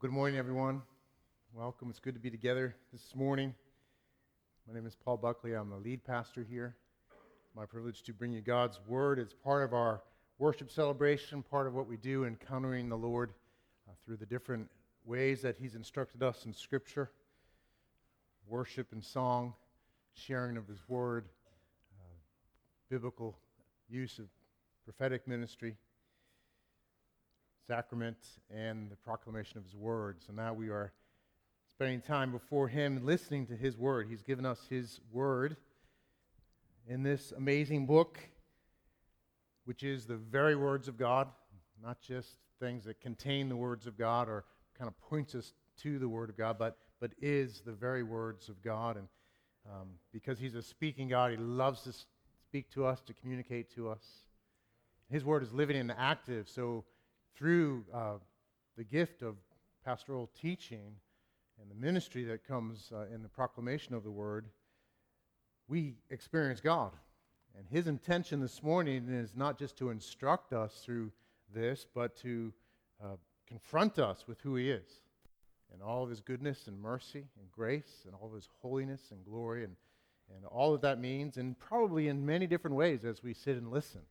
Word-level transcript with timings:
Good 0.00 0.12
morning, 0.12 0.38
everyone. 0.38 0.82
Welcome. 1.52 1.90
It's 1.90 1.98
good 1.98 2.14
to 2.14 2.20
be 2.20 2.30
together 2.30 2.76
this 2.92 3.16
morning. 3.16 3.52
My 4.68 4.72
name 4.72 4.86
is 4.86 4.94
Paul 4.94 5.16
Buckley. 5.16 5.54
I'm 5.54 5.70
the 5.70 5.76
lead 5.76 6.04
pastor 6.04 6.46
here. 6.48 6.76
My 7.56 7.66
privilege 7.66 8.04
to 8.04 8.12
bring 8.12 8.30
you 8.30 8.40
God's 8.40 8.78
Word. 8.86 9.18
It's 9.18 9.34
part 9.34 9.64
of 9.64 9.72
our 9.72 10.02
worship 10.38 10.70
celebration, 10.70 11.42
part 11.42 11.66
of 11.66 11.74
what 11.74 11.88
we 11.88 11.96
do 11.96 12.26
encountering 12.26 12.88
the 12.88 12.96
Lord 12.96 13.32
uh, 13.88 13.92
through 14.04 14.18
the 14.18 14.26
different 14.26 14.70
ways 15.04 15.42
that 15.42 15.56
He's 15.58 15.74
instructed 15.74 16.22
us 16.22 16.46
in 16.46 16.52
Scripture 16.52 17.10
worship 18.46 18.92
and 18.92 19.02
song, 19.02 19.52
sharing 20.14 20.56
of 20.56 20.68
His 20.68 20.88
Word, 20.88 21.24
uh, 21.98 22.14
biblical 22.88 23.36
use 23.88 24.20
of 24.20 24.26
prophetic 24.84 25.26
ministry 25.26 25.76
sacrament 27.68 28.16
and 28.50 28.90
the 28.90 28.96
proclamation 28.96 29.58
of 29.58 29.64
his 29.64 29.76
word. 29.76 30.16
So 30.26 30.32
now 30.32 30.54
we 30.54 30.70
are 30.70 30.90
spending 31.70 32.00
time 32.00 32.32
before 32.32 32.66
him 32.66 33.04
listening 33.04 33.46
to 33.46 33.54
his 33.54 33.76
word. 33.76 34.06
He's 34.08 34.22
given 34.22 34.46
us 34.46 34.58
his 34.70 35.00
word 35.12 35.58
in 36.88 37.02
this 37.02 37.30
amazing 37.36 37.84
book, 37.84 38.18
which 39.66 39.82
is 39.82 40.06
the 40.06 40.16
very 40.16 40.56
words 40.56 40.88
of 40.88 40.96
God, 40.96 41.28
not 41.82 42.00
just 42.00 42.38
things 42.58 42.86
that 42.86 43.02
contain 43.02 43.50
the 43.50 43.56
words 43.56 43.86
of 43.86 43.98
God 43.98 44.30
or 44.30 44.46
kind 44.76 44.88
of 44.88 44.98
points 44.98 45.34
us 45.34 45.52
to 45.82 45.98
the 45.98 46.08
word 46.08 46.30
of 46.30 46.38
God, 46.38 46.56
but, 46.58 46.78
but 47.00 47.12
is 47.20 47.60
the 47.66 47.72
very 47.72 48.02
words 48.02 48.48
of 48.48 48.62
God. 48.62 48.96
And 48.96 49.08
um, 49.70 49.88
because 50.10 50.38
he's 50.38 50.54
a 50.54 50.62
speaking 50.62 51.08
God, 51.08 51.32
he 51.32 51.36
loves 51.36 51.82
to 51.82 51.92
speak 52.48 52.70
to 52.70 52.86
us, 52.86 53.02
to 53.02 53.12
communicate 53.12 53.74
to 53.74 53.90
us. 53.90 54.02
His 55.10 55.22
word 55.22 55.42
is 55.42 55.52
living 55.52 55.76
and 55.76 55.92
active, 55.98 56.48
so 56.48 56.84
through 57.36 57.84
uh, 57.92 58.14
the 58.76 58.84
gift 58.84 59.22
of 59.22 59.36
pastoral 59.84 60.30
teaching 60.40 60.94
and 61.60 61.70
the 61.70 61.74
ministry 61.74 62.24
that 62.24 62.46
comes 62.46 62.92
uh, 62.94 63.06
in 63.12 63.22
the 63.22 63.28
proclamation 63.28 63.94
of 63.94 64.04
the 64.04 64.10
word, 64.10 64.46
we 65.68 65.94
experience 66.10 66.60
God. 66.60 66.92
And 67.56 67.66
his 67.68 67.86
intention 67.86 68.40
this 68.40 68.62
morning 68.62 69.08
is 69.08 69.34
not 69.34 69.58
just 69.58 69.76
to 69.78 69.90
instruct 69.90 70.52
us 70.52 70.82
through 70.84 71.10
this, 71.52 71.86
but 71.92 72.16
to 72.18 72.52
uh, 73.02 73.16
confront 73.46 73.98
us 73.98 74.26
with 74.28 74.40
who 74.42 74.56
he 74.56 74.70
is 74.70 75.00
and 75.72 75.82
all 75.82 76.02
of 76.02 76.10
his 76.10 76.20
goodness 76.20 76.66
and 76.66 76.80
mercy 76.80 77.24
and 77.38 77.50
grace 77.50 78.04
and 78.06 78.14
all 78.14 78.28
of 78.28 78.34
his 78.34 78.48
holiness 78.62 79.10
and 79.10 79.24
glory 79.24 79.64
and, 79.64 79.76
and 80.34 80.44
all 80.46 80.72
that 80.72 80.82
that 80.82 81.00
means, 81.00 81.36
and 81.36 81.58
probably 81.58 82.08
in 82.08 82.24
many 82.24 82.46
different 82.46 82.76
ways 82.76 83.04
as 83.04 83.22
we 83.22 83.34
sit 83.34 83.56
and 83.56 83.70
listen. 83.70 84.02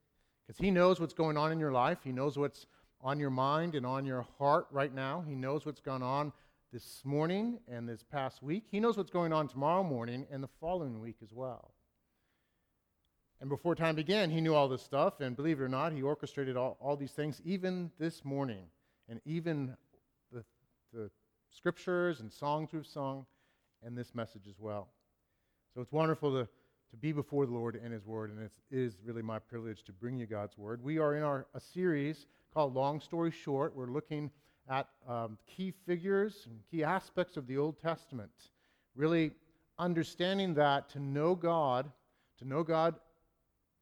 Because 0.46 0.60
he 0.60 0.72
knows 0.72 1.00
what's 1.00 1.14
going 1.14 1.38
on 1.38 1.52
in 1.52 1.60
your 1.60 1.72
life, 1.72 2.00
he 2.04 2.12
knows 2.12 2.38
what's 2.38 2.66
on 3.02 3.20
your 3.20 3.30
mind 3.30 3.76
and 3.76 3.86
on 3.86 4.06
your 4.06 4.26
heart 4.38 4.68
right 4.72 4.94
now. 4.94 5.24
He 5.28 5.36
knows 5.36 5.66
what's 5.66 5.82
gone 5.82 6.04
on 6.04 6.32
this 6.74 7.02
morning 7.06 7.60
and 7.68 7.88
this 7.88 8.04
past 8.04 8.44
week. 8.44 8.66
He 8.70 8.80
knows 8.80 8.98
what's 8.98 9.12
going 9.12 9.32
on 9.32 9.48
tomorrow 9.48 9.84
morning 9.84 10.26
and 10.32 10.44
the 10.44 10.50
following 10.60 11.00
week 11.00 11.18
as 11.24 11.32
well. 11.32 11.72
And 13.40 13.50
before 13.50 13.76
time 13.76 13.96
began, 13.96 14.32
he 14.32 14.42
knew 14.42 14.56
all 14.56 14.68
this 14.68 14.82
stuff, 14.82 15.22
and 15.22 15.36
believe 15.36 15.60
it 15.60 15.64
or 15.64 15.70
not, 15.70 15.94
he 15.94 16.02
orchestrated 16.02 16.58
all, 16.58 16.76
all 16.82 16.96
these 16.96 17.12
things 17.12 17.40
even 17.46 17.92
this 18.00 18.26
morning, 18.26 18.64
and 19.08 19.22
even 19.26 19.78
the, 20.34 20.44
the 20.92 21.12
scriptures 21.52 22.20
and 22.20 22.34
songs 22.34 22.70
we've 22.74 22.86
sung, 22.86 23.28
and 23.86 23.96
this 23.96 24.16
message 24.16 24.48
as 24.50 24.60
well. 24.60 24.88
So 25.76 25.82
it's 25.82 25.92
wonderful 25.92 26.32
to, 26.32 26.48
to 26.90 26.98
be 26.98 27.12
before 27.12 27.46
the 27.46 27.54
Lord 27.54 27.76
and 27.76 27.94
his 27.94 28.08
word, 28.08 28.32
and 28.32 28.42
it 28.42 28.52
is 28.72 28.96
really 29.06 29.22
my 29.22 29.38
privilege 29.38 29.84
to 29.84 29.94
bring 29.94 30.18
you 30.18 30.26
God's 30.26 30.58
word. 30.58 30.84
We 30.84 30.98
are 30.98 31.16
in 31.16 31.22
our 31.22 31.46
a 31.54 31.60
series 31.60 32.26
called 32.54 32.74
Long 32.74 33.00
Story 33.00 33.32
Short. 33.32 33.76
We're 33.76 33.92
looking 33.92 34.32
at 34.70 34.88
um, 35.08 35.38
key 35.46 35.74
figures 35.86 36.48
and 36.50 36.60
key 36.70 36.84
aspects 36.84 37.38
of 37.38 37.48
the 37.48 37.58
Old 37.58 37.82
Testament. 37.82 38.32
Really 38.96 39.32
understanding 39.80 40.54
that 40.56 40.90
to 40.90 41.00
know 41.00 41.36
God, 41.36 41.90
to 42.40 42.48
know 42.48 42.64
God 42.64 42.96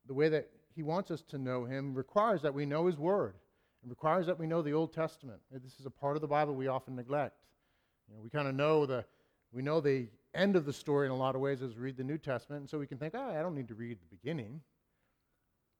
the 0.07 0.13
way 0.13 0.29
that 0.29 0.49
He 0.75 0.83
wants 0.83 1.09
us 1.11 1.21
to 1.29 1.37
know 1.37 1.65
Him, 1.65 1.93
requires 1.93 2.41
that 2.41 2.53
we 2.53 2.65
know 2.65 2.85
His 2.85 2.97
Word. 2.97 3.35
It 3.83 3.89
requires 3.89 4.25
that 4.27 4.37
we 4.37 4.47
know 4.47 4.61
the 4.61 4.73
Old 4.73 4.93
Testament. 4.93 5.39
This 5.51 5.79
is 5.79 5.85
a 5.85 5.91
part 5.91 6.15
of 6.15 6.21
the 6.21 6.27
Bible 6.27 6.53
we 6.53 6.67
often 6.67 6.95
neglect. 6.95 7.37
You 8.07 8.15
know, 8.15 8.21
we 8.21 8.29
kind 8.29 8.47
of 8.47 8.55
know 8.55 8.85
the 8.85 9.05
we 9.51 9.61
know 9.61 9.79
the 9.79 10.07
end 10.33 10.55
of 10.55 10.65
the 10.65 10.73
story 10.73 11.07
in 11.07 11.11
a 11.11 11.15
lot 11.15 11.33
of 11.33 11.41
ways 11.41 11.61
as 11.61 11.75
we 11.75 11.81
read 11.83 11.97
the 11.97 12.03
New 12.03 12.17
Testament, 12.17 12.61
and 12.61 12.69
so 12.69 12.77
we 12.77 12.87
can 12.87 12.97
think, 12.97 13.13
oh, 13.15 13.29
I 13.29 13.41
don't 13.41 13.55
need 13.55 13.69
to 13.69 13.75
read 13.75 13.97
the 13.99 14.15
beginning. 14.15 14.59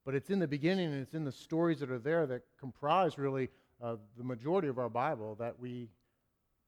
But 0.06 0.16
it's 0.16 0.30
in 0.30 0.40
the 0.40 0.48
beginning 0.48 0.94
and 0.94 1.02
it's 1.02 1.16
in 1.16 1.26
the 1.26 1.32
stories 1.32 1.80
that 1.80 1.90
are 1.90 2.00
there 2.00 2.28
that 2.28 2.44
comprise 2.60 3.18
really 3.18 3.50
uh, 3.82 3.96
the 4.18 4.24
majority 4.24 4.68
of 4.68 4.78
our 4.78 4.90
Bible 4.90 5.36
that 5.40 5.60
we 5.60 5.90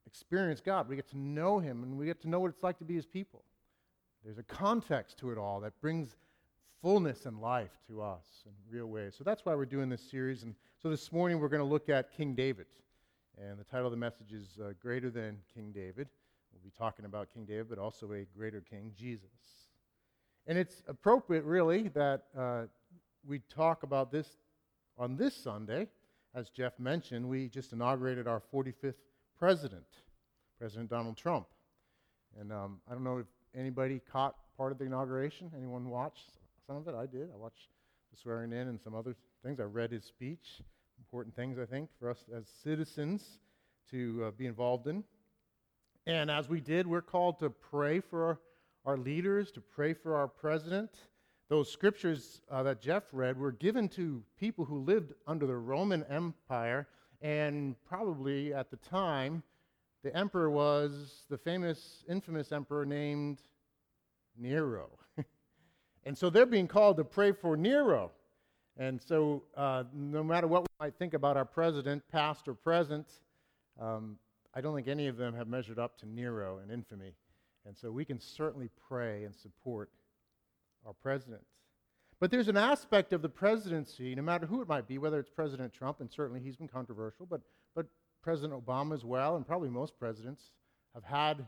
experience 0.06 0.59
God. 0.59 0.90
We 0.90 0.96
get 0.96 1.09
to 1.12 1.18
know 1.18 1.59
Him 1.59 1.84
and 1.84 1.98
we 1.98 2.06
get 2.06 2.20
to 2.22 2.30
know 2.30 2.40
what 2.40 2.50
it's 2.50 2.64
like 2.64 2.80
to 2.80 2.86
be 2.86 2.96
His 2.96 3.06
people. 3.06 3.44
There's 4.25 4.40
a 4.40 4.44
context 4.44 5.20
to 5.20 5.31
it 5.31 5.38
all 5.38 5.59
that 5.62 5.80
brings 5.80 6.18
fullness 6.81 7.25
and 7.25 7.40
life 7.40 7.78
to 7.88 8.02
us 8.02 8.25
in 8.46 8.52
real 8.70 8.88
ways. 8.88 9.16
So 9.18 9.24
that's 9.24 9.46
why 9.46 9.56
we're 9.56 9.66
doing 9.66 9.90
this 9.90 10.02
series. 10.02 10.44
And 10.44 10.56
so 10.81 10.90
this 10.90 11.12
morning 11.12 11.40
we're 11.40 11.48
going 11.48 11.62
to 11.62 11.66
look 11.66 11.90
at 11.90 12.12
King 12.12 12.34
David. 12.34 12.66
And 13.40 13.59
the 13.59 13.64
title 13.64 13.86
of 13.86 13.92
the 13.92 13.98
message 13.98 14.34
is 14.34 14.58
uh, 14.59 14.74
Greater 14.81 15.09
Than 15.09 15.38
King 15.54 15.72
David. 15.72 16.08
We'll 16.52 16.64
be 16.64 16.72
talking 16.75 17.06
about 17.06 17.31
King 17.34 17.46
David, 17.46 17.69
but 17.69 17.78
also 17.78 18.12
a 18.14 18.25
greater 18.36 18.62
king, 18.62 18.92
Jesus. 18.98 19.30
And 20.48 20.58
it's 20.58 20.81
appropriate, 20.88 21.44
really, 21.44 21.90
that 21.90 22.24
uh, 22.38 22.64
we 23.27 23.39
talk 23.53 23.83
about 23.83 24.11
this 24.11 24.27
on 24.97 25.17
this 25.17 25.35
Sunday. 25.35 25.88
As 26.33 26.49
Jeff 26.49 26.79
mentioned, 26.79 27.27
we 27.27 27.49
just 27.49 27.73
inaugurated 27.73 28.27
our 28.27 28.41
45th 28.53 28.93
president, 29.38 29.85
President 30.59 30.89
Donald 30.89 31.17
Trump. 31.17 31.47
And 32.39 32.51
um, 32.53 32.79
I 32.89 32.93
don't 32.93 33.03
know 33.03 33.17
if 33.17 33.25
anybody 33.55 34.01
caught 34.11 34.35
part 34.55 34.71
of 34.71 34.77
the 34.77 34.85
inauguration. 34.85 35.51
Anyone 35.55 35.89
watched 35.89 36.31
some 36.65 36.77
of 36.77 36.88
it? 36.88 36.95
I 36.95 37.05
did. 37.05 37.29
I 37.33 37.38
watched 37.38 37.69
the 38.11 38.17
swearing 38.17 38.51
in 38.51 38.67
and 38.67 38.79
some 38.81 38.95
other 38.95 39.15
things. 39.44 39.59
I 39.59 39.63
read 39.63 39.91
his 39.91 40.05
speech. 40.05 40.61
Important 40.99 41.35
things, 41.35 41.57
I 41.59 41.65
think, 41.65 41.89
for 41.99 42.09
us 42.09 42.23
as 42.35 42.45
citizens 42.63 43.39
to 43.91 44.25
uh, 44.27 44.31
be 44.31 44.45
involved 44.45 44.88
in. 44.88 45.03
And 46.05 46.31
as 46.31 46.47
we 46.47 46.61
did, 46.61 46.88
we're 46.88 47.01
called 47.01 47.39
to 47.39 47.49
pray 47.49 47.99
for 47.99 48.25
our, 48.25 48.39
our 48.85 48.97
leaders, 48.97 49.51
to 49.51 49.61
pray 49.61 49.94
for 49.94 50.15
our 50.15 50.27
president 50.27 50.91
those 51.50 51.72
scriptures 51.72 52.41
uh, 52.52 52.63
that 52.63 52.81
Jeff 52.81 53.03
read 53.12 53.38
were 53.38 53.52
given 53.52 53.88
to 53.90 54.22
people 54.38 54.66
who 54.66 54.80
lived 54.80 55.13
under 55.25 55.47
the 55.47 55.56
Roman 55.56 56.03
Empire, 56.09 56.88
and 57.22 57.75
probably 57.88 58.53
at 58.53 58.69
the 58.69 58.78
time, 58.78 59.44
the 60.03 60.16
emperor 60.16 60.50
was 60.50 61.25
the 61.30 61.38
famous, 61.38 62.03
infamous 62.09 62.52
emperor 62.52 62.86
named 62.86 63.41
Nero. 64.38 64.90
and 66.06 66.18
so 66.18 66.30
they're 66.30 66.46
being 66.46 66.68
called 66.68 66.97
to 66.97 67.03
pray 67.03 67.31
for 67.31 67.56
Nero. 67.56 68.12
And 68.78 69.02
so, 69.02 69.44
uh, 69.56 69.86
no 69.94 70.24
matter 70.24 70.47
what 70.47 70.62
we 70.62 70.68
might 70.80 70.96
think 71.00 71.13
about 71.13 71.36
our 71.36 71.46
president, 71.46 72.03
past 72.12 72.47
or 72.47 72.53
present, 72.53 73.07
um, 73.81 74.18
I 74.53 74.62
don't 74.62 74.75
think 74.75 74.88
any 74.88 75.07
of 75.07 75.18
them 75.18 75.34
have 75.34 75.47
measured 75.47 75.80
up 75.80 75.97
to 76.00 76.06
Nero 76.06 76.59
in 76.63 76.72
infamy. 76.72 77.13
And 77.66 77.75
so 77.75 77.90
we 77.90 78.06
can 78.06 78.19
certainly 78.19 78.69
pray 78.88 79.24
and 79.24 79.36
support 79.36 79.90
our 80.88 80.94
president. 80.94 81.42
But 82.20 82.31
there's 82.31 82.48
an 82.48 82.58
aspect 82.58 83.14
of 83.14 83.22
the 83.22 83.30
presidency, 83.30 84.16
no 84.16 84.24
matter 84.24 84.48
who 84.48 84.62
it 84.62 84.68
might 84.68 84.88
be, 84.88 84.98
whether 84.98 85.20
it's 85.20 85.30
President 85.30 85.72
Trump, 85.72 86.00
and 86.00 86.12
certainly 86.12 86.40
he's 86.40 86.56
been 86.56 86.68
controversial, 86.68 87.28
but, 87.28 87.42
but 87.75 87.86
President 88.24 88.66
Obama 88.66 88.96
as 88.96 89.06
well, 89.06 89.36
and 89.36 89.46
probably 89.46 89.70
most 89.70 90.00
presidents 90.00 90.52
have 90.96 91.03
had 91.03 91.46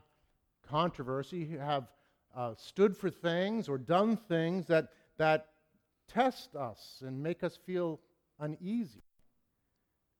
controversy, 0.70 1.58
have 1.58 1.88
uh, 2.36 2.54
stood 2.56 2.96
for 2.96 3.10
things 3.10 3.68
or 3.68 3.80
done 3.80 4.16
things 4.16 4.68
that, 4.68 4.90
that 5.18 5.48
test 6.08 6.56
us 6.56 7.02
and 7.04 7.22
make 7.22 7.44
us 7.44 7.58
feel 7.66 8.00
uneasy. 8.40 9.02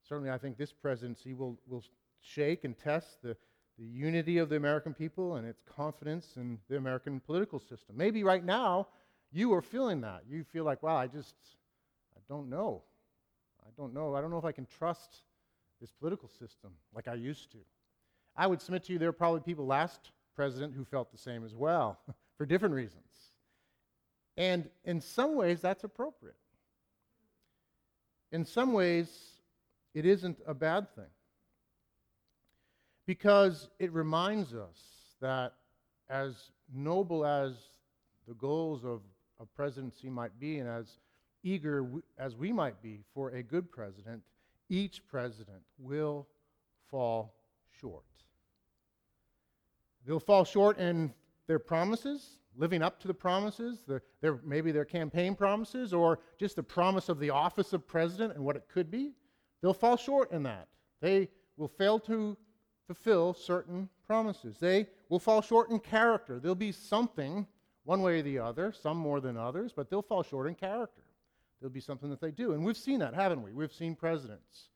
Certainly, 0.08 0.32
I 0.32 0.40
think 0.40 0.58
this 0.58 0.74
presidency 0.74 1.36
will, 1.36 1.60
will 1.68 1.84
shake 2.22 2.64
and 2.64 2.76
test 2.76 3.22
the, 3.22 3.38
the 3.78 3.86
unity 3.86 4.40
of 4.40 4.50
the 4.50 4.56
American 4.56 4.96
people 4.96 5.36
and 5.36 5.48
its 5.48 5.62
confidence 5.76 6.34
in 6.36 6.58
the 6.68 6.78
American 6.78 7.20
political 7.20 7.60
system. 7.60 7.96
Maybe 7.96 8.24
right 8.24 8.44
now, 8.44 8.88
you 9.32 9.54
are 9.54 9.62
feeling 9.62 10.02
that. 10.02 10.24
You 10.30 10.44
feel 10.44 10.64
like, 10.64 10.82
wow, 10.82 10.96
I 10.96 11.08
just, 11.08 11.36
I 12.16 12.20
don't 12.28 12.50
know. 12.50 12.82
I 13.64 13.70
don't 13.78 13.94
know. 13.94 14.16
I 14.16 14.22
don't 14.22 14.32
know 14.32 14.38
if 14.38 14.46
I 14.46 14.52
can 14.52 14.68
trust 14.78 15.24
this 15.80 15.92
political 15.92 16.30
system 16.30 16.72
like 16.94 17.08
I 17.08 17.14
used 17.14 17.52
to. 17.52 17.60
I 18.36 18.48
would 18.48 18.62
submit 18.62 18.84
to 18.86 18.94
you 18.94 19.00
there 19.00 19.10
are 19.10 19.14
probably 19.14 19.42
people 19.42 19.66
last 19.66 20.12
president 20.36 20.74
who 20.74 20.86
felt 20.86 21.12
the 21.12 21.18
same 21.18 21.46
as 21.46 21.56
well 21.56 22.00
for 22.38 22.46
different 22.46 22.76
reasons. 22.76 23.04
And 24.38 24.70
in 24.86 25.02
some 25.02 25.36
ways, 25.36 25.62
that's 25.62 25.84
appropriate. 25.84 26.36
In 28.32 28.46
some 28.46 28.74
ways, 28.74 29.10
it 29.94 30.06
isn't 30.06 30.40
a 30.48 30.54
bad 30.54 30.94
thing 30.96 31.12
because 33.06 33.70
it 33.80 33.92
reminds 33.92 34.54
us 34.54 34.78
that 35.20 35.54
as 36.10 36.52
noble 36.74 37.26
as 37.26 37.54
the 38.28 38.36
goals 38.36 38.86
of 38.86 39.02
a 39.40 39.46
presidency 39.46 40.10
might 40.10 40.40
be, 40.40 40.60
and 40.60 40.70
as 40.70 41.00
eager 41.44 41.86
as 42.18 42.36
we 42.36 42.52
might 42.52 42.82
be 42.82 43.02
for 43.14 43.30
a 43.30 43.42
good 43.42 43.72
president, 43.72 44.22
each 44.70 45.06
president 45.08 45.62
will 45.78 46.28
fall 46.90 47.34
short. 47.80 48.04
They'll 50.06 50.20
fall 50.20 50.44
short 50.44 50.78
in 50.78 51.14
their 51.48 51.60
promises, 51.60 52.40
living 52.56 52.82
up 52.82 53.00
to 53.02 53.08
the 53.08 53.14
promises, 53.14 53.80
their, 53.88 54.04
their, 54.22 54.40
maybe 54.44 54.72
their 54.72 54.86
campaign 54.86 55.36
promises, 55.36 55.94
or 55.94 56.20
just 56.38 56.56
the 56.56 56.64
promise 56.64 57.10
of 57.10 57.20
the 57.20 57.30
office 57.30 57.74
of 57.74 57.88
president 57.88 58.34
and 58.36 58.44
what 58.44 58.56
it 58.56 58.68
could 58.72 58.92
be. 58.92 59.14
They'll 59.62 59.74
fall 59.74 59.98
short 59.98 60.32
in 60.32 60.44
that. 60.44 60.68
They 61.02 61.30
will 61.58 61.68
fail 61.68 62.00
to 62.02 62.38
fulfill 62.88 63.34
certain 63.34 63.90
promises. 64.06 64.58
They 64.60 64.88
will 65.10 65.20
fall 65.20 65.42
short 65.42 65.70
in 65.70 65.80
character. 65.80 66.40
There'll 66.40 66.56
be 66.56 66.72
something, 66.72 67.46
one 67.90 68.04
way 68.04 68.20
or 68.20 68.22
the 68.22 68.38
other, 68.38 68.72
some 68.72 68.98
more 68.98 69.20
than 69.20 69.36
others, 69.36 69.74
but 69.76 69.90
they'll 69.90 70.04
fall 70.04 70.22
short 70.22 70.46
in 70.46 70.54
character. 70.54 71.02
There'll 71.60 71.74
be 71.74 71.80
something 71.80 72.12
that 72.12 72.22
they 72.22 72.30
do. 72.30 72.54
And 72.54 72.64
we've 72.64 72.78
seen 72.78 73.00
that, 73.00 73.16
haven't 73.16 73.42
we? 73.42 73.52
We've 73.52 73.74
seen 73.74 73.96
presidents 73.96 74.70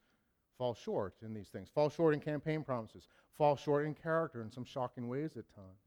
fall 0.58 0.74
short 0.74 1.14
in 1.24 1.32
these 1.32 1.48
things, 1.50 1.70
fall 1.70 1.92
short 1.92 2.16
in 2.16 2.20
campaign 2.20 2.64
promises, 2.64 3.08
fall 3.38 3.56
short 3.56 3.86
in 3.86 3.94
character 3.94 4.42
in 4.42 4.52
some 4.52 4.66
shocking 4.66 5.08
ways 5.08 5.38
at 5.38 5.46
times. 5.54 5.78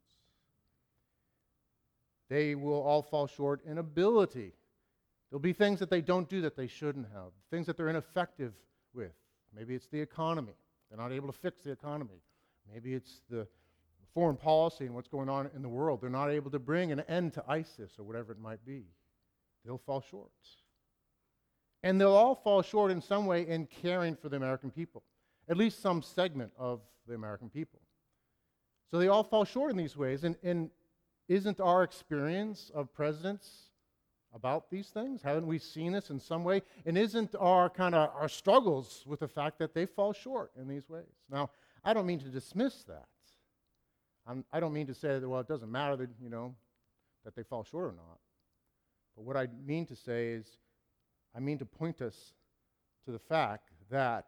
They 2.28 2.54
will 2.54 2.80
all 2.80 3.02
fall 3.02 3.26
short 3.26 3.60
in 3.66 3.78
ability. 3.78 4.52
There'll 5.28 5.40
be 5.40 5.52
things 5.52 5.80
that 5.80 5.90
they 5.90 6.02
don't 6.02 6.28
do 6.28 6.42
that 6.42 6.56
they 6.56 6.68
shouldn't 6.68 7.08
have, 7.12 7.32
things 7.50 7.66
that 7.66 7.76
they're 7.76 7.88
ineffective 7.88 8.52
with. 8.94 9.10
Maybe 9.52 9.74
it's 9.74 9.88
the 9.88 10.00
economy. 10.00 10.54
They're 10.88 10.98
not 11.02 11.10
able 11.10 11.26
to 11.32 11.36
fix 11.36 11.60
the 11.62 11.72
economy. 11.72 12.20
Maybe 12.72 12.94
it's 12.94 13.20
the 13.28 13.48
foreign 14.16 14.36
policy 14.36 14.86
and 14.86 14.94
what's 14.94 15.08
going 15.08 15.28
on 15.28 15.50
in 15.54 15.60
the 15.60 15.68
world. 15.68 16.00
They're 16.00 16.08
not 16.08 16.30
able 16.30 16.50
to 16.52 16.58
bring 16.58 16.90
an 16.90 17.00
end 17.00 17.34
to 17.34 17.44
ISIS 17.46 17.92
or 17.98 18.04
whatever 18.04 18.32
it 18.32 18.40
might 18.40 18.64
be. 18.64 18.84
They'll 19.62 19.76
fall 19.76 20.00
short. 20.00 20.30
And 21.82 22.00
they'll 22.00 22.14
all 22.14 22.34
fall 22.34 22.62
short 22.62 22.90
in 22.90 23.02
some 23.02 23.26
way 23.26 23.46
in 23.46 23.66
caring 23.66 24.16
for 24.16 24.30
the 24.30 24.36
American 24.36 24.70
people, 24.70 25.02
at 25.50 25.58
least 25.58 25.82
some 25.82 26.00
segment 26.00 26.50
of 26.58 26.80
the 27.06 27.14
American 27.14 27.50
people. 27.50 27.78
So 28.90 28.98
they 28.98 29.08
all 29.08 29.22
fall 29.22 29.44
short 29.44 29.70
in 29.70 29.76
these 29.76 29.98
ways. 29.98 30.24
And, 30.24 30.34
and 30.42 30.70
isn't 31.28 31.60
our 31.60 31.82
experience 31.82 32.70
of 32.74 32.90
presidents 32.94 33.68
about 34.34 34.70
these 34.70 34.88
things? 34.88 35.20
Haven't 35.20 35.46
we 35.46 35.58
seen 35.58 35.92
this 35.92 36.08
in 36.08 36.20
some 36.20 36.42
way? 36.42 36.62
And 36.86 36.96
isn't 36.96 37.34
our 37.38 37.68
kind 37.68 37.94
of 37.94 38.08
our 38.18 38.30
struggles 38.30 39.04
with 39.06 39.20
the 39.20 39.28
fact 39.28 39.58
that 39.58 39.74
they 39.74 39.84
fall 39.84 40.14
short 40.14 40.52
in 40.58 40.68
these 40.68 40.88
ways? 40.88 41.04
Now, 41.30 41.50
I 41.84 41.92
don't 41.92 42.06
mean 42.06 42.20
to 42.20 42.30
dismiss 42.30 42.82
that. 42.84 43.08
I'm, 44.26 44.44
I 44.52 44.58
do 44.58 44.66
not 44.66 44.72
mean 44.72 44.86
to 44.88 44.94
say 44.94 45.18
that, 45.18 45.28
well, 45.28 45.40
it 45.40 45.48
doesn't 45.48 45.70
matter 45.70 45.96
that, 45.96 46.10
you 46.20 46.28
know, 46.28 46.54
that 47.24 47.36
they 47.36 47.42
fall 47.42 47.64
short 47.64 47.84
or 47.84 47.92
not. 47.92 48.18
But 49.16 49.24
what 49.24 49.36
I 49.36 49.48
mean 49.64 49.86
to 49.86 49.96
say 49.96 50.28
is 50.28 50.46
I 51.34 51.40
mean 51.40 51.58
to 51.58 51.64
point 51.64 52.02
us 52.02 52.34
to 53.04 53.12
the 53.12 53.18
fact 53.18 53.70
that 53.90 54.26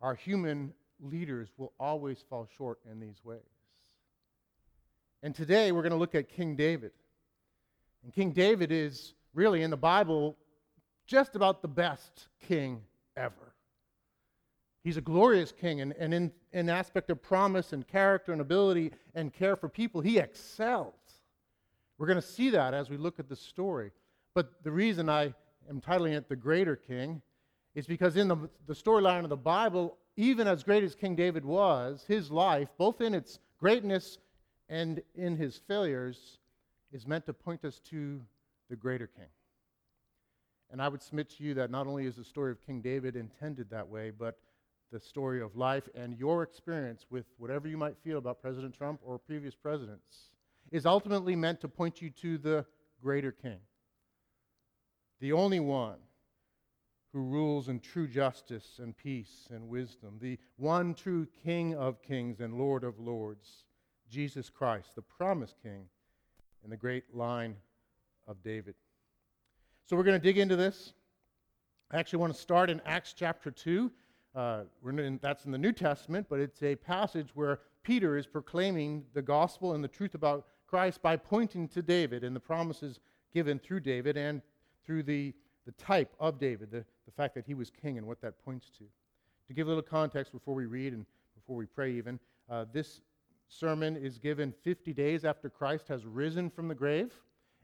our 0.00 0.14
human 0.14 0.72
leaders 1.00 1.48
will 1.56 1.72
always 1.78 2.24
fall 2.28 2.48
short 2.56 2.78
in 2.90 3.00
these 3.00 3.24
ways. 3.24 3.40
And 5.22 5.34
today 5.34 5.72
we're 5.72 5.82
going 5.82 5.92
to 5.92 5.98
look 5.98 6.14
at 6.14 6.28
King 6.28 6.56
David. 6.56 6.92
And 8.02 8.12
King 8.12 8.32
David 8.32 8.70
is 8.70 9.14
really 9.32 9.62
in 9.62 9.70
the 9.70 9.76
Bible 9.76 10.36
just 11.06 11.34
about 11.36 11.62
the 11.62 11.68
best 11.68 12.28
king 12.46 12.82
ever. 13.16 13.53
He's 14.84 14.98
a 14.98 15.00
glorious 15.00 15.50
king, 15.50 15.80
and, 15.80 15.94
and 15.98 16.12
in, 16.12 16.30
in 16.52 16.68
aspect 16.68 17.10
of 17.10 17.22
promise 17.22 17.72
and 17.72 17.88
character 17.88 18.32
and 18.32 18.40
ability 18.42 18.92
and 19.14 19.32
care 19.32 19.56
for 19.56 19.66
people, 19.68 20.02
he 20.02 20.18
excels. 20.18 20.94
We're 21.96 22.06
going 22.06 22.20
to 22.20 22.26
see 22.26 22.50
that 22.50 22.74
as 22.74 22.90
we 22.90 22.98
look 22.98 23.18
at 23.18 23.30
the 23.30 23.36
story. 23.36 23.92
But 24.34 24.62
the 24.62 24.70
reason 24.70 25.08
I 25.08 25.32
am 25.70 25.80
titling 25.80 26.12
it 26.12 26.28
The 26.28 26.36
Greater 26.36 26.76
King 26.76 27.22
is 27.74 27.86
because 27.86 28.16
in 28.16 28.28
the, 28.28 28.36
the 28.66 28.74
storyline 28.74 29.24
of 29.24 29.30
the 29.30 29.36
Bible, 29.36 29.96
even 30.16 30.46
as 30.46 30.62
great 30.62 30.84
as 30.84 30.94
King 30.94 31.16
David 31.16 31.46
was, 31.46 32.04
his 32.06 32.30
life, 32.30 32.68
both 32.76 33.00
in 33.00 33.14
its 33.14 33.38
greatness 33.58 34.18
and 34.68 35.00
in 35.14 35.36
his 35.36 35.56
failures, 35.66 36.38
is 36.92 37.06
meant 37.06 37.24
to 37.26 37.32
point 37.32 37.64
us 37.64 37.80
to 37.90 38.20
the 38.68 38.76
greater 38.76 39.06
king. 39.06 39.28
And 40.70 40.82
I 40.82 40.88
would 40.88 41.02
submit 41.02 41.30
to 41.30 41.44
you 41.44 41.54
that 41.54 41.70
not 41.70 41.86
only 41.86 42.06
is 42.06 42.16
the 42.16 42.24
story 42.24 42.50
of 42.50 42.64
King 42.64 42.80
David 42.80 43.16
intended 43.16 43.70
that 43.70 43.88
way, 43.88 44.10
but 44.10 44.38
the 44.94 45.00
story 45.00 45.42
of 45.42 45.56
life 45.56 45.88
and 45.94 46.16
your 46.16 46.44
experience 46.44 47.04
with 47.10 47.26
whatever 47.36 47.66
you 47.66 47.76
might 47.76 47.98
feel 47.98 48.16
about 48.16 48.40
President 48.40 48.72
Trump 48.72 49.00
or 49.02 49.18
previous 49.18 49.54
presidents 49.54 50.30
is 50.70 50.86
ultimately 50.86 51.34
meant 51.34 51.60
to 51.60 51.68
point 51.68 52.00
you 52.00 52.10
to 52.10 52.38
the 52.38 52.64
greater 53.02 53.32
king 53.32 53.58
the 55.20 55.32
only 55.32 55.58
one 55.58 55.96
who 57.12 57.20
rules 57.20 57.68
in 57.68 57.80
true 57.80 58.06
justice 58.06 58.78
and 58.78 58.96
peace 58.96 59.48
and 59.50 59.68
wisdom, 59.68 60.18
the 60.20 60.38
one 60.56 60.92
true 60.94 61.26
King 61.42 61.74
of 61.74 62.02
kings 62.02 62.40
and 62.40 62.58
Lord 62.58 62.84
of 62.84 62.98
lords, 62.98 63.64
Jesus 64.10 64.50
Christ, 64.50 64.94
the 64.94 65.02
promised 65.02 65.56
King 65.62 65.86
in 66.62 66.70
the 66.70 66.76
great 66.76 67.14
line 67.14 67.56
of 68.26 68.42
David. 68.42 68.74
So 69.86 69.96
we're 69.96 70.02
going 70.02 70.20
to 70.20 70.22
dig 70.22 70.38
into 70.38 70.56
this. 70.56 70.92
I 71.90 71.98
actually 71.98 72.18
want 72.18 72.34
to 72.34 72.40
start 72.40 72.68
in 72.68 72.82
Acts 72.84 73.14
chapter 73.16 73.50
2. 73.50 73.90
Uh, 74.34 74.62
in, 74.84 75.18
that's 75.22 75.44
in 75.44 75.52
the 75.52 75.58
New 75.58 75.72
Testament, 75.72 76.26
but 76.28 76.40
it's 76.40 76.62
a 76.62 76.74
passage 76.74 77.28
where 77.34 77.60
Peter 77.84 78.16
is 78.16 78.26
proclaiming 78.26 79.04
the 79.14 79.22
gospel 79.22 79.74
and 79.74 79.84
the 79.84 79.88
truth 79.88 80.14
about 80.14 80.46
Christ 80.66 81.00
by 81.02 81.16
pointing 81.16 81.68
to 81.68 81.82
David 81.82 82.24
and 82.24 82.34
the 82.34 82.40
promises 82.40 82.98
given 83.32 83.58
through 83.58 83.80
David 83.80 84.16
and 84.16 84.42
through 84.84 85.04
the, 85.04 85.32
the 85.66 85.72
type 85.72 86.12
of 86.18 86.38
David, 86.38 86.70
the, 86.70 86.84
the 87.06 87.12
fact 87.16 87.34
that 87.34 87.44
he 87.46 87.54
was 87.54 87.70
king 87.70 87.96
and 87.96 88.06
what 88.06 88.20
that 88.22 88.42
points 88.44 88.70
to. 88.78 88.84
To 89.48 89.54
give 89.54 89.66
a 89.66 89.70
little 89.70 89.82
context 89.82 90.32
before 90.32 90.54
we 90.54 90.66
read 90.66 90.94
and 90.94 91.04
before 91.36 91.56
we 91.56 91.66
pray, 91.66 91.92
even, 91.92 92.18
uh, 92.50 92.64
this 92.72 93.02
sermon 93.48 93.96
is 93.96 94.18
given 94.18 94.52
50 94.62 94.92
days 94.92 95.24
after 95.24 95.48
Christ 95.48 95.88
has 95.88 96.04
risen 96.06 96.50
from 96.50 96.68
the 96.68 96.74
grave. 96.74 97.12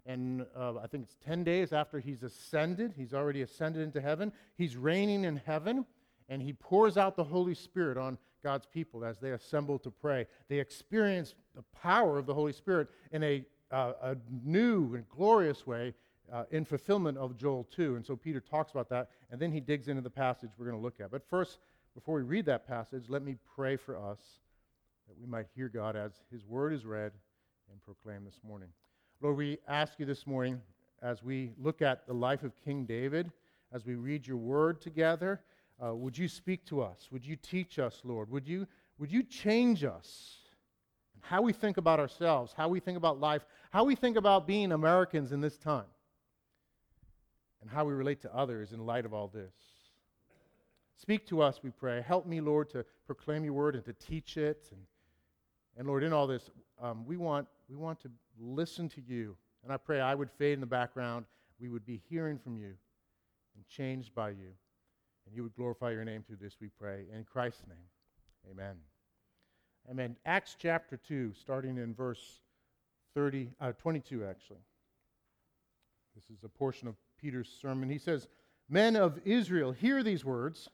And 0.07 0.47
uh, 0.57 0.77
I 0.77 0.87
think 0.87 1.05
it's 1.05 1.17
10 1.25 1.45
days 1.45 1.73
after 1.73 2.01
he's 2.01 2.23
ascended. 2.23 2.95
He's 2.97 3.15
already 3.15 3.43
ascended 3.43 3.83
into 3.83 4.01
heaven. 4.01 4.33
He's 4.57 4.77
reigning 4.77 5.25
in 5.25 5.37
heaven, 5.45 5.87
and 6.31 6.41
he 6.41 6.53
pours 6.53 6.97
out 6.97 7.17
the 7.17 7.25
Holy 7.25 7.55
Spirit 7.55 7.99
on 7.99 8.17
God's 8.43 8.67
people 8.67 9.05
as 9.05 9.19
they 9.19 9.33
assemble 9.33 9.79
to 9.81 9.91
pray. 9.91 10.27
They 10.49 10.61
experience 10.61 11.35
the 11.55 11.65
power 11.83 12.17
of 12.19 12.25
the 12.25 12.33
Holy 12.33 12.53
Spirit 12.53 12.89
in 13.13 13.23
a, 13.23 13.45
uh, 13.71 13.93
a 14.01 14.17
new 14.43 14.95
and 14.95 15.07
glorious 15.09 15.67
way 15.67 15.93
uh, 16.33 16.45
in 16.53 16.65
fulfillment 16.65 17.19
of 17.19 17.37
Joel 17.37 17.67
2. 17.75 17.97
And 17.97 18.07
so 18.07 18.17
Peter 18.17 18.41
talks 18.41 18.71
about 18.71 18.89
that, 18.91 19.11
and 19.31 19.41
then 19.41 19.53
he 19.53 19.61
digs 19.61 19.89
into 19.89 20.01
the 20.01 20.09
passage 20.09 20.51
we're 20.57 20.67
going 20.67 20.79
to 20.79 20.83
look 20.83 21.01
at. 21.01 21.11
But 21.11 21.29
first, 21.29 21.59
before 21.95 22.15
we 22.17 22.23
read 22.23 22.47
that 22.47 22.67
passage, 22.67 23.05
let 23.09 23.23
me 23.23 23.37
pray 23.57 23.77
for 23.77 23.97
us 23.97 24.21
that 25.09 25.19
we 25.19 25.27
might 25.27 25.47
hear 25.55 25.69
God 25.69 25.97
as 25.97 26.13
his 26.31 26.47
word 26.47 26.73
is 26.73 26.87
read 26.87 27.13
and 27.71 27.83
proclaimed 27.83 28.27
this 28.27 28.39
morning. 28.47 28.69
Lord, 29.21 29.37
we 29.37 29.59
ask 29.67 29.95
you 29.99 30.07
this 30.07 30.27
morning 30.27 30.61
as 31.03 31.23
we 31.23 31.53
look 31.59 31.83
at 31.83 32.07
the 32.07 32.15
life 32.15 32.45
of 32.45 32.53
King 32.65 32.85
David, 32.85 33.33
as 33.73 33.85
we 33.85 33.97
read 33.97 34.27
your 34.27 34.37
word 34.37 34.81
together, 34.81 35.41
uh, 35.85 35.95
would 35.95 36.17
you 36.17 36.29
speak 36.29 36.65
to 36.67 36.83
us? 36.83 37.09
Would 37.11 37.25
you 37.25 37.37
teach 37.37 37.79
us, 37.79 38.01
Lord? 38.05 38.31
Would 38.31 38.47
you, 38.47 38.67
would 38.99 39.11
you 39.11 39.23
change 39.23 39.85
us? 39.85 40.37
How 41.21 41.43
we 41.43 41.53
think 41.53 41.77
about 41.77 42.01
ourselves, 42.01 42.53
how 42.57 42.69
we 42.69 42.81
think 42.81 42.97
about 42.97 43.21
life, 43.21 43.45
how 43.71 43.85
we 43.85 43.95
think 43.95 44.17
about 44.17 44.47
being 44.47 44.73
Americans 44.73 45.33
in 45.33 45.41
this 45.41 45.59
time 45.59 45.85
and 47.61 47.71
how 47.71 47.85
we 47.85 47.93
relate 47.93 48.23
to 48.23 48.35
others 48.35 48.73
in 48.73 48.87
light 48.87 49.05
of 49.05 49.13
all 49.13 49.29
this. 49.29 49.55
Speak 50.97 51.27
to 51.29 51.41
us, 51.41 51.61
we 51.63 51.71
pray. 51.71 52.03
Help 52.07 52.27
me, 52.27 52.41
Lord, 52.41 52.71
to 52.71 52.85
proclaim 53.07 53.45
your 53.45 53.53
word 53.55 53.75
and 53.75 53.85
to 53.85 53.93
teach 53.93 54.37
it. 54.37 54.67
And, 54.71 54.81
and 55.77 55.87
Lord, 55.89 56.03
in 56.03 56.13
all 56.13 56.27
this, 56.27 56.51
um, 56.83 57.07
we, 57.07 57.17
want, 57.17 57.47
we 57.69 57.77
want 57.77 58.01
to 58.01 58.11
listen 58.39 58.89
to 58.91 59.01
you. 59.01 59.37
And 59.63 59.73
I 59.73 59.77
pray 59.77 60.01
I 60.01 60.15
would 60.15 60.31
fade 60.31 60.55
in 60.55 60.61
the 60.61 60.67
background. 60.67 61.27
We 61.59 61.69
would 61.69 61.85
be 61.85 62.03
hearing 62.09 62.39
from 62.39 62.57
you 62.57 62.75
and 63.57 63.67
changed 63.69 64.15
by 64.15 64.31
you. 64.31 64.53
And 65.31 65.37
you 65.37 65.45
would 65.45 65.55
glorify 65.55 65.93
your 65.93 66.05
name 66.05 66.25
through 66.27 66.39
this, 66.41 66.57
we 66.61 66.71
pray. 66.77 67.05
In 67.15 67.23
Christ's 67.23 67.63
name, 67.69 68.51
amen. 68.51 68.75
Amen. 69.89 70.17
Acts 70.27 70.57
chapter 70.59 70.97
2, 70.97 71.35
starting 71.41 71.79
in 71.79 71.95
verse 71.95 72.41
30, 73.15 73.49
uh, 73.61 73.71
22, 73.79 74.25
actually. 74.25 74.59
This 76.17 76.25
is 76.37 76.43
a 76.43 76.49
portion 76.49 76.89
of 76.89 76.97
Peter's 77.17 77.49
sermon. 77.63 77.89
He 77.89 77.99
says, 77.99 78.27
Men 78.69 78.97
of 78.97 79.21
Israel, 79.25 79.71
hear 79.71 80.03
these 80.03 80.25
words. 80.25 80.69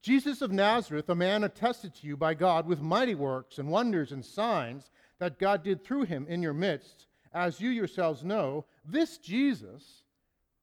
Jesus 0.00 0.40
of 0.40 0.50
Nazareth, 0.50 1.10
a 1.10 1.14
man 1.14 1.44
attested 1.44 1.94
to 1.96 2.06
you 2.06 2.16
by 2.16 2.32
God 2.32 2.66
with 2.66 2.80
mighty 2.80 3.14
works 3.14 3.58
and 3.58 3.68
wonders 3.68 4.12
and 4.12 4.24
signs 4.24 4.90
that 5.18 5.38
God 5.38 5.62
did 5.62 5.84
through 5.84 6.04
him 6.04 6.26
in 6.26 6.40
your 6.40 6.54
midst, 6.54 7.06
as 7.34 7.60
you 7.60 7.68
yourselves 7.68 8.24
know, 8.24 8.64
this 8.82 9.18
Jesus, 9.18 10.04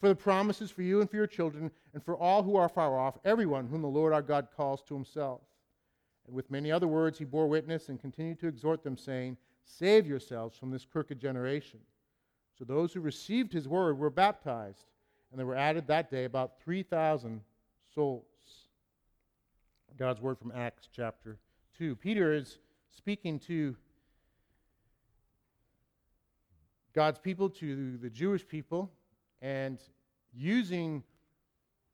For 0.00 0.08
the 0.08 0.14
promises 0.14 0.70
for 0.70 0.82
you 0.82 1.00
and 1.00 1.10
for 1.10 1.16
your 1.16 1.26
children, 1.26 1.70
and 1.92 2.02
for 2.02 2.16
all 2.16 2.42
who 2.42 2.56
are 2.56 2.68
far 2.68 2.98
off, 2.98 3.18
everyone 3.24 3.66
whom 3.66 3.82
the 3.82 3.88
Lord 3.88 4.12
our 4.12 4.22
God 4.22 4.48
calls 4.56 4.82
to 4.84 4.94
himself. 4.94 5.40
And 6.26 6.36
with 6.36 6.50
many 6.50 6.70
other 6.70 6.86
words 6.86 7.18
he 7.18 7.24
bore 7.24 7.48
witness 7.48 7.88
and 7.88 8.00
continued 8.00 8.38
to 8.40 8.46
exhort 8.46 8.84
them, 8.84 8.96
saying, 8.96 9.36
Save 9.64 10.06
yourselves 10.06 10.56
from 10.56 10.70
this 10.70 10.84
crooked 10.84 11.18
generation. 11.20 11.80
So 12.56 12.64
those 12.64 12.92
who 12.92 13.00
received 13.00 13.52
his 13.52 13.68
word 13.68 13.98
were 13.98 14.10
baptized, 14.10 14.86
and 15.30 15.38
there 15.38 15.46
were 15.46 15.56
added 15.56 15.86
that 15.88 16.10
day 16.10 16.24
about 16.24 16.60
3,000 16.62 17.40
souls. 17.94 18.24
God's 19.96 20.20
word 20.20 20.38
from 20.38 20.52
Acts 20.54 20.88
chapter 20.94 21.38
2. 21.76 21.96
Peter 21.96 22.32
is 22.32 22.58
speaking 22.96 23.38
to 23.40 23.76
God's 26.94 27.18
people, 27.18 27.50
to 27.50 27.96
the 27.98 28.10
Jewish 28.10 28.46
people, 28.46 28.90
and 29.40 29.78
using 30.34 31.02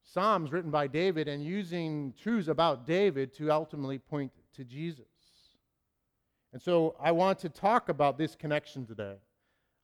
Psalms 0.03 0.53
written 0.53 0.71
by 0.71 0.87
David 0.87 1.29
and 1.29 1.43
using 1.43 2.13
truths 2.21 2.49
about 2.49 2.87
David 2.87 3.33
to 3.35 3.51
ultimately 3.51 3.99
point 3.99 4.33
to 4.55 4.65
Jesus. 4.65 5.07
And 6.53 6.63
so 6.63 6.95
I 7.01 7.11
want 7.11 7.39
to 7.41 7.49
talk 7.49 7.89
about 7.89 8.17
this 8.17 8.37
connection 8.37 8.87
today. 8.87 9.17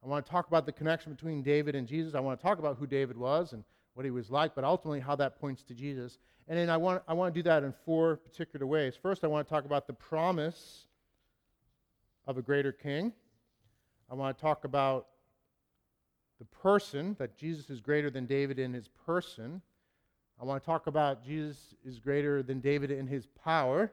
I 0.04 0.08
want 0.08 0.24
to 0.24 0.30
talk 0.30 0.46
about 0.46 0.66
the 0.66 0.72
connection 0.72 1.12
between 1.12 1.42
David 1.42 1.74
and 1.74 1.86
Jesus. 1.86 2.14
I 2.14 2.20
want 2.20 2.38
to 2.38 2.42
talk 2.42 2.58
about 2.58 2.76
who 2.78 2.86
David 2.86 3.16
was 3.16 3.52
and 3.52 3.64
what 3.94 4.04
he 4.04 4.10
was 4.10 4.30
like, 4.30 4.54
but 4.54 4.64
ultimately 4.64 5.00
how 5.00 5.16
that 5.16 5.40
points 5.40 5.62
to 5.64 5.74
Jesus. 5.74 6.18
And 6.48 6.58
then 6.58 6.70
I 6.70 6.76
want, 6.76 7.02
I 7.08 7.12
want 7.12 7.34
to 7.34 7.38
do 7.38 7.48
that 7.48 7.64
in 7.64 7.74
four 7.84 8.16
particular 8.16 8.66
ways. 8.66 8.94
First, 9.00 9.24
I 9.24 9.26
want 9.26 9.46
to 9.46 9.52
talk 9.52 9.64
about 9.64 9.86
the 9.86 9.92
promise 9.92 10.86
of 12.26 12.38
a 12.38 12.42
greater 12.42 12.72
king. 12.72 13.12
I 14.10 14.14
want 14.14 14.36
to 14.36 14.40
talk 14.40 14.64
about 14.64 15.06
the 16.40 16.44
person, 16.47 17.14
that 17.20 17.37
Jesus 17.37 17.70
is 17.70 17.80
greater 17.80 18.11
than 18.11 18.26
David 18.26 18.59
in 18.59 18.73
his 18.73 18.88
person. 19.06 19.62
I 20.40 20.44
want 20.44 20.61
to 20.61 20.66
talk 20.66 20.87
about 20.87 21.23
Jesus 21.23 21.75
is 21.85 22.00
greater 22.00 22.42
than 22.42 22.61
David 22.61 22.90
in 22.90 23.06
his 23.06 23.26
power. 23.44 23.92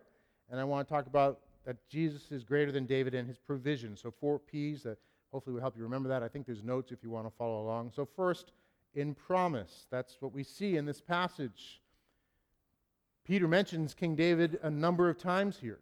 And 0.49 0.59
I 0.59 0.63
want 0.63 0.87
to 0.87 0.91
talk 0.91 1.05
about 1.07 1.41
that 1.65 1.75
Jesus 1.89 2.31
is 2.31 2.45
greater 2.45 2.71
than 2.71 2.85
David 2.85 3.13
in 3.13 3.27
his 3.27 3.37
provision. 3.37 3.97
So, 3.97 4.09
four 4.09 4.39
P's 4.39 4.81
that 4.83 4.97
hopefully 5.33 5.53
will 5.53 5.61
help 5.61 5.75
you 5.75 5.83
remember 5.83 6.07
that. 6.07 6.23
I 6.23 6.29
think 6.29 6.45
there's 6.45 6.63
notes 6.63 6.93
if 6.93 7.03
you 7.03 7.09
want 7.09 7.27
to 7.27 7.33
follow 7.37 7.61
along. 7.61 7.91
So, 7.93 8.07
first, 8.15 8.53
in 8.95 9.13
promise. 9.13 9.85
That's 9.91 10.17
what 10.21 10.33
we 10.33 10.43
see 10.43 10.77
in 10.77 10.85
this 10.85 11.01
passage. 11.01 11.81
Peter 13.25 13.47
mentions 13.47 13.93
King 13.93 14.15
David 14.15 14.57
a 14.63 14.69
number 14.69 15.09
of 15.09 15.17
times 15.17 15.57
here. 15.59 15.79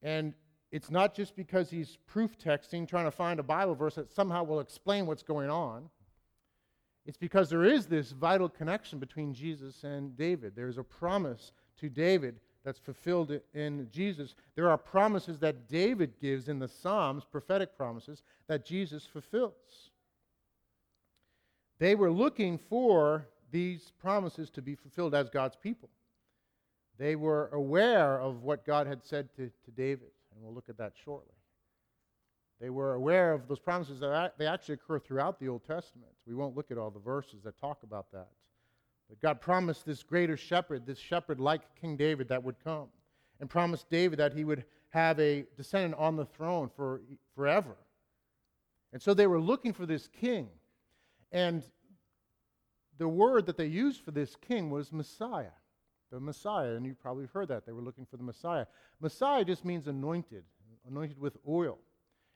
And 0.00 0.32
it's 0.72 0.90
not 0.90 1.14
just 1.14 1.36
because 1.36 1.70
he's 1.70 1.98
proof 2.06 2.38
texting, 2.38 2.88
trying 2.88 3.04
to 3.04 3.10
find 3.10 3.38
a 3.38 3.42
Bible 3.42 3.74
verse 3.74 3.94
that 3.96 4.10
somehow 4.10 4.42
will 4.42 4.60
explain 4.60 5.06
what's 5.06 5.22
going 5.22 5.50
on. 5.50 5.90
It's 7.04 7.18
because 7.18 7.50
there 7.50 7.64
is 7.64 7.86
this 7.86 8.12
vital 8.12 8.48
connection 8.48 8.98
between 8.98 9.34
Jesus 9.34 9.84
and 9.84 10.16
David. 10.16 10.54
There's 10.56 10.78
a 10.78 10.82
promise 10.82 11.52
to 11.78 11.90
David 11.90 12.40
that's 12.64 12.78
fulfilled 12.78 13.38
in 13.54 13.88
Jesus. 13.90 14.34
There 14.54 14.70
are 14.70 14.78
promises 14.78 15.38
that 15.40 15.68
David 15.68 16.14
gives 16.20 16.48
in 16.48 16.58
the 16.58 16.68
Psalms, 16.68 17.24
prophetic 17.24 17.76
promises, 17.76 18.22
that 18.46 18.64
Jesus 18.64 19.04
fulfills. 19.04 19.90
They 21.78 21.96
were 21.96 22.12
looking 22.12 22.56
for 22.56 23.26
these 23.50 23.92
promises 24.00 24.48
to 24.50 24.62
be 24.62 24.74
fulfilled 24.74 25.14
as 25.14 25.28
God's 25.28 25.56
people. 25.56 25.90
They 26.98 27.16
were 27.16 27.48
aware 27.48 28.20
of 28.20 28.42
what 28.42 28.64
God 28.64 28.86
had 28.86 29.04
said 29.04 29.28
to, 29.36 29.50
to 29.64 29.70
David, 29.72 30.12
and 30.34 30.42
we'll 30.42 30.54
look 30.54 30.68
at 30.68 30.78
that 30.78 30.92
shortly. 31.04 31.34
They 32.60 32.70
were 32.70 32.94
aware 32.94 33.32
of 33.32 33.48
those 33.48 33.58
promises 33.58 34.00
that 34.00 34.38
they 34.38 34.46
actually 34.46 34.74
occur 34.74 35.00
throughout 35.00 35.40
the 35.40 35.48
Old 35.48 35.64
Testament. 35.66 36.12
We 36.26 36.34
won't 36.34 36.56
look 36.56 36.70
at 36.70 36.78
all 36.78 36.90
the 36.90 37.00
verses 37.00 37.42
that 37.42 37.58
talk 37.60 37.82
about 37.82 38.12
that. 38.12 38.28
But 39.08 39.20
God 39.20 39.40
promised 39.40 39.84
this 39.84 40.02
greater 40.02 40.36
shepherd, 40.36 40.86
this 40.86 40.98
shepherd 40.98 41.40
like 41.40 41.62
King 41.80 41.96
David 41.96 42.28
that 42.28 42.42
would 42.42 42.56
come, 42.62 42.86
and 43.40 43.50
promised 43.50 43.90
David 43.90 44.18
that 44.20 44.32
he 44.32 44.44
would 44.44 44.64
have 44.90 45.18
a 45.18 45.44
descendant 45.56 45.94
on 45.96 46.16
the 46.16 46.24
throne 46.24 46.70
for 46.76 47.00
forever. 47.34 47.76
And 48.92 49.02
so 49.02 49.12
they 49.12 49.26
were 49.26 49.40
looking 49.40 49.72
for 49.72 49.86
this 49.86 50.06
king. 50.06 50.48
And 51.32 51.64
the 52.98 53.08
word 53.08 53.46
that 53.46 53.56
they 53.56 53.66
used 53.66 54.02
for 54.02 54.12
this 54.12 54.36
king 54.36 54.70
was 54.70 54.92
Messiah. 54.92 55.56
The 56.12 56.20
Messiah, 56.20 56.74
and 56.74 56.84
you've 56.84 57.00
probably 57.00 57.26
heard 57.32 57.48
that. 57.48 57.64
They 57.64 57.72
were 57.72 57.80
looking 57.80 58.04
for 58.04 58.18
the 58.18 58.22
Messiah. 58.22 58.66
Messiah 59.00 59.46
just 59.46 59.64
means 59.64 59.86
anointed, 59.86 60.44
anointed 60.86 61.18
with 61.18 61.38
oil. 61.48 61.78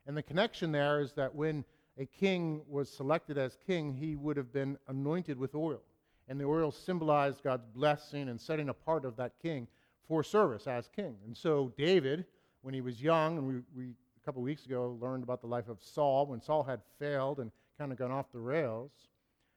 And 0.07 0.17
the 0.17 0.23
connection 0.23 0.73
there 0.73 1.03
is 1.03 1.13
that 1.13 1.35
when 1.35 1.63
a 1.99 2.07
king 2.07 2.63
was 2.67 2.89
selected 2.89 3.37
as 3.37 3.59
king, 3.67 3.93
he 3.93 4.17
would 4.17 4.39
have 4.39 4.51
been 4.51 4.79
anointed 4.89 5.39
with 5.39 5.55
oil. 5.55 5.83
And 6.27 6.41
the 6.41 6.47
oil 6.47 6.73
symbolized 6.73 7.43
God's 7.43 7.67
blessing 7.75 8.31
and 8.31 8.41
setting 8.41 8.71
apart 8.71 9.05
of 9.05 9.15
that 9.17 9.33
king 9.43 9.69
for 10.09 10.23
service 10.23 10.67
as 10.67 10.89
king. 10.89 11.15
And 11.27 11.37
so 11.37 11.71
David, 11.77 12.25
when 12.63 12.73
he 12.73 12.81
was 12.81 13.03
young, 13.03 13.37
and 13.37 13.47
we, 13.47 13.55
we 13.77 13.91
a 13.91 14.25
couple 14.25 14.41
weeks 14.41 14.65
ago 14.65 14.97
learned 15.03 15.23
about 15.23 15.43
the 15.43 15.49
life 15.49 15.69
of 15.69 15.83
Saul, 15.83 16.27
when 16.27 16.41
Saul 16.41 16.63
had 16.63 16.81
failed 16.99 17.41
and 17.41 17.51
kind 17.77 17.93
of 17.93 17.99
gone 17.99 18.11
off 18.11 18.33
the 18.33 18.41
rails, 18.41 18.91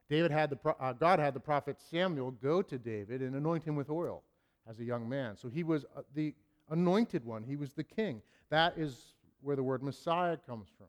David 0.09 0.31
had 0.31 0.49
the, 0.49 0.75
uh, 0.79 0.93
God 0.93 1.19
had 1.19 1.33
the 1.33 1.39
prophet 1.39 1.77
Samuel 1.79 2.31
go 2.31 2.61
to 2.61 2.77
David 2.77 3.21
and 3.21 3.35
anoint 3.35 3.63
him 3.63 3.75
with 3.75 3.89
oil 3.89 4.23
as 4.67 4.79
a 4.79 4.83
young 4.83 5.07
man. 5.07 5.37
So 5.37 5.47
he 5.47 5.63
was 5.63 5.85
uh, 5.95 6.01
the 6.15 6.33
anointed 6.69 7.23
one, 7.25 7.43
he 7.43 7.55
was 7.55 7.73
the 7.73 7.83
king. 7.83 8.21
That 8.49 8.77
is 8.77 9.13
where 9.41 9.55
the 9.55 9.63
word 9.63 9.83
Messiah 9.83 10.37
comes 10.37 10.67
from. 10.77 10.87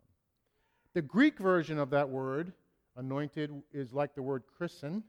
The 0.95 1.03
Greek 1.03 1.39
version 1.39 1.79
of 1.79 1.91
that 1.91 2.09
word, 2.09 2.53
anointed, 2.97 3.63
is 3.73 3.93
like 3.93 4.15
the 4.15 4.23
word 4.23 4.43
christen. 4.57 5.05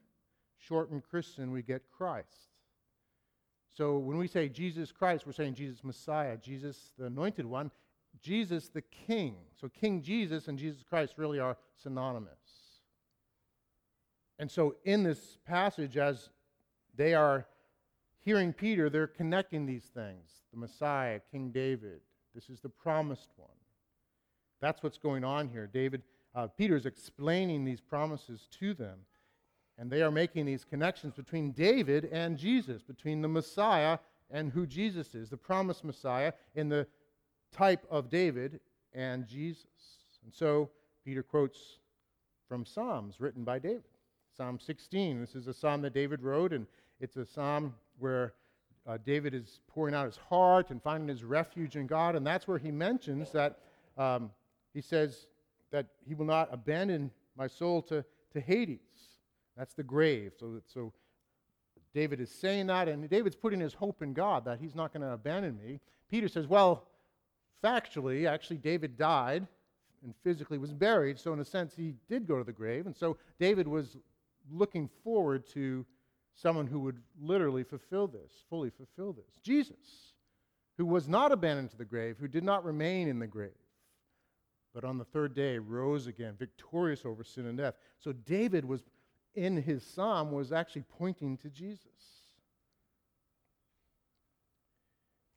Shortened 0.58 1.04
christen, 1.10 1.52
we 1.52 1.64
get 1.64 1.82
Christ. 1.90 2.52
So 3.74 3.98
when 3.98 4.18
we 4.18 4.28
say 4.28 4.48
Jesus 4.50 4.92
Christ, 4.92 5.26
we're 5.26 5.32
saying 5.32 5.56
Jesus 5.56 5.84
Messiah, 5.84 6.38
Jesus 6.38 6.92
the 7.00 7.06
anointed 7.06 7.46
one, 7.46 7.72
Jesus 8.22 8.70
the 8.70 8.82
King. 8.82 9.36
So 9.60 9.70
King 9.70 10.02
Jesus 10.02 10.48
and 10.48 10.60
Jesus 10.60 10.84
Christ 10.84 11.14
really 11.18 11.40
are 11.40 11.58
synonymous. 11.82 12.41
And 14.42 14.50
so, 14.50 14.74
in 14.86 15.04
this 15.04 15.38
passage, 15.46 15.98
as 15.98 16.32
they 16.96 17.14
are 17.14 17.46
hearing 18.26 18.54
Peter, 18.54 18.90
they're 18.90 19.06
connecting 19.06 19.68
these 19.68 19.84
things 19.94 20.42
the 20.52 20.58
Messiah, 20.58 21.20
King 21.32 21.52
David, 21.52 22.02
This 22.34 22.50
is 22.50 22.60
the 22.60 22.68
promised 22.68 23.30
one. 23.38 23.50
That's 24.60 24.82
what's 24.82 24.98
going 24.98 25.24
on 25.24 25.48
here. 25.48 25.70
David, 25.72 26.02
uh, 26.34 26.48
Peter 26.48 26.76
is 26.76 26.88
explaining 26.88 27.64
these 27.64 27.82
promises 27.82 28.48
to 28.60 28.74
them. 28.74 28.98
And 29.78 29.92
they 29.92 30.02
are 30.02 30.12
making 30.12 30.48
these 30.48 30.66
connections 30.66 31.14
between 31.14 31.52
David 31.52 32.06
and 32.06 32.36
Jesus, 32.36 32.82
between 32.82 33.22
the 33.22 33.28
Messiah 33.28 34.00
and 34.32 34.52
who 34.52 34.66
Jesus 34.66 35.14
is, 35.14 35.30
the 35.30 35.38
promised 35.38 35.84
Messiah 35.84 36.34
in 36.56 36.68
the 36.68 36.88
type 37.52 37.86
of 37.92 38.10
David 38.10 38.60
and 38.92 39.28
Jesus. 39.28 39.68
And 40.24 40.34
so 40.34 40.72
Peter 41.06 41.22
quotes 41.22 41.78
from 42.48 42.66
Psalms 42.66 43.22
written 43.22 43.44
by 43.44 43.60
David. 43.60 43.91
Psalm 44.38 44.60
16. 44.60 45.20
This 45.20 45.36
is 45.36 45.48
a 45.48 45.54
psalm 45.54 45.82
that 45.82 45.94
David 45.94 46.22
wrote, 46.22 46.54
and 46.54 46.66
it's 47.00 47.18
a 47.18 47.26
psalm 47.26 47.76
where 48.00 48.34
uh, 48.88 48.98
David 49.06 49.34
is 49.34 49.60
pouring 49.68 49.94
out 49.94 50.06
his 50.06 50.18
heart 50.18 50.70
and 50.70 50.82
finding 50.82 51.08
his 51.08 51.24
refuge 51.24 51.76
in 51.76 51.86
God. 51.86 52.16
And 52.16 52.26
that's 52.26 52.48
where 52.48 52.58
he 52.58 52.72
mentions 52.72 53.32
that 53.32 53.60
um, 53.98 54.32
he 54.74 54.82
says 54.82 55.28
that 55.72 55.88
he 56.08 56.16
will 56.16 56.26
not 56.26 56.50
abandon 56.52 57.12
my 57.38 57.48
soul 57.48 57.82
to, 57.84 58.04
to 58.34 58.42
Hades. 58.42 58.80
That's 59.58 59.74
the 59.74 59.84
grave. 59.84 60.34
So, 60.40 60.62
so 60.66 60.94
David 61.94 62.22
is 62.22 62.30
saying 62.30 62.68
that, 62.68 62.88
and 62.88 63.10
David's 63.10 63.36
putting 63.36 63.60
his 63.60 63.74
hope 63.74 64.02
in 64.02 64.14
God 64.14 64.46
that 64.46 64.60
he's 64.60 64.76
not 64.76 64.94
going 64.94 65.02
to 65.02 65.14
abandon 65.14 65.58
me. 65.58 65.80
Peter 66.10 66.28
says, 66.28 66.48
well, 66.48 66.88
factually, 67.64 68.28
actually, 68.28 68.58
David 68.58 68.98
died 68.98 69.46
and 70.04 70.16
physically 70.24 70.58
was 70.58 70.74
buried. 70.74 71.20
So, 71.20 71.34
in 71.34 71.40
a 71.40 71.46
sense, 71.46 71.74
he 71.76 71.94
did 72.10 72.28
go 72.28 72.38
to 72.38 72.44
the 72.44 72.52
grave. 72.52 72.86
And 72.86 72.96
so, 72.96 73.18
David 73.40 73.68
was 73.68 73.98
looking 74.50 74.90
forward 75.04 75.46
to 75.54 75.86
someone 76.34 76.68
who 76.68 76.80
would 76.80 77.02
literally 77.20 77.64
fulfill 77.64 78.08
this, 78.08 78.32
fully 78.50 78.70
fulfill 78.70 79.14
this. 79.14 79.40
Jesus, 79.44 80.14
who 80.78 80.86
was 80.86 81.08
not 81.08 81.32
abandoned 81.32 81.70
to 81.72 81.78
the 81.78 81.86
grave, 81.86 82.18
who 82.20 82.28
did 82.28 82.44
not 82.44 82.64
remain 82.64 83.08
in 83.08 83.20
the 83.20 83.28
grave, 83.28 83.52
but 84.74 84.84
on 84.84 84.98
the 84.98 85.06
third 85.06 85.36
day 85.36 85.58
rose 85.58 86.08
again, 86.08 86.36
victorious 86.38 87.06
over 87.06 87.24
sin 87.24 87.46
and 87.46 87.58
death. 87.58 87.76
So, 88.00 88.14
David 88.14 88.66
was 88.66 88.84
in 89.36 89.58
his 89.58 89.86
psalm 89.86 90.32
was 90.32 90.52
actually 90.52 90.84
pointing 90.98 91.38
to 91.38 91.50
Jesus. 91.50 91.88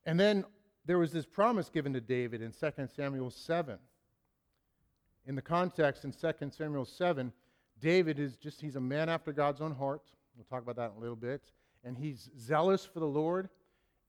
And 0.07 0.19
then 0.19 0.45
there 0.85 0.99
was 0.99 1.13
this 1.13 1.27
promise 1.27 1.71
given 1.71 1.93
to 1.95 2.01
David 2.01 2.43
in 2.43 2.53
2 2.53 2.89
Samuel 2.95 3.31
7. 3.31 3.79
In 5.27 5.35
the 5.35 5.43
context 5.43 6.05
in 6.05 6.13
2 6.13 6.51
Samuel 6.51 6.85
7, 6.85 7.33
David 7.85 8.19
is 8.19 8.37
just, 8.37 8.63
he's 8.63 8.77
a 8.77 8.81
man 8.81 9.11
after 9.11 9.31
God's 9.31 9.61
own 9.61 9.75
heart. 9.75 10.01
We'll 10.35 10.47
talk 10.47 10.63
about 10.63 10.77
that 10.77 10.93
in 10.93 10.97
a 10.97 11.01
little 11.01 11.15
bit. 11.15 11.43
And 11.85 11.99
he's 11.99 12.31
zealous 12.41 12.87
for 12.87 12.99
the 12.99 13.07
Lord. 13.07 13.51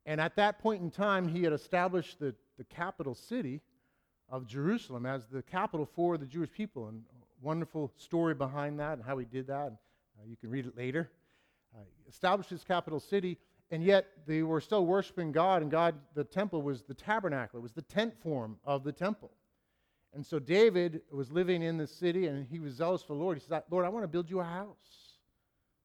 And 0.06 0.22
at 0.22 0.38
that 0.38 0.60
point 0.60 0.82
in 0.82 0.90
time, 0.90 1.28
he 1.28 1.44
had 1.44 1.52
established 1.52 2.18
the, 2.18 2.34
the 2.58 2.64
capital 2.64 3.14
city 3.14 3.60
of 4.30 4.48
Jerusalem 4.48 5.06
as 5.06 5.28
the 5.28 5.42
capital 5.42 5.86
for 5.94 6.18
the 6.18 6.26
Jewish 6.26 6.52
people. 6.54 6.88
And 6.88 7.04
wonderful 7.42 7.92
story 7.98 8.34
behind 8.34 8.80
that 8.80 8.94
and 8.94 9.04
how 9.04 9.18
he 9.18 9.26
did 9.26 9.48
that. 9.48 9.74
Uh, 9.74 10.26
you 10.26 10.38
can 10.38 10.50
read 10.50 10.66
it 10.66 10.78
later. 10.78 11.12
Uh, 11.76 11.80
established 12.08 12.50
his 12.50 12.64
capital 12.64 13.02
city, 13.02 13.38
and 13.72 13.84
yet 13.84 14.08
they 14.26 14.42
were 14.42 14.62
still 14.62 14.86
worshiping 14.86 15.34
God, 15.34 15.62
and 15.62 15.70
God, 15.70 15.96
the 16.14 16.24
temple 16.24 16.62
was 16.62 16.84
the 16.84 16.94
tabernacle, 16.94 17.60
it 17.60 17.64
was 17.64 17.74
the 17.74 17.82
tent 17.82 18.14
form 18.24 18.58
of 18.64 18.86
the 18.86 18.94
temple. 18.94 19.32
And 20.16 20.26
so 20.26 20.40
David 20.40 21.02
was 21.12 21.30
living 21.30 21.62
in 21.62 21.78
the 21.78 21.86
city, 21.86 22.28
and 22.28 22.48
he 22.50 22.60
was 22.60 22.76
zealous 22.76 23.04
for 23.04 23.14
the 23.14 23.20
Lord. 23.20 23.38
He 23.38 23.44
said, 23.46 23.64
Lord, 23.70 23.86
I 23.86 23.90
want 23.90 24.06
to 24.06 24.08
build 24.08 24.30
you 24.30 24.40
a 24.40 24.46
house. 24.46 25.18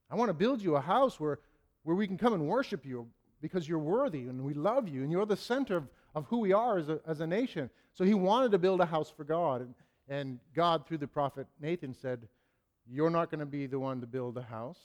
I 0.08 0.14
want 0.14 0.28
to 0.28 0.34
build 0.34 0.62
you 0.62 0.76
a 0.76 0.80
house 0.80 1.18
where, 1.18 1.40
where 1.82 1.96
we 1.96 2.06
can 2.06 2.16
come 2.16 2.32
and 2.32 2.46
worship 2.46 2.86
you 2.86 3.08
because 3.42 3.68
you're 3.68 3.80
worthy 3.80 4.28
and 4.28 4.42
we 4.42 4.54
love 4.54 4.88
you, 4.88 5.02
and 5.02 5.10
you're 5.10 5.26
the 5.26 5.36
center 5.36 5.76
of, 5.76 5.88
of 6.14 6.26
who 6.26 6.38
we 6.38 6.52
are 6.52 6.78
as 6.78 6.88
a, 6.88 7.00
as 7.08 7.18
a 7.20 7.26
nation. 7.26 7.68
So 7.92 8.04
he 8.04 8.14
wanted 8.14 8.52
to 8.52 8.58
build 8.58 8.80
a 8.80 8.86
house 8.86 9.12
for 9.14 9.24
God. 9.24 9.62
And, 9.62 9.74
and 10.08 10.38
God, 10.54 10.86
through 10.86 10.98
the 10.98 11.08
prophet 11.08 11.48
Nathan, 11.60 11.92
said, 11.92 12.28
You're 12.88 13.10
not 13.10 13.32
going 13.32 13.40
to 13.40 13.46
be 13.46 13.66
the 13.66 13.80
one 13.80 14.00
to 14.00 14.06
build 14.06 14.38
a 14.38 14.42
house, 14.42 14.78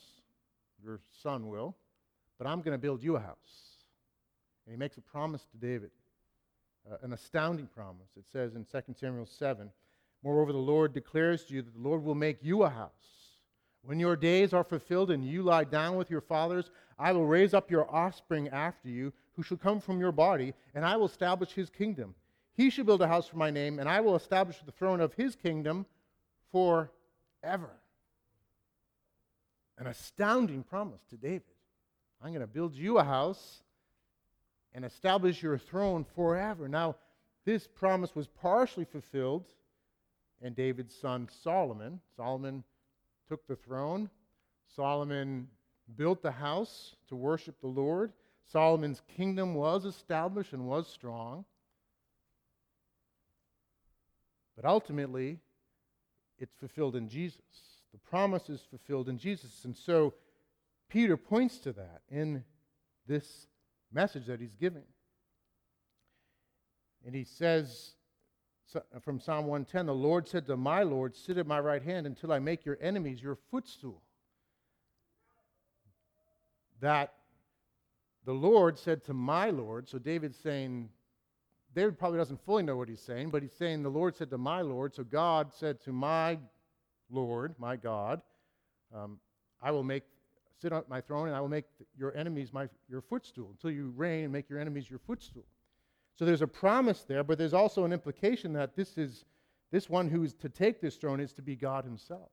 your 0.83 1.01
son 1.21 1.49
will, 1.49 1.75
but 2.39 2.47
I'm 2.47 2.61
going 2.61 2.73
to 2.73 2.81
build 2.81 3.03
you 3.03 3.15
a 3.15 3.19
house. 3.19 3.75
And 4.65 4.73
he 4.73 4.77
makes 4.77 4.97
a 4.97 5.01
promise 5.01 5.45
to 5.51 5.57
David 5.57 5.91
uh, 6.89 6.97
an 7.01 7.13
astounding 7.13 7.67
promise. 7.67 8.09
It 8.17 8.25
says 8.31 8.55
in 8.55 8.65
2 8.65 8.93
Samuel 8.99 9.25
7 9.25 9.69
Moreover, 10.23 10.51
the 10.51 10.57
Lord 10.57 10.91
declares 10.91 11.43
to 11.45 11.53
you 11.53 11.61
that 11.61 11.73
the 11.75 11.87
Lord 11.87 12.03
will 12.03 12.15
make 12.15 12.43
you 12.43 12.63
a 12.63 12.69
house. 12.69 12.89
When 13.83 13.99
your 13.99 14.15
days 14.15 14.53
are 14.53 14.63
fulfilled 14.63 15.11
and 15.11 15.23
you 15.23 15.43
lie 15.43 15.65
down 15.65 15.97
with 15.97 16.09
your 16.09 16.21
fathers, 16.21 16.71
I 16.97 17.11
will 17.11 17.27
raise 17.27 17.53
up 17.53 17.69
your 17.69 17.87
offspring 17.93 18.49
after 18.49 18.89
you, 18.89 19.13
who 19.33 19.43
shall 19.43 19.57
come 19.57 19.79
from 19.79 19.99
your 19.99 20.11
body, 20.11 20.55
and 20.73 20.83
I 20.83 20.97
will 20.97 21.05
establish 21.05 21.51
his 21.51 21.69
kingdom. 21.69 22.15
He 22.55 22.71
shall 22.71 22.85
build 22.85 23.03
a 23.03 23.07
house 23.07 23.27
for 23.27 23.37
my 23.37 23.51
name, 23.51 23.77
and 23.77 23.87
I 23.87 23.99
will 24.01 24.15
establish 24.15 24.57
the 24.65 24.71
throne 24.71 24.99
of 24.99 25.13
his 25.13 25.35
kingdom 25.35 25.85
forever. 26.51 27.69
An 29.77 29.85
astounding 29.85 30.63
promise 30.63 31.01
to 31.09 31.17
David. 31.17 31.43
I'm 32.21 32.29
going 32.29 32.41
to 32.41 32.47
build 32.47 32.73
you 32.73 32.97
a 32.97 33.03
house, 33.03 33.61
and 34.75 34.83
establish 34.83 35.41
your 35.41 35.57
throne 35.57 36.05
forever. 36.15 36.67
Now, 36.67 36.97
this 37.45 37.65
promise 37.65 38.13
was 38.13 38.27
partially 38.27 38.83
fulfilled 38.83 39.45
in 40.41 40.53
David's 40.53 40.93
son 40.93 41.29
Solomon. 41.43 42.01
Solomon 42.17 42.63
took 43.29 43.47
the 43.47 43.55
throne. 43.55 44.09
Solomon 44.75 45.47
built 45.95 46.21
the 46.21 46.31
house 46.31 46.95
to 47.07 47.15
worship 47.15 47.59
the 47.61 47.67
Lord. 47.67 48.11
Solomon's 48.51 49.01
kingdom 49.15 49.55
was 49.55 49.85
established 49.85 50.51
and 50.51 50.67
was 50.67 50.87
strong. 50.87 51.45
But 54.57 54.65
ultimately, 54.65 55.39
it's 56.37 56.55
fulfilled 56.55 56.97
in 56.97 57.07
Jesus. 57.07 57.39
The 57.93 57.97
promise 57.99 58.49
is 58.49 58.61
fulfilled 58.69 59.07
in 59.07 59.17
Jesus. 59.17 59.63
And 59.63 59.75
so 59.75 60.13
Peter 60.89 61.15
points 61.15 61.59
to 61.59 61.71
that 61.73 62.01
in 62.09 62.43
this 63.07 63.47
message 63.95 64.27
that 64.27 64.39
he's 64.39 64.53
giving. 64.53 64.83
And 67.05 67.15
he 67.15 67.23
says 67.23 67.95
from 69.01 69.19
Psalm 69.19 69.45
110 69.45 69.85
The 69.85 69.93
Lord 69.93 70.27
said 70.27 70.45
to 70.47 70.57
my 70.57 70.83
Lord, 70.83 71.15
Sit 71.15 71.37
at 71.37 71.47
my 71.47 71.59
right 71.59 71.81
hand 71.81 72.05
until 72.05 72.31
I 72.31 72.39
make 72.39 72.65
your 72.65 72.77
enemies 72.81 73.21
your 73.21 73.37
footstool. 73.49 74.01
That 76.81 77.13
the 78.25 78.33
Lord 78.33 78.77
said 78.77 79.03
to 79.05 79.13
my 79.13 79.49
Lord, 79.49 79.87
so 79.87 79.97
David's 79.97 80.37
saying, 80.37 80.89
David 81.73 81.97
probably 81.97 82.17
doesn't 82.17 82.43
fully 82.43 82.63
know 82.63 82.75
what 82.75 82.89
he's 82.89 83.01
saying, 83.01 83.29
but 83.29 83.43
he's 83.43 83.53
saying, 83.53 83.83
The 83.83 83.89
Lord 83.89 84.15
said 84.17 84.29
to 84.31 84.37
my 84.37 84.61
Lord, 84.61 84.93
so 84.93 85.03
God 85.03 85.53
said 85.53 85.81
to 85.81 85.93
my 85.93 86.37
Lord, 87.09 87.55
my 87.59 87.75
God, 87.75 88.21
um, 88.93 89.19
I 89.61 89.71
will 89.71 89.83
make 89.83 90.03
sit 90.61 90.71
on 90.73 90.83
my 90.87 91.01
throne, 91.01 91.27
and 91.27 91.35
I 91.35 91.41
will 91.41 91.49
make 91.49 91.65
your 91.97 92.15
enemies 92.15 92.53
my, 92.53 92.67
your 92.89 93.01
footstool 93.01 93.49
until 93.51 93.71
you 93.71 93.93
reign 93.95 94.23
and 94.23 94.33
make 94.33 94.49
your 94.49 94.59
enemies 94.59 94.89
your 94.89 94.99
footstool. 94.99 95.45
So 96.15 96.23
there's 96.25 96.41
a 96.41 96.47
promise 96.47 97.03
there, 97.03 97.23
but 97.23 97.37
there's 97.37 97.53
also 97.53 97.83
an 97.83 97.91
implication 97.91 98.53
that 98.53 98.75
this 98.75 98.97
is 98.97 99.25
this 99.71 99.89
one 99.89 100.07
who 100.07 100.23
is 100.23 100.33
to 100.35 100.47
take 100.47 100.79
this 100.79 100.95
throne 100.95 101.19
is 101.19 101.33
to 101.33 101.41
be 101.41 101.55
God 101.55 101.83
Himself, 101.83 102.29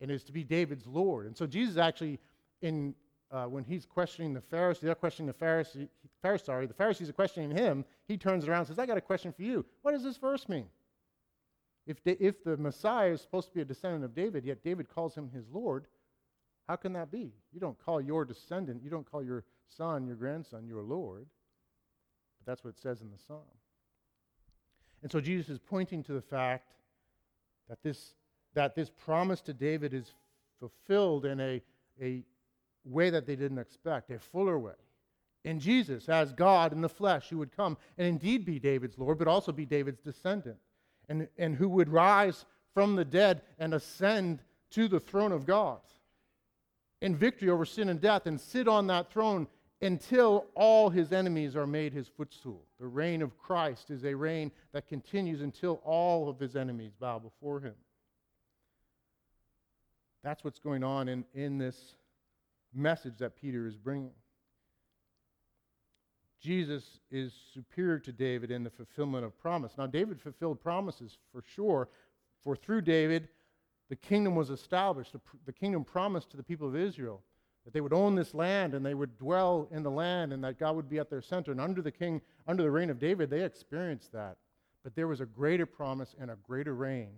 and 0.00 0.10
is 0.10 0.24
to 0.24 0.32
be 0.32 0.44
David's 0.44 0.86
Lord. 0.86 1.26
And 1.26 1.36
so 1.36 1.46
Jesus 1.46 1.76
actually, 1.76 2.18
in 2.62 2.94
uh, 3.30 3.44
when 3.44 3.62
he's 3.62 3.86
questioning 3.86 4.32
the 4.32 4.40
Pharisees, 4.40 4.82
they're 4.82 4.94
questioning 4.94 5.28
the 5.28 5.34
Pharisees. 5.34 5.88
Pharisees, 6.22 6.46
sorry, 6.46 6.66
the 6.66 6.74
Pharisees 6.74 7.08
are 7.08 7.12
questioning 7.12 7.50
him. 7.50 7.84
He 8.08 8.16
turns 8.16 8.48
around 8.48 8.60
and 8.60 8.68
says, 8.68 8.78
"I 8.78 8.86
got 8.86 8.96
a 8.96 9.02
question 9.02 9.32
for 9.32 9.42
you. 9.42 9.64
What 9.82 9.92
does 9.92 10.02
this 10.02 10.16
verse 10.16 10.48
mean? 10.48 10.66
If 11.86 11.98
if 12.04 12.42
the 12.42 12.56
Messiah 12.56 13.12
is 13.12 13.20
supposed 13.20 13.48
to 13.48 13.54
be 13.54 13.60
a 13.60 13.64
descendant 13.64 14.04
of 14.04 14.14
David, 14.14 14.44
yet 14.44 14.64
David 14.64 14.88
calls 14.88 15.14
him 15.14 15.28
his 15.28 15.48
Lord." 15.50 15.86
How 16.70 16.76
can 16.76 16.92
that 16.92 17.10
be? 17.10 17.32
You 17.52 17.58
don't 17.58 17.76
call 17.84 18.00
your 18.00 18.24
descendant, 18.24 18.80
you 18.80 18.90
don't 18.90 19.10
call 19.10 19.24
your 19.24 19.42
son, 19.76 20.06
your 20.06 20.14
grandson, 20.14 20.68
your 20.68 20.82
Lord. 20.82 21.26
But 22.38 22.48
that's 22.48 22.62
what 22.62 22.70
it 22.70 22.78
says 22.78 23.00
in 23.00 23.10
the 23.10 23.18
psalm. 23.18 23.40
And 25.02 25.10
so 25.10 25.20
Jesus 25.20 25.48
is 25.48 25.58
pointing 25.58 26.04
to 26.04 26.12
the 26.12 26.22
fact 26.22 26.70
that 27.68 27.82
this, 27.82 28.14
that 28.54 28.76
this 28.76 28.88
promise 28.88 29.40
to 29.40 29.52
David 29.52 29.92
is 29.92 30.12
fulfilled 30.60 31.26
in 31.26 31.40
a, 31.40 31.60
a 32.00 32.22
way 32.84 33.10
that 33.10 33.26
they 33.26 33.34
didn't 33.34 33.58
expect, 33.58 34.08
a 34.12 34.20
fuller 34.20 34.56
way. 34.56 34.78
In 35.42 35.58
Jesus, 35.58 36.08
as 36.08 36.32
God 36.32 36.72
in 36.72 36.82
the 36.82 36.88
flesh, 36.88 37.30
who 37.30 37.38
would 37.38 37.50
come 37.50 37.78
and 37.98 38.06
indeed 38.06 38.44
be 38.44 38.60
David's 38.60 38.96
Lord, 38.96 39.18
but 39.18 39.26
also 39.26 39.50
be 39.50 39.66
David's 39.66 40.02
descendant, 40.02 40.58
and, 41.08 41.26
and 41.36 41.56
who 41.56 41.68
would 41.68 41.88
rise 41.88 42.44
from 42.74 42.94
the 42.94 43.04
dead 43.04 43.42
and 43.58 43.74
ascend 43.74 44.44
to 44.70 44.86
the 44.86 45.00
throne 45.00 45.32
of 45.32 45.46
God 45.46 45.80
in 47.00 47.16
victory 47.16 47.48
over 47.48 47.64
sin 47.64 47.88
and 47.88 48.00
death 48.00 48.26
and 48.26 48.40
sit 48.40 48.68
on 48.68 48.86
that 48.88 49.10
throne 49.10 49.46
until 49.82 50.46
all 50.54 50.90
his 50.90 51.12
enemies 51.12 51.56
are 51.56 51.66
made 51.66 51.92
his 51.92 52.08
footstool. 52.08 52.62
The 52.78 52.86
reign 52.86 53.22
of 53.22 53.38
Christ 53.38 53.90
is 53.90 54.04
a 54.04 54.14
reign 54.14 54.52
that 54.72 54.88
continues 54.88 55.40
until 55.40 55.80
all 55.84 56.28
of 56.28 56.38
his 56.38 56.54
enemies 56.54 56.92
bow 56.98 57.18
before 57.18 57.60
him. 57.60 57.74
That's 60.22 60.44
what's 60.44 60.58
going 60.58 60.84
on 60.84 61.08
in, 61.08 61.24
in 61.34 61.56
this 61.56 61.94
message 62.74 63.14
that 63.18 63.40
Peter 63.40 63.66
is 63.66 63.76
bringing. 63.76 64.12
Jesus 66.42 66.84
is 67.10 67.32
superior 67.54 67.98
to 68.00 68.12
David 68.12 68.50
in 68.50 68.64
the 68.64 68.70
fulfillment 68.70 69.24
of 69.24 69.38
promise. 69.38 69.72
Now, 69.76 69.86
David 69.86 70.20
fulfilled 70.20 70.60
promises 70.60 71.16
for 71.32 71.42
sure, 71.54 71.88
for 72.42 72.56
through 72.56 72.82
David, 72.82 73.28
the 73.90 73.96
kingdom 73.96 74.36
was 74.36 74.48
established. 74.50 75.12
The, 75.12 75.20
the 75.44 75.52
kingdom 75.52 75.84
promised 75.84 76.30
to 76.30 76.36
the 76.36 76.42
people 76.42 76.68
of 76.68 76.76
Israel 76.76 77.22
that 77.64 77.74
they 77.74 77.80
would 77.80 77.92
own 77.92 78.14
this 78.14 78.32
land 78.32 78.72
and 78.72 78.86
they 78.86 78.94
would 78.94 79.18
dwell 79.18 79.68
in 79.72 79.82
the 79.82 79.90
land 79.90 80.32
and 80.32 80.42
that 80.44 80.58
God 80.58 80.76
would 80.76 80.88
be 80.88 80.98
at 80.98 81.10
their 81.10 81.20
center. 81.20 81.50
And 81.50 81.60
under 81.60 81.82
the 81.82 81.90
king, 81.90 82.22
under 82.46 82.62
the 82.62 82.70
reign 82.70 82.88
of 82.88 83.00
David, 83.00 83.28
they 83.28 83.42
experienced 83.44 84.12
that. 84.12 84.36
But 84.84 84.94
there 84.94 85.08
was 85.08 85.20
a 85.20 85.26
greater 85.26 85.66
promise 85.66 86.14
and 86.18 86.30
a 86.30 86.36
greater 86.36 86.74
reign 86.74 87.10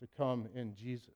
to 0.00 0.06
come 0.16 0.48
in 0.54 0.74
Jesus. 0.74 1.10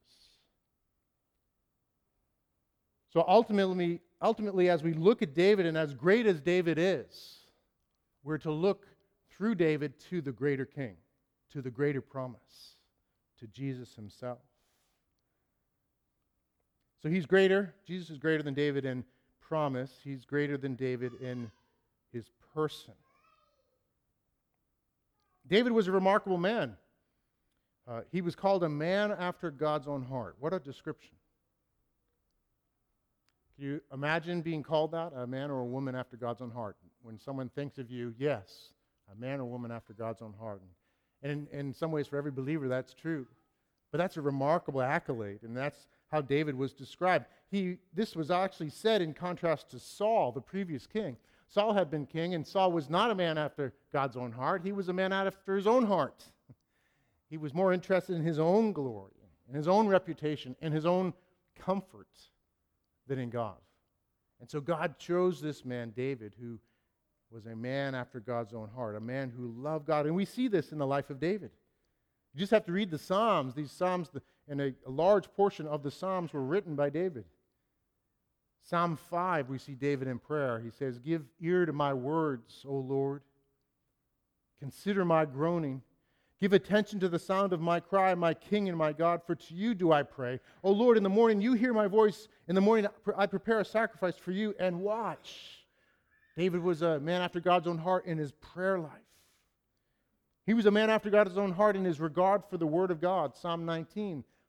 So 3.11 3.25
ultimately, 3.27 4.01
ultimately, 4.21 4.69
as 4.69 4.83
we 4.83 4.93
look 4.93 5.23
at 5.23 5.33
David, 5.33 5.65
and 5.65 5.79
as 5.79 5.95
great 5.95 6.27
as 6.27 6.41
David 6.41 6.77
is, 6.79 7.39
we're 8.23 8.39
to 8.39 8.51
look 8.51 8.87
through 9.31 9.55
David 9.55 9.95
to 10.11 10.21
the 10.21 10.33
greater 10.33 10.67
king, 10.67 10.97
to 11.53 11.63
the 11.63 11.71
greater 11.71 12.03
promise, 12.03 12.75
to 13.39 13.47
Jesus 13.47 13.95
himself. 13.95 14.41
So 17.03 17.09
he's 17.09 17.27
greater. 17.27 17.75
Jesus 17.87 18.11
is 18.11 18.19
greater 18.19 18.43
than 18.43 18.55
David 18.55 18.85
in 18.85 19.05
promise, 19.41 19.93
he's 20.05 20.27
greater 20.27 20.59
than 20.59 20.75
David 20.75 21.13
in 21.23 21.51
his 22.13 22.31
person. 22.55 22.93
David 25.49 25.73
was 25.73 25.89
a 25.89 25.93
remarkable 25.93 26.37
man. 26.37 26.77
Uh, 27.89 28.03
he 28.13 28.21
was 28.21 28.35
called 28.35 28.63
a 28.63 28.69
man 28.69 29.11
after 29.11 29.51
God's 29.51 29.89
own 29.89 30.03
heart. 30.03 30.37
What 30.39 30.53
a 30.53 30.59
description. 30.59 31.15
Can 33.57 33.65
you 33.65 33.81
imagine 33.93 34.43
being 34.43 34.63
called 34.63 34.93
that? 34.93 35.13
A 35.17 35.27
man 35.27 35.51
or 35.51 35.61
a 35.61 35.65
woman 35.65 35.95
after 35.95 36.19
God's 36.19 36.43
own 36.43 36.51
heart. 36.51 36.77
When 37.01 37.19
someone 37.19 37.49
thinks 37.49 37.79
of 37.79 37.91
you, 37.91 38.15
yes, 38.19 38.75
a 39.11 39.19
man 39.19 39.41
or 39.41 39.47
woman 39.47 39.71
after 39.71 39.95
God's 39.95 40.21
own 40.21 40.35
heart. 40.39 40.61
And 41.23 41.49
in, 41.51 41.59
in 41.59 41.75
some 41.75 41.91
ways, 41.91 42.07
for 42.07 42.19
every 42.19 42.31
believer, 42.31 42.69
that's 42.69 42.93
true. 42.93 43.27
But 43.91 43.99
that's 43.99 44.19
a 44.19 44.23
remarkable 44.23 44.83
accolade, 44.83 45.43
and 45.43 45.57
that's 45.57 45.89
how 46.11 46.21
David 46.21 46.55
was 46.55 46.73
described. 46.73 47.27
He, 47.51 47.77
this 47.95 48.17
was 48.17 48.31
actually 48.31 48.71
said 48.71 49.03
in 49.03 49.15
contrast 49.15 49.71
to 49.71 49.79
Saul, 49.79 50.33
the 50.33 50.41
previous 50.41 50.87
king. 50.87 51.17
Saul 51.49 51.73
had 51.73 51.91
been 51.91 52.07
king, 52.07 52.35
and 52.35 52.47
Saul 52.47 52.73
was 52.73 52.91
not 52.91 53.11
a 53.11 53.15
man 53.15 53.39
after 53.39 53.73
God's 53.93 54.17
own 54.17 54.33
heart. 54.33 54.63
He 54.63 54.73
was 54.73 54.89
a 54.89 54.93
man 54.93 55.13
after 55.13 55.57
his 55.57 55.67
own 55.67 55.87
heart. 55.87 56.25
He 57.31 57.39
was 57.39 57.55
more 57.55 57.73
interested 57.73 58.17
in 58.17 58.23
his 58.23 58.39
own 58.39 58.73
glory, 58.73 59.13
in 59.49 59.55
his 59.55 59.69
own 59.69 59.87
reputation, 59.87 60.57
and 60.61 60.73
his 60.73 60.87
own 60.87 61.13
comfort 61.59 62.09
than 63.07 63.19
in 63.19 63.31
God. 63.31 63.57
And 64.41 64.49
so 64.49 64.61
God 64.61 64.99
chose 64.99 65.41
this 65.41 65.65
man, 65.65 65.93
David, 65.97 66.35
who 66.41 66.59
was 67.31 67.47
a 67.47 67.57
man 67.57 67.95
after 67.95 68.21
God's 68.21 68.55
own 68.55 68.69
heart, 68.75 68.97
a 68.97 69.01
man 69.01 69.33
who 69.35 69.53
loved 69.57 69.87
God. 69.87 70.07
And 70.07 70.15
we 70.15 70.25
see 70.25 70.49
this 70.49 70.73
in 70.73 70.79
the 70.79 70.87
life 70.87 71.11
of 71.11 71.21
David. 71.21 71.51
You 72.35 72.41
just 72.41 72.53
have 72.53 72.65
to 72.67 72.73
read 72.73 72.91
the 72.91 72.99
Psalms. 72.99 73.55
These 73.55 73.73
Psalms, 73.73 74.11
and 74.49 74.61
a, 74.61 74.75
a 74.87 74.91
large 74.91 75.33
portion 75.35 75.67
of 75.67 75.83
the 75.83 75.91
Psalms 75.91 76.33
were 76.33 76.43
written 76.43 76.75
by 76.75 76.91
David. 76.91 77.25
Psalm 78.63 78.97
5, 78.97 79.49
we 79.49 79.59
see 79.59 79.75
David 79.75 80.09
in 80.09 80.19
prayer. 80.19 80.61
He 80.61 80.71
says, 80.71 80.99
Give 80.99 81.25
ear 81.41 81.65
to 81.65 81.73
my 81.73 81.95
words, 81.95 82.65
O 82.69 82.75
Lord. 82.75 83.23
Consider 84.61 85.05
my 85.05 85.25
groaning. 85.25 85.83
Give 86.41 86.53
attention 86.53 87.01
to 87.01 87.09
the 87.09 87.19
sound 87.19 87.53
of 87.53 87.61
my 87.61 87.81
cry, 87.81 88.15
my 88.15 88.35
King 88.35 88.69
and 88.69 88.77
my 88.77 88.93
God, 88.93 89.23
for 89.27 89.35
to 89.35 89.55
you 89.55 89.75
do 89.75 89.91
I 89.91 90.03
pray. 90.03 90.39
O 90.63 90.71
Lord, 90.71 90.97
in 90.97 91.03
the 91.03 91.09
morning 91.09 91.41
you 91.41 91.55
hear 91.55 91.73
my 91.73 91.87
voice. 91.87 92.29
In 92.47 92.55
the 92.55 92.61
morning 92.61 92.87
I 93.17 93.27
prepare 93.27 93.61
a 93.61 93.65
sacrifice 93.65 94.17
for 94.17 94.33
you 94.33 94.55
and 94.59 94.81
watch. 94.81 95.65
David 96.37 96.63
was 96.63 96.83
a 96.83 97.01
man 97.01 97.23
after 97.23 97.41
God's 97.41 97.67
own 97.67 97.79
heart 97.79 98.07
in 98.07 98.19
his 98.19 98.33
prayer 98.33 98.79
life. 98.79 98.93
He 100.47 100.55
was 100.55 100.67
a 100.67 100.71
man 100.71 100.91
after 100.91 101.11
God's 101.11 101.37
own 101.37 101.53
heart 101.53 101.75
in 101.75 101.85
his 101.85 102.01
regard 102.01 102.43
for 102.49 102.57
the 102.57 102.67
word 102.67 102.91
of 102.91 103.01
God. 103.01 103.35
Psalm 103.35 103.67
19 103.67 104.25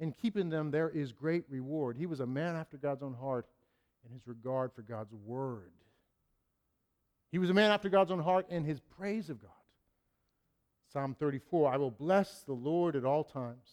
In 0.00 0.12
keeping 0.12 0.48
them, 0.48 0.70
there 0.70 0.88
is 0.88 1.12
great 1.12 1.44
reward. 1.50 1.96
He 1.96 2.06
was 2.06 2.20
a 2.20 2.26
man 2.26 2.56
after 2.56 2.78
God's 2.78 3.02
own 3.02 3.14
heart 3.14 3.46
in 4.04 4.12
his 4.12 4.26
regard 4.26 4.72
for 4.72 4.80
God's 4.82 5.12
word. 5.12 5.70
He 7.30 7.38
was 7.38 7.50
a 7.50 7.54
man 7.54 7.70
after 7.70 7.90
God's 7.90 8.10
own 8.10 8.20
heart 8.20 8.46
in 8.48 8.64
his 8.64 8.80
praise 8.80 9.28
of 9.28 9.40
God. 9.40 9.50
Psalm 10.92 11.14
34 11.14 11.72
I 11.72 11.76
will 11.76 11.90
bless 11.90 12.42
the 12.42 12.54
Lord 12.54 12.96
at 12.96 13.04
all 13.04 13.22
times. 13.22 13.68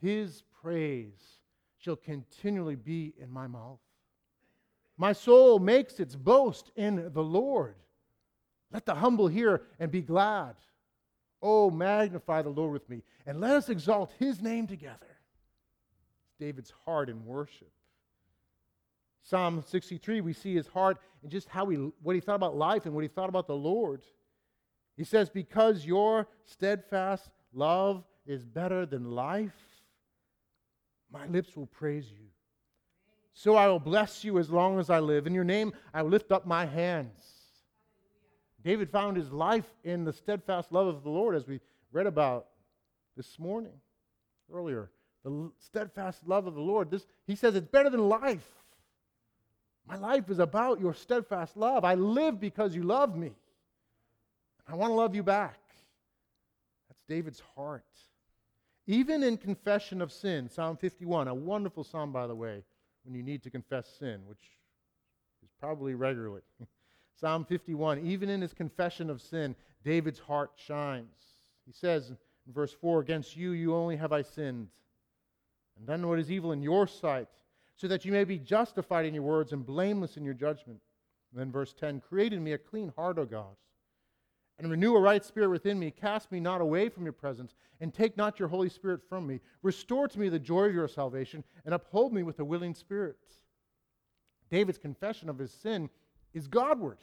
His 0.00 0.42
praise 0.62 1.38
shall 1.78 1.96
continually 1.96 2.74
be 2.74 3.12
in 3.20 3.30
my 3.30 3.46
mouth. 3.46 3.78
My 4.96 5.12
soul 5.12 5.58
makes 5.58 6.00
its 6.00 6.16
boast 6.16 6.70
in 6.74 7.12
the 7.12 7.22
Lord. 7.22 7.76
Let 8.72 8.86
the 8.86 8.94
humble 8.94 9.28
hear 9.28 9.62
and 9.78 9.90
be 9.90 10.02
glad. 10.02 10.56
Oh, 11.42 11.70
magnify 11.70 12.42
the 12.42 12.50
Lord 12.50 12.72
with 12.72 12.88
me, 12.88 13.02
and 13.26 13.40
let 13.40 13.56
us 13.56 13.68
exalt 13.68 14.12
his 14.18 14.42
name 14.42 14.66
together. 14.66 15.19
David's 16.40 16.72
heart 16.84 17.08
in 17.08 17.24
worship. 17.24 17.70
Psalm 19.22 19.62
63, 19.64 20.22
we 20.22 20.32
see 20.32 20.54
his 20.54 20.66
heart 20.66 20.96
and 21.22 21.30
just 21.30 21.48
how 21.48 21.68
he, 21.68 21.76
what 22.02 22.14
he 22.14 22.20
thought 22.20 22.34
about 22.34 22.56
life 22.56 22.86
and 22.86 22.94
what 22.94 23.02
he 23.02 23.08
thought 23.08 23.28
about 23.28 23.46
the 23.46 23.54
Lord. 23.54 24.02
He 24.96 25.04
says, 25.04 25.28
Because 25.28 25.84
your 25.84 26.26
steadfast 26.44 27.30
love 27.52 28.02
is 28.26 28.44
better 28.44 28.86
than 28.86 29.10
life, 29.10 29.52
my 31.12 31.26
lips 31.26 31.56
will 31.56 31.66
praise 31.66 32.10
you. 32.10 32.26
So 33.32 33.56
I 33.56 33.68
will 33.68 33.80
bless 33.80 34.24
you 34.24 34.38
as 34.38 34.50
long 34.50 34.78
as 34.78 34.90
I 34.90 35.00
live. 35.00 35.26
In 35.26 35.34
your 35.34 35.44
name, 35.44 35.72
I 35.94 36.02
will 36.02 36.10
lift 36.10 36.32
up 36.32 36.46
my 36.46 36.66
hands. 36.66 37.22
David 38.62 38.90
found 38.90 39.16
his 39.16 39.32
life 39.32 39.64
in 39.84 40.04
the 40.04 40.12
steadfast 40.12 40.72
love 40.72 40.86
of 40.86 41.02
the 41.02 41.10
Lord, 41.10 41.34
as 41.34 41.46
we 41.46 41.60
read 41.92 42.06
about 42.06 42.46
this 43.16 43.38
morning, 43.38 43.72
earlier. 44.52 44.90
The 45.24 45.50
steadfast 45.58 46.26
love 46.26 46.46
of 46.46 46.54
the 46.54 46.60
Lord. 46.60 46.90
This, 46.90 47.06
he 47.26 47.34
says 47.34 47.54
it's 47.54 47.68
better 47.68 47.90
than 47.90 48.08
life. 48.08 48.48
My 49.86 49.96
life 49.96 50.30
is 50.30 50.38
about 50.38 50.80
your 50.80 50.94
steadfast 50.94 51.56
love. 51.56 51.84
I 51.84 51.94
live 51.94 52.40
because 52.40 52.74
you 52.74 52.82
love 52.82 53.16
me. 53.16 53.32
I 54.68 54.76
want 54.76 54.90
to 54.90 54.94
love 54.94 55.14
you 55.14 55.22
back. 55.22 55.58
That's 56.88 57.02
David's 57.08 57.42
heart. 57.56 57.84
Even 58.86 59.22
in 59.22 59.36
confession 59.36 60.00
of 60.00 60.12
sin, 60.12 60.48
Psalm 60.48 60.76
51, 60.76 61.28
a 61.28 61.34
wonderful 61.34 61.84
psalm, 61.84 62.12
by 62.12 62.26
the 62.26 62.34
way, 62.34 62.62
when 63.04 63.14
you 63.14 63.22
need 63.22 63.42
to 63.42 63.50
confess 63.50 63.88
sin, 63.98 64.20
which 64.26 64.42
is 65.42 65.50
probably 65.58 65.94
regularly. 65.94 66.42
psalm 67.20 67.44
51, 67.44 68.04
even 68.06 68.28
in 68.28 68.40
his 68.40 68.52
confession 68.52 69.10
of 69.10 69.20
sin, 69.20 69.54
David's 69.84 70.18
heart 70.18 70.52
shines. 70.56 71.36
He 71.66 71.72
says 71.72 72.10
in 72.10 72.16
verse 72.52 72.72
4 72.72 73.00
Against 73.00 73.36
you, 73.36 73.52
you 73.52 73.74
only 73.74 73.96
have 73.96 74.12
I 74.12 74.22
sinned, 74.22 74.68
and 75.80 75.88
done 75.88 76.06
what 76.06 76.20
is 76.20 76.30
evil 76.30 76.52
in 76.52 76.62
your 76.62 76.86
sight, 76.86 77.26
so 77.74 77.88
that 77.88 78.04
you 78.04 78.12
may 78.12 78.22
be 78.22 78.38
justified 78.38 79.04
in 79.04 79.14
your 79.14 79.24
words 79.24 79.52
and 79.52 79.66
blameless 79.66 80.16
in 80.16 80.24
your 80.24 80.34
judgment. 80.34 80.80
And 81.32 81.40
then 81.40 81.50
verse 81.50 81.72
10 81.72 82.00
Create 82.00 82.32
in 82.32 82.44
me 82.44 82.52
a 82.52 82.58
clean 82.58 82.92
heart, 82.96 83.18
O 83.18 83.24
God 83.24 83.56
and 84.60 84.70
renew 84.70 84.94
a 84.94 85.00
right 85.00 85.24
spirit 85.24 85.48
within 85.48 85.78
me. 85.78 85.90
Cast 85.90 86.30
me 86.30 86.38
not 86.38 86.60
away 86.60 86.90
from 86.90 87.04
your 87.04 87.14
presence, 87.14 87.54
and 87.80 87.94
take 87.94 88.16
not 88.16 88.38
your 88.38 88.48
Holy 88.48 88.68
Spirit 88.68 89.00
from 89.08 89.26
me. 89.26 89.40
Restore 89.62 90.06
to 90.08 90.20
me 90.20 90.28
the 90.28 90.38
joy 90.38 90.66
of 90.66 90.74
your 90.74 90.86
salvation, 90.86 91.42
and 91.64 91.74
uphold 91.74 92.12
me 92.12 92.22
with 92.22 92.38
a 92.40 92.44
willing 92.44 92.74
spirit. 92.74 93.16
David's 94.50 94.76
confession 94.76 95.30
of 95.30 95.38
his 95.38 95.50
sin 95.50 95.88
is 96.34 96.46
Godward. 96.46 96.98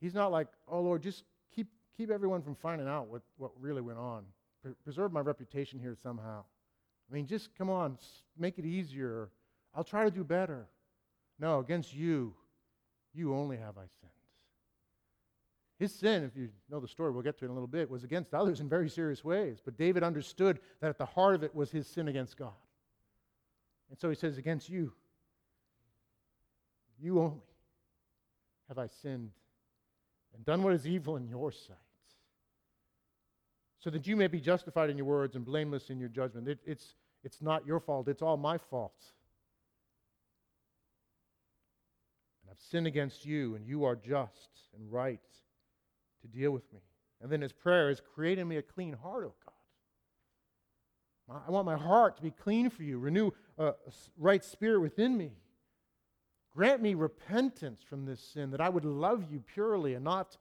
He's 0.00 0.14
not 0.14 0.32
like, 0.32 0.48
oh 0.66 0.80
Lord, 0.80 1.02
just 1.02 1.22
keep, 1.54 1.68
keep 1.96 2.10
everyone 2.10 2.42
from 2.42 2.56
finding 2.56 2.88
out 2.88 3.06
what, 3.06 3.22
what 3.36 3.52
really 3.60 3.82
went 3.82 3.98
on. 3.98 4.24
Preserve 4.84 5.12
my 5.12 5.20
reputation 5.20 5.78
here 5.78 5.96
somehow. 6.02 6.44
I 7.10 7.14
mean, 7.14 7.26
just 7.26 7.50
come 7.56 7.70
on, 7.70 7.98
make 8.38 8.58
it 8.58 8.64
easier. 8.64 9.30
I'll 9.74 9.84
try 9.84 10.04
to 10.04 10.10
do 10.10 10.24
better. 10.24 10.66
No, 11.38 11.58
against 11.58 11.94
you, 11.94 12.34
you 13.14 13.34
only 13.34 13.56
have 13.56 13.78
I 13.78 13.86
sinned. 14.00 14.12
His 15.78 15.94
sin, 15.94 16.24
if 16.24 16.36
you 16.36 16.50
know 16.70 16.78
the 16.78 16.86
story, 16.86 17.10
we'll 17.10 17.22
get 17.22 17.38
to 17.38 17.44
it 17.44 17.46
in 17.46 17.52
a 17.52 17.54
little 17.54 17.66
bit, 17.66 17.88
was 17.88 18.04
against 18.04 18.34
others 18.34 18.60
in 18.60 18.68
very 18.68 18.90
serious 18.90 19.24
ways. 19.24 19.62
But 19.64 19.78
David 19.78 20.02
understood 20.02 20.60
that 20.80 20.90
at 20.90 20.98
the 20.98 21.06
heart 21.06 21.34
of 21.34 21.42
it 21.42 21.54
was 21.54 21.70
his 21.70 21.86
sin 21.86 22.08
against 22.08 22.36
God. 22.36 22.52
And 23.88 23.98
so 23.98 24.10
he 24.10 24.14
says, 24.14 24.36
Against 24.36 24.68
you, 24.68 24.92
you 27.00 27.18
only 27.20 27.40
have 28.68 28.78
I 28.78 28.88
sinned 28.88 29.30
and 30.34 30.44
done 30.44 30.62
what 30.62 30.74
is 30.74 30.86
evil 30.86 31.16
in 31.16 31.26
your 31.26 31.50
sight, 31.50 31.76
so 33.80 33.90
that 33.90 34.06
you 34.06 34.14
may 34.14 34.26
be 34.26 34.40
justified 34.40 34.90
in 34.90 34.96
your 34.96 35.06
words 35.06 35.34
and 35.34 35.44
blameless 35.44 35.90
in 35.90 35.98
your 35.98 36.10
judgment. 36.10 36.46
It, 36.46 36.58
it's, 36.66 36.94
it's 37.24 37.42
not 37.42 37.66
your 37.66 37.80
fault, 37.80 38.08
it's 38.08 38.22
all 38.22 38.36
my 38.36 38.58
fault. 38.58 38.92
And 42.42 42.50
I've 42.50 42.60
sinned 42.60 42.86
against 42.86 43.24
you, 43.24 43.54
and 43.56 43.66
you 43.66 43.84
are 43.84 43.96
just 43.96 44.50
and 44.76 44.92
right 44.92 45.20
to 46.20 46.28
deal 46.28 46.50
with 46.50 46.70
me. 46.72 46.80
And 47.22 47.32
then 47.32 47.40
his 47.40 47.52
prayer 47.52 47.90
is, 47.90 48.00
Create 48.14 48.38
in 48.38 48.46
me 48.46 48.58
a 48.58 48.62
clean 48.62 48.92
heart, 48.92 49.24
O 49.24 49.34
God. 49.44 49.54
I 51.46 51.50
want 51.50 51.64
my 51.64 51.76
heart 51.76 52.16
to 52.16 52.22
be 52.22 52.32
clean 52.32 52.70
for 52.70 52.82
you. 52.82 52.98
Renew 52.98 53.30
a 53.56 53.74
right 54.18 54.44
spirit 54.44 54.80
within 54.80 55.16
me. 55.16 55.30
Grant 56.52 56.82
me 56.82 56.94
repentance 56.94 57.82
from 57.88 58.04
this 58.04 58.20
sin, 58.20 58.50
that 58.50 58.60
I 58.60 58.68
would 58.68 58.84
love 58.84 59.24
you 59.30 59.40
purely 59.54 59.94
and 59.94 60.04
not 60.04 60.36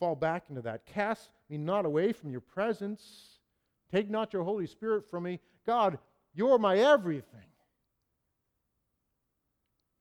fall 0.00 0.16
back 0.16 0.44
into 0.48 0.62
that. 0.62 0.86
Cast 0.86 1.30
me 1.48 1.58
not 1.58 1.84
away 1.84 2.12
from 2.12 2.32
your 2.32 2.40
presence. 2.40 3.38
Take 3.92 4.10
not 4.10 4.32
your 4.32 4.42
Holy 4.42 4.66
Spirit 4.66 5.08
from 5.08 5.24
me. 5.24 5.38
God, 5.66 5.98
you're 6.34 6.58
my 6.58 6.78
everything. 6.78 7.40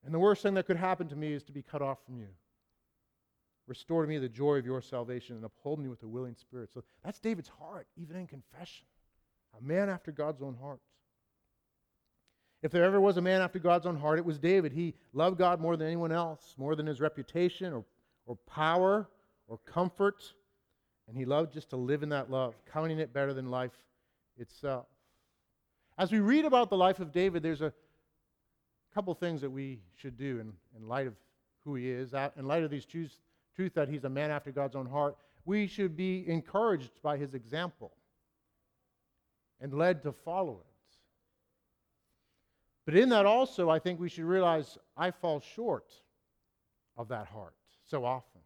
And 0.05 0.13
the 0.13 0.19
worst 0.19 0.41
thing 0.41 0.53
that 0.55 0.65
could 0.65 0.77
happen 0.77 1.09
to 1.09 1.15
me 1.15 1.33
is 1.33 1.43
to 1.43 1.51
be 1.51 1.62
cut 1.62 1.81
off 1.81 1.99
from 2.05 2.17
you. 2.17 2.29
Restore 3.67 4.01
to 4.01 4.07
me 4.07 4.17
the 4.17 4.29
joy 4.29 4.55
of 4.55 4.65
your 4.65 4.81
salvation 4.81 5.35
and 5.35 5.45
uphold 5.45 5.79
me 5.79 5.89
with 5.89 6.01
a 6.01 6.07
willing 6.07 6.35
spirit. 6.35 6.71
So 6.73 6.83
that's 7.03 7.19
David's 7.19 7.49
heart, 7.59 7.88
even 7.97 8.15
in 8.15 8.25
confession. 8.25 8.88
A 9.59 9.62
man 9.63 9.89
after 9.89 10.12
God's 10.12 10.41
own 10.41 10.55
heart. 10.59 10.79
If 12.63 12.71
there 12.71 12.83
ever 12.83 12.99
was 12.99 13.17
a 13.17 13.21
man 13.21 13.41
after 13.41 13.59
God's 13.59 13.85
own 13.85 13.97
heart, 13.97 14.17
it 14.17 14.25
was 14.25 14.39
David. 14.39 14.71
He 14.71 14.95
loved 15.13 15.38
God 15.38 15.62
more 15.62 15.77
than 15.77 15.88
anyone 15.88 16.12
else, 16.12 16.55
more 16.57 16.75
than 16.75 16.88
his 16.88 16.99
reputation 16.99 17.73
or, 17.73 17.85
or 18.25 18.35
power 18.47 19.07
or 19.49 19.57
comfort. 19.65 20.23
And 21.07 21.17
he 21.17 21.25
loved 21.25 21.51
just 21.51 21.71
to 21.71 21.75
live 21.75 22.03
in 22.03 22.09
that 22.09 22.31
love, 22.31 22.55
counting 22.71 22.99
it 22.99 23.12
better 23.12 23.33
than 23.33 23.49
life 23.49 23.77
itself. 24.38 24.85
As 25.97 26.12
we 26.12 26.19
read 26.19 26.45
about 26.45 26.69
the 26.69 26.77
life 26.77 27.01
of 27.01 27.12
David, 27.12 27.43
there's 27.43 27.62
a 27.62 27.73
couple 28.93 29.13
things 29.13 29.41
that 29.41 29.49
we 29.49 29.79
should 29.95 30.17
do 30.17 30.39
in, 30.39 30.53
in 30.77 30.88
light 30.88 31.07
of 31.07 31.15
who 31.65 31.75
he 31.75 31.89
is, 31.89 32.13
in 32.38 32.47
light 32.47 32.63
of 32.63 32.71
these 32.71 32.85
truths, 32.85 33.19
truth 33.55 33.73
that 33.73 33.89
he's 33.89 34.05
a 34.05 34.09
man 34.09 34.31
after 34.31 34.51
God's 34.51 34.75
own 34.75 34.85
heart. 34.85 35.17
We 35.45 35.67
should 35.67 35.97
be 35.97 36.23
encouraged 36.27 37.01
by 37.01 37.17
his 37.17 37.33
example 37.33 37.91
and 39.59 39.73
led 39.73 40.03
to 40.03 40.12
follow 40.12 40.62
it. 40.62 40.65
But 42.85 42.95
in 42.95 43.09
that 43.09 43.25
also, 43.25 43.69
I 43.69 43.79
think 43.79 43.99
we 43.99 44.09
should 44.09 44.23
realize 44.23 44.77
I 44.95 45.12
fall 45.12 45.41
short 45.41 45.91
of 46.97 47.07
that 47.09 47.27
heart 47.27 47.55
so 47.85 48.05
often. 48.05 48.41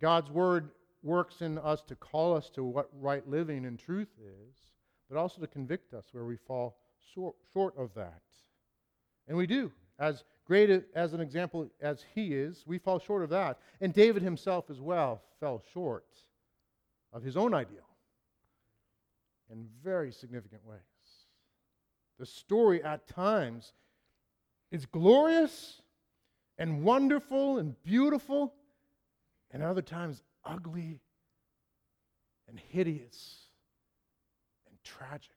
God's 0.00 0.30
word 0.30 0.70
works 1.02 1.42
in 1.42 1.58
us 1.58 1.82
to 1.82 1.94
call 1.94 2.36
us 2.36 2.50
to 2.50 2.64
what 2.64 2.88
right 2.98 3.26
living 3.28 3.66
and 3.66 3.78
truth 3.78 4.08
is, 4.18 4.56
but 5.08 5.18
also 5.18 5.40
to 5.40 5.46
convict 5.46 5.94
us 5.94 6.06
where 6.12 6.24
we 6.24 6.36
fall 6.36 6.76
short 7.52 7.76
of 7.76 7.94
that. 7.94 8.22
And 9.28 9.36
we 9.36 9.46
do. 9.46 9.70
As 9.98 10.24
great 10.44 10.70
as 10.94 11.12
an 11.12 11.20
example 11.20 11.70
as 11.80 12.04
he 12.14 12.34
is, 12.34 12.64
we 12.66 12.78
fall 12.78 12.98
short 12.98 13.22
of 13.22 13.30
that. 13.30 13.58
And 13.80 13.92
David 13.92 14.22
himself 14.22 14.70
as 14.70 14.80
well 14.80 15.22
fell 15.40 15.62
short 15.72 16.06
of 17.12 17.22
his 17.22 17.36
own 17.36 17.54
ideal 17.54 17.86
in 19.50 19.68
very 19.82 20.10
significant 20.10 20.66
ways. 20.66 20.80
The 22.18 22.26
story 22.26 22.82
at 22.82 23.06
times 23.06 23.72
is 24.70 24.86
glorious 24.86 25.80
and 26.58 26.82
wonderful 26.82 27.58
and 27.58 27.80
beautiful, 27.82 28.54
and 29.54 29.62
other 29.62 29.80
times 29.80 30.20
ugly 30.44 31.00
and 32.48 32.60
hideous 32.68 33.36
and 34.68 34.76
tragic. 34.82 35.30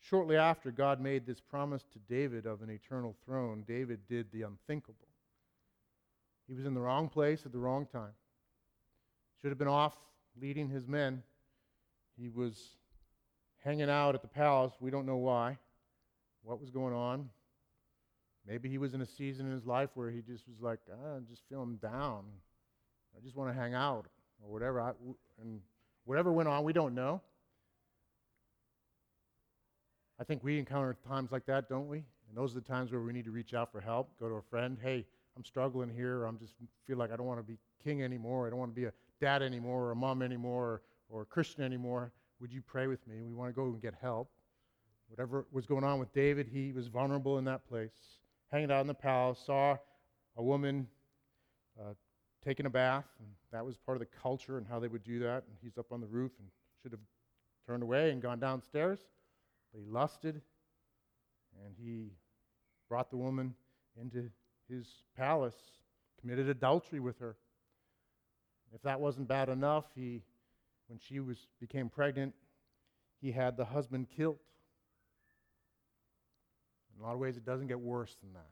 Shortly 0.00 0.36
after 0.36 0.70
God 0.70 0.98
made 0.98 1.26
this 1.26 1.40
promise 1.40 1.84
to 1.92 1.98
David 2.12 2.46
of 2.46 2.62
an 2.62 2.70
eternal 2.70 3.14
throne, 3.26 3.64
David 3.68 4.00
did 4.08 4.32
the 4.32 4.42
unthinkable. 4.42 5.06
He 6.48 6.54
was 6.54 6.64
in 6.64 6.72
the 6.72 6.80
wrong 6.80 7.10
place 7.10 7.42
at 7.44 7.52
the 7.52 7.58
wrong 7.58 7.84
time. 7.84 8.14
Should 9.42 9.50
have 9.50 9.58
been 9.58 9.68
off 9.68 9.94
leading 10.40 10.70
his 10.70 10.88
men. 10.88 11.22
He 12.18 12.30
was 12.30 12.70
hanging 13.62 13.90
out 13.90 14.14
at 14.14 14.22
the 14.22 14.28
palace. 14.28 14.72
We 14.80 14.90
don't 14.90 15.04
know 15.04 15.18
why, 15.18 15.58
what 16.42 16.58
was 16.58 16.70
going 16.70 16.94
on. 16.94 17.28
Maybe 18.48 18.70
he 18.70 18.78
was 18.78 18.94
in 18.94 19.02
a 19.02 19.06
season 19.06 19.46
in 19.46 19.52
his 19.52 19.66
life 19.66 19.90
where 19.94 20.10
he 20.10 20.22
just 20.22 20.48
was 20.48 20.60
like, 20.60 20.78
ah, 20.90 21.16
I'm 21.16 21.26
just 21.28 21.42
feeling 21.50 21.76
down. 21.82 22.24
I 23.14 23.20
just 23.22 23.36
want 23.36 23.54
to 23.54 23.60
hang 23.60 23.74
out 23.74 24.06
or 24.42 24.50
whatever. 24.50 24.80
I, 24.80 24.92
and 25.40 25.60
whatever 26.04 26.32
went 26.32 26.48
on, 26.48 26.64
we 26.64 26.72
don't 26.72 26.94
know. 26.94 27.20
I 30.18 30.24
think 30.24 30.42
we 30.42 30.58
encounter 30.58 30.96
times 31.06 31.30
like 31.30 31.44
that, 31.46 31.68
don't 31.68 31.88
we? 31.88 31.98
And 31.98 32.36
those 32.36 32.52
are 32.52 32.60
the 32.60 32.66
times 32.66 32.90
where 32.90 33.02
we 33.02 33.12
need 33.12 33.26
to 33.26 33.30
reach 33.30 33.52
out 33.52 33.70
for 33.70 33.80
help, 33.80 34.08
go 34.18 34.28
to 34.28 34.36
a 34.36 34.42
friend. 34.42 34.78
Hey, 34.82 35.04
I'm 35.36 35.44
struggling 35.44 35.90
here. 35.90 36.24
I'm 36.24 36.38
just 36.38 36.54
feel 36.86 36.96
like 36.96 37.12
I 37.12 37.16
don't 37.16 37.26
want 37.26 37.38
to 37.38 37.44
be 37.44 37.58
king 37.84 38.02
anymore. 38.02 38.46
I 38.46 38.50
don't 38.50 38.58
want 38.58 38.74
to 38.74 38.80
be 38.80 38.86
a 38.86 38.92
dad 39.20 39.42
anymore, 39.42 39.84
or 39.84 39.90
a 39.92 39.96
mom 39.96 40.22
anymore, 40.22 40.64
or, 40.64 40.82
or 41.10 41.22
a 41.22 41.26
Christian 41.26 41.62
anymore. 41.62 42.12
Would 42.40 42.52
you 42.52 42.62
pray 42.62 42.86
with 42.86 43.06
me? 43.06 43.16
We 43.20 43.34
want 43.34 43.50
to 43.50 43.54
go 43.54 43.66
and 43.66 43.80
get 43.80 43.94
help. 44.00 44.30
Whatever 45.08 45.46
was 45.52 45.66
going 45.66 45.84
on 45.84 46.00
with 46.00 46.12
David, 46.12 46.48
he 46.52 46.72
was 46.72 46.88
vulnerable 46.88 47.38
in 47.38 47.44
that 47.44 47.66
place, 47.68 48.18
hanging 48.50 48.70
out 48.70 48.80
in 48.80 48.86
the 48.86 48.94
palace, 48.94 49.38
saw 49.44 49.76
a 50.36 50.42
woman 50.42 50.86
uh, 51.80 51.94
taking 52.44 52.66
a 52.66 52.70
bath, 52.70 53.04
and 53.18 53.28
that 53.52 53.64
was 53.64 53.76
part 53.76 53.96
of 53.96 54.00
the 54.00 54.18
culture 54.22 54.58
and 54.58 54.66
how 54.66 54.78
they 54.78 54.88
would 54.88 55.04
do 55.04 55.18
that. 55.20 55.44
And 55.46 55.56
he's 55.62 55.78
up 55.78 55.92
on 55.92 56.00
the 56.00 56.06
roof 56.06 56.32
and 56.38 56.48
should 56.82 56.92
have 56.92 57.00
turned 57.66 57.82
away 57.82 58.10
and 58.10 58.22
gone 58.22 58.38
downstairs, 58.38 59.00
but 59.72 59.80
he 59.80 59.86
lusted, 59.86 60.40
and 61.64 61.74
he 61.76 62.12
brought 62.88 63.10
the 63.10 63.16
woman 63.16 63.54
into 64.00 64.30
his 64.68 64.86
palace, 65.16 65.56
committed 66.20 66.48
adultery 66.48 67.00
with 67.00 67.18
her. 67.18 67.36
If 68.74 68.82
that 68.82 69.00
wasn't 69.00 69.28
bad 69.28 69.48
enough, 69.48 69.84
he 69.94 70.22
when 70.88 70.98
she 70.98 71.20
was, 71.20 71.36
became 71.60 71.88
pregnant, 71.88 72.34
he 73.20 73.30
had 73.30 73.56
the 73.56 73.64
husband 73.64 74.08
killed. 74.14 74.38
In 76.98 77.04
a 77.04 77.06
lot 77.06 77.14
of 77.14 77.20
ways, 77.20 77.36
it 77.36 77.44
doesn't 77.44 77.68
get 77.68 77.78
worse 77.78 78.16
than 78.20 78.32
that. 78.32 78.50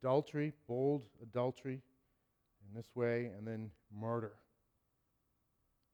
Adultery, 0.00 0.52
bold 0.68 1.06
adultery 1.22 1.80
in 2.68 2.76
this 2.76 2.94
way, 2.94 3.30
and 3.36 3.46
then 3.46 3.70
murder. 3.98 4.32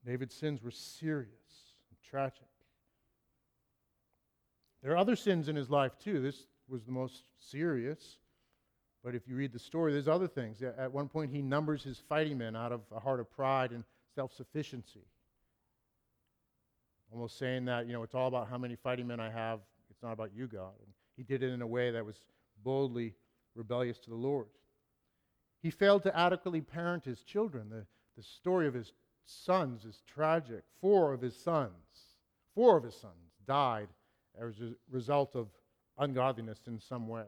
David's 0.04 0.34
sins 0.34 0.62
were 0.62 0.70
serious 0.70 1.28
and 1.90 1.98
tragic. 2.02 2.48
There 4.82 4.92
are 4.92 4.96
other 4.96 5.16
sins 5.16 5.48
in 5.48 5.56
his 5.56 5.70
life, 5.70 5.92
too. 6.02 6.20
This 6.20 6.46
was 6.68 6.84
the 6.84 6.92
most 6.92 7.24
serious. 7.38 8.18
But 9.04 9.14
if 9.14 9.28
you 9.28 9.36
read 9.36 9.52
the 9.52 9.58
story, 9.58 9.92
there's 9.92 10.08
other 10.08 10.28
things. 10.28 10.62
At 10.62 10.92
one 10.92 11.08
point, 11.08 11.30
he 11.30 11.40
numbers 11.40 11.84
his 11.84 11.98
fighting 11.98 12.38
men 12.38 12.56
out 12.56 12.72
of 12.72 12.80
a 12.94 12.98
heart 12.98 13.20
of 13.20 13.30
pride 13.30 13.70
and 13.70 13.84
self 14.14 14.32
sufficiency. 14.34 15.04
Almost 17.12 17.38
saying 17.38 17.64
that, 17.66 17.86
you 17.86 17.92
know, 17.92 18.02
it's 18.02 18.14
all 18.14 18.28
about 18.28 18.48
how 18.48 18.58
many 18.58 18.76
fighting 18.76 19.06
men 19.06 19.18
I 19.20 19.30
have, 19.30 19.60
it's 19.98 20.04
not 20.04 20.12
about 20.12 20.30
you, 20.32 20.46
God. 20.46 20.74
And 20.78 20.92
he 21.16 21.24
did 21.24 21.42
it 21.42 21.52
in 21.52 21.61
a 21.61 21.66
way 21.66 21.90
that 21.90 22.06
was 22.06 22.20
boldly 22.62 23.14
rebellious 23.56 23.98
to 23.98 24.11
the 24.11 24.16
Lord. 24.16 24.46
He 25.61 25.70
failed 25.70 26.04
to 26.04 26.16
adequately 26.16 26.61
parent 26.61 27.04
his 27.04 27.22
children. 27.22 27.68
The, 27.68 27.84
the 28.16 28.22
story 28.22 28.68
of 28.68 28.74
his 28.74 28.92
sons 29.26 29.84
is 29.84 30.04
tragic. 30.06 30.62
Four 30.80 31.12
of 31.12 31.20
his 31.20 31.34
sons, 31.34 31.72
four 32.54 32.76
of 32.76 32.84
his 32.84 32.94
sons 32.94 33.32
died 33.44 33.88
as 34.40 34.61
a 34.61 34.74
result 34.88 35.34
of 35.34 35.48
ungodliness 35.98 36.61
in 36.68 36.78
some 36.78 37.08
way. 37.08 37.26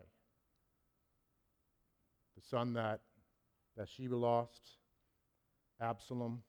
The 2.36 2.42
son 2.48 2.74
that 2.74 3.00
Bathsheba 3.76 4.14
lost, 4.14 4.76
Absalom, 5.80 6.44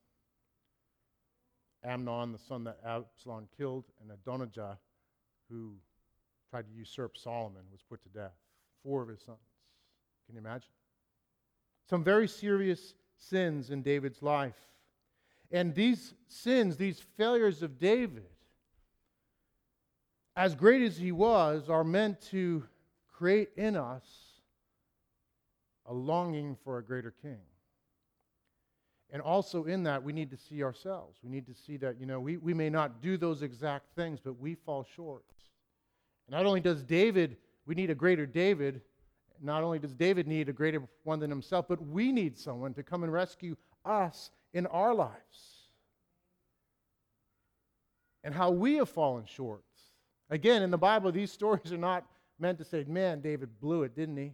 Amnon, 1.84 2.32
the 2.32 2.38
son 2.38 2.66
that 2.66 2.78
Absalom 2.86 3.48
killed, 3.58 3.86
and 4.00 4.12
Adonijah, 4.12 4.78
who 5.50 5.74
tried 6.52 6.68
to 6.68 6.74
usurp 6.78 7.18
Solomon, 7.18 7.62
was 7.72 7.82
put 7.90 8.04
to 8.04 8.10
death. 8.10 8.36
Four 8.84 9.02
of 9.02 9.08
his 9.08 9.22
sons. 9.22 9.38
Can 10.28 10.36
you 10.36 10.42
imagine? 10.42 10.70
Some 11.90 12.04
very 12.04 12.28
serious 12.28 12.94
sins 13.18 13.70
in 13.70 13.82
David's 13.82 14.22
life. 14.22 14.56
And 15.52 15.74
these 15.74 16.14
sins, 16.28 16.78
these 16.78 17.00
failures 17.18 17.64
of 17.64 17.80
David, 17.80 18.26
as 20.36 20.56
great 20.56 20.82
as 20.82 20.98
he 20.98 21.12
was, 21.12 21.70
are 21.70 21.84
meant 21.84 22.22
to 22.32 22.64
create 23.12 23.50
in 23.56 23.76
us 23.76 24.04
a 25.86 25.94
longing 25.94 26.58
for 26.64 26.78
a 26.78 26.84
greater 26.84 27.14
king. 27.22 27.40
And 29.10 29.22
also 29.22 29.66
in 29.66 29.84
that, 29.84 30.04
we 30.04 30.14
need 30.14 30.32
to 30.32 30.38
see 30.38 30.64
ourselves. 30.64 31.20
We 31.22 31.30
need 31.30 31.46
to 31.48 31.54
see 31.54 31.76
that, 31.78 32.00
you 32.00 32.06
know, 32.06 32.20
we, 32.20 32.38
we 32.38 32.54
may 32.54 32.70
not 32.70 33.02
do 33.02 33.18
those 33.18 33.42
exact 33.42 33.94
things, 33.96 34.20
but 34.24 34.40
we 34.40 34.56
fall 34.56 34.86
short. 34.96 35.24
Not 36.32 36.46
only 36.46 36.62
does 36.62 36.82
David, 36.82 37.36
we 37.66 37.76
need 37.76 37.90
a 37.90 37.96
greater 37.96 38.26
David, 38.26 38.82
not 39.42 39.64
only 39.64 39.80
does 39.80 39.94
David 39.94 40.28
need 40.28 40.48
a 40.48 40.54
greater 40.54 40.82
one 41.04 41.20
than 41.20 41.30
himself, 41.30 41.68
but 41.68 41.86
we 41.86 42.12
need 42.14 42.38
someone 42.38 42.74
to 42.76 42.84
come 42.84 43.04
and 43.04 43.12
rescue 43.12 43.58
us 43.84 44.32
in 44.54 44.66
our 44.68 44.96
lives. 44.96 45.68
And 48.24 48.34
how 48.34 48.52
we 48.52 48.76
have 48.76 48.88
fallen 48.88 49.26
short. 49.26 49.64
Again, 50.30 50.62
in 50.62 50.72
the 50.72 50.78
Bible, 50.78 51.12
these 51.12 51.32
stories 51.32 51.74
are 51.74 51.78
not 51.78 52.06
meant 52.40 52.58
to 52.60 52.64
say, 52.64 52.86
man, 52.88 53.20
David 53.20 53.50
blew 53.60 53.84
it, 53.84 53.94
didn't 53.94 54.16
he? 54.16 54.34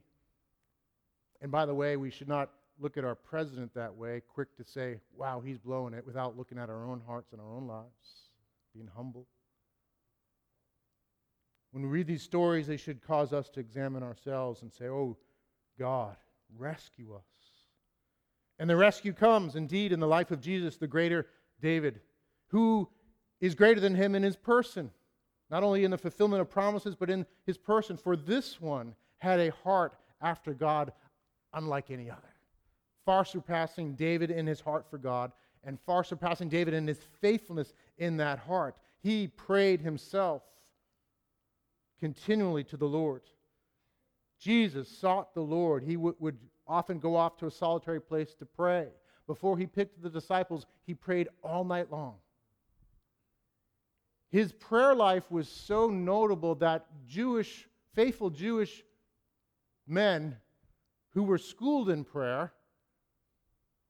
And 1.42 1.52
by 1.52 1.66
the 1.66 1.74
way, 1.74 1.98
we 1.98 2.12
should 2.12 2.28
not 2.28 2.52
look 2.80 2.98
at 2.98 3.06
our 3.06 3.16
president 3.16 3.74
that 3.74 3.96
way, 3.96 4.22
quick 4.28 4.56
to 4.58 4.64
say, 4.64 5.00
wow, 5.16 5.42
he's 5.44 5.58
blowing 5.58 5.96
it, 5.96 6.06
without 6.06 6.38
looking 6.38 6.60
at 6.60 6.70
our 6.70 6.86
own 6.86 7.02
hearts 7.08 7.32
and 7.32 7.42
our 7.42 7.52
own 7.56 7.66
lives, 7.66 8.30
being 8.76 8.90
humble. 8.96 9.26
When 11.78 11.84
we 11.84 11.92
read 11.92 12.08
these 12.08 12.24
stories, 12.24 12.66
they 12.66 12.76
should 12.76 13.04
cause 13.06 13.34
us 13.34 13.50
to 13.50 13.60
examine 13.60 14.02
ourselves 14.02 14.64
and 14.64 14.74
say, 14.74 14.86
oh, 14.86 15.16
God, 15.78 16.16
rescue 16.58 17.14
us. 17.14 17.22
And 18.58 18.68
the 18.68 18.76
rescue 18.76 19.14
comes, 19.14 19.56
indeed, 19.56 19.92
in 19.92 20.00
the 20.00 20.08
life 20.08 20.32
of 20.32 20.42
Jesus, 20.42 20.78
the 20.78 20.88
greater 20.88 21.28
David, 21.62 22.02
who 22.48 22.90
is 23.42 23.54
greater 23.54 23.80
than 23.80 23.94
him 23.94 24.16
in 24.16 24.24
his 24.24 24.36
person, 24.36 24.90
not 25.52 25.62
only 25.62 25.84
in 25.84 25.92
the 25.92 26.00
fulfillment 26.00 26.42
of 26.42 26.50
promises, 26.50 26.96
but 26.96 27.12
in 27.12 27.28
his 27.46 27.60
person. 27.60 27.96
For 27.96 28.16
this 28.16 28.60
one 28.60 28.96
had 29.20 29.40
a 29.40 29.52
heart 29.64 29.98
after 30.20 30.56
God 30.56 30.92
unlike 31.54 31.92
any 31.92 32.10
other, 32.10 32.34
far 33.06 33.24
surpassing 33.24 33.94
David 33.94 34.32
in 34.32 34.48
his 34.48 34.62
heart 34.62 34.90
for 34.90 34.98
God, 34.98 35.32
and 35.64 35.80
far 35.82 36.04
surpassing 36.04 36.50
David 36.50 36.74
in 36.74 36.88
his 36.88 37.02
faithfulness 37.22 37.72
in 38.00 38.18
that 38.18 38.40
heart. 38.40 38.78
He 39.04 39.28
prayed 39.28 39.82
himself 39.82 40.42
continually 42.00 42.64
to 42.66 42.78
the 42.78 42.88
Lord. 42.88 43.22
Jesus 44.40 44.88
sought 44.90 45.34
the 45.34 45.42
Lord. 45.42 45.84
He 45.84 45.96
w- 45.96 46.16
would 46.20 46.38
often 46.68 47.00
go 47.00 47.16
off 47.16 47.38
to 47.38 47.48
a 47.48 47.52
solitary 47.52 48.02
place 48.02 48.34
to 48.36 48.46
pray. 48.46 48.88
Before 49.26 49.58
he 49.58 49.66
picked 49.66 50.02
the 50.02 50.10
disciples, 50.10 50.66
he 50.86 50.94
prayed 50.94 51.28
all 51.44 51.64
night 51.64 51.92
long. 51.92 52.16
His 54.30 54.52
prayer 54.52 54.94
life 54.94 55.32
was 55.32 55.48
so 55.48 55.90
notable 55.90 56.56
that 56.56 56.86
Jewish, 57.08 57.68
faithful 57.94 58.30
Jewish 58.30 58.84
men 59.88 60.38
who 61.14 61.24
were 61.24 61.38
schooled 61.38 61.90
in 61.90 62.04
prayer 62.04 62.54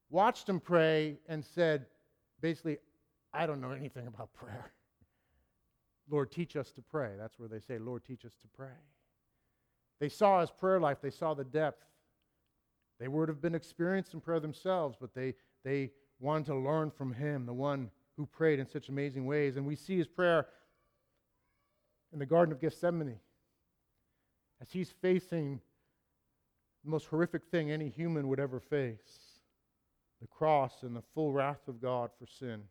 watched 0.09 0.47
him 0.47 0.59
pray 0.59 1.17
and 1.27 1.43
said, 1.43 1.87
basically, 2.39 2.77
I 3.33 3.45
don't 3.45 3.61
know 3.61 3.71
anything 3.71 4.07
about 4.07 4.33
prayer. 4.33 4.71
Lord, 6.09 6.31
teach 6.31 6.55
us 6.55 6.71
to 6.73 6.81
pray. 6.81 7.11
That's 7.17 7.37
where 7.37 7.49
they 7.49 7.59
say, 7.59 7.77
Lord, 7.77 8.05
teach 8.05 8.25
us 8.25 8.33
to 8.41 8.47
pray. 8.55 8.77
They 9.99 10.09
saw 10.09 10.41
his 10.41 10.51
prayer 10.51 10.79
life, 10.79 10.99
they 11.01 11.09
saw 11.09 11.33
the 11.33 11.43
depth. 11.43 11.83
They 12.99 13.07
would 13.07 13.29
have 13.29 13.41
been 13.41 13.55
experienced 13.55 14.13
in 14.13 14.21
prayer 14.21 14.39
themselves, 14.39 14.97
but 14.99 15.13
they, 15.13 15.35
they 15.63 15.91
wanted 16.19 16.47
to 16.47 16.55
learn 16.55 16.89
from 16.89 17.13
him, 17.13 17.45
the 17.45 17.53
one 17.53 17.91
who 18.15 18.25
prayed 18.25 18.59
in 18.59 18.67
such 18.67 18.89
amazing 18.89 19.25
ways. 19.25 19.57
And 19.57 19.67
we 19.67 19.75
see 19.75 19.97
his 19.97 20.07
prayer 20.07 20.47
in 22.11 22.19
the 22.19 22.25
Garden 22.25 22.51
of 22.51 22.59
Gethsemane 22.59 23.19
as 24.61 24.71
he's 24.71 24.91
facing 25.01 25.61
the 26.83 26.89
most 26.89 27.07
horrific 27.07 27.43
thing 27.51 27.71
any 27.71 27.89
human 27.89 28.27
would 28.27 28.39
ever 28.39 28.59
face 28.59 29.37
the 30.19 30.27
cross 30.27 30.81
and 30.81 30.95
the 30.95 31.03
full 31.13 31.31
wrath 31.31 31.67
of 31.67 31.79
God 31.79 32.09
for 32.17 32.25
sin. 32.25 32.63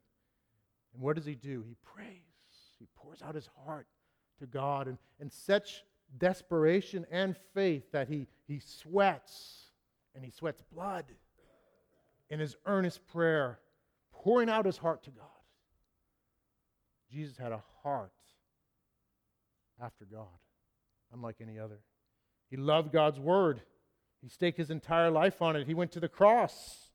And 0.92 1.02
what 1.02 1.14
does 1.14 1.26
he 1.26 1.36
do? 1.36 1.64
He 1.68 1.76
prays. 1.84 2.35
He 2.78 2.88
pours 2.96 3.22
out 3.22 3.34
his 3.34 3.48
heart 3.64 3.86
to 4.38 4.46
God 4.46 4.88
and, 4.88 4.98
and 5.20 5.32
such 5.32 5.84
desperation 6.18 7.06
and 7.10 7.36
faith 7.54 7.90
that 7.92 8.08
he, 8.08 8.28
he 8.46 8.60
sweats 8.60 9.70
and 10.14 10.24
he 10.24 10.30
sweats 10.30 10.62
blood 10.72 11.04
in 12.28 12.40
his 12.40 12.56
earnest 12.66 13.06
prayer, 13.06 13.60
pouring 14.12 14.48
out 14.48 14.66
his 14.66 14.78
heart 14.78 15.02
to 15.04 15.10
God. 15.10 15.26
Jesus 17.10 17.36
had 17.36 17.52
a 17.52 17.62
heart 17.82 18.12
after 19.80 20.04
God, 20.04 20.26
unlike 21.12 21.36
any 21.40 21.58
other. 21.58 21.78
He 22.50 22.56
loved 22.56 22.92
God's 22.92 23.20
word. 23.20 23.62
He 24.22 24.28
staked 24.28 24.58
his 24.58 24.70
entire 24.70 25.10
life 25.10 25.40
on 25.40 25.56
it. 25.56 25.66
He 25.66 25.74
went 25.74 25.92
to 25.92 26.00
the 26.00 26.08
cross, 26.08 26.90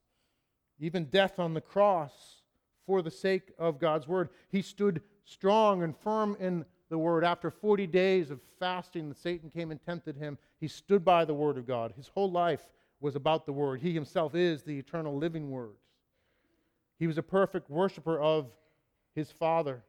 even 0.80 1.06
death 1.06 1.40
on 1.40 1.54
the 1.54 1.62
cross, 1.62 2.42
for 2.86 3.02
the 3.02 3.12
sake 3.12 3.52
of 3.58 3.80
God's 3.80 4.08
word. 4.08 4.30
He 4.50 4.62
stood 4.62 5.02
strong 5.26 5.84
and 5.84 5.96
firm 5.98 6.36
in 6.40 6.66
the 6.90 6.98
word. 6.98 7.24
After 7.24 7.50
40 7.50 7.88
days 7.88 8.32
of 8.32 8.40
fasting, 8.60 9.14
Satan 9.14 9.50
came 9.50 9.72
and 9.72 9.84
tempted 9.84 10.18
him. 10.18 10.38
He 10.60 10.68
stood 10.68 11.04
by 11.04 11.26
the 11.26 11.34
word 11.34 11.58
of 11.58 11.66
God. 11.66 11.94
His 11.96 12.10
whole 12.10 12.32
life 12.32 12.68
was 13.00 13.16
about 13.16 13.46
the 13.46 13.54
word. 13.54 13.82
He 13.82 13.94
himself 13.94 14.36
is 14.36 14.62
the 14.62 14.78
eternal 14.78 15.18
living 15.18 15.50
word. 15.50 15.76
He 17.00 17.08
was 17.08 17.18
a 17.18 17.24
perfect 17.24 17.70
worshiper 17.70 18.20
of 18.20 18.52
his 19.16 19.32
Father. 19.32 19.84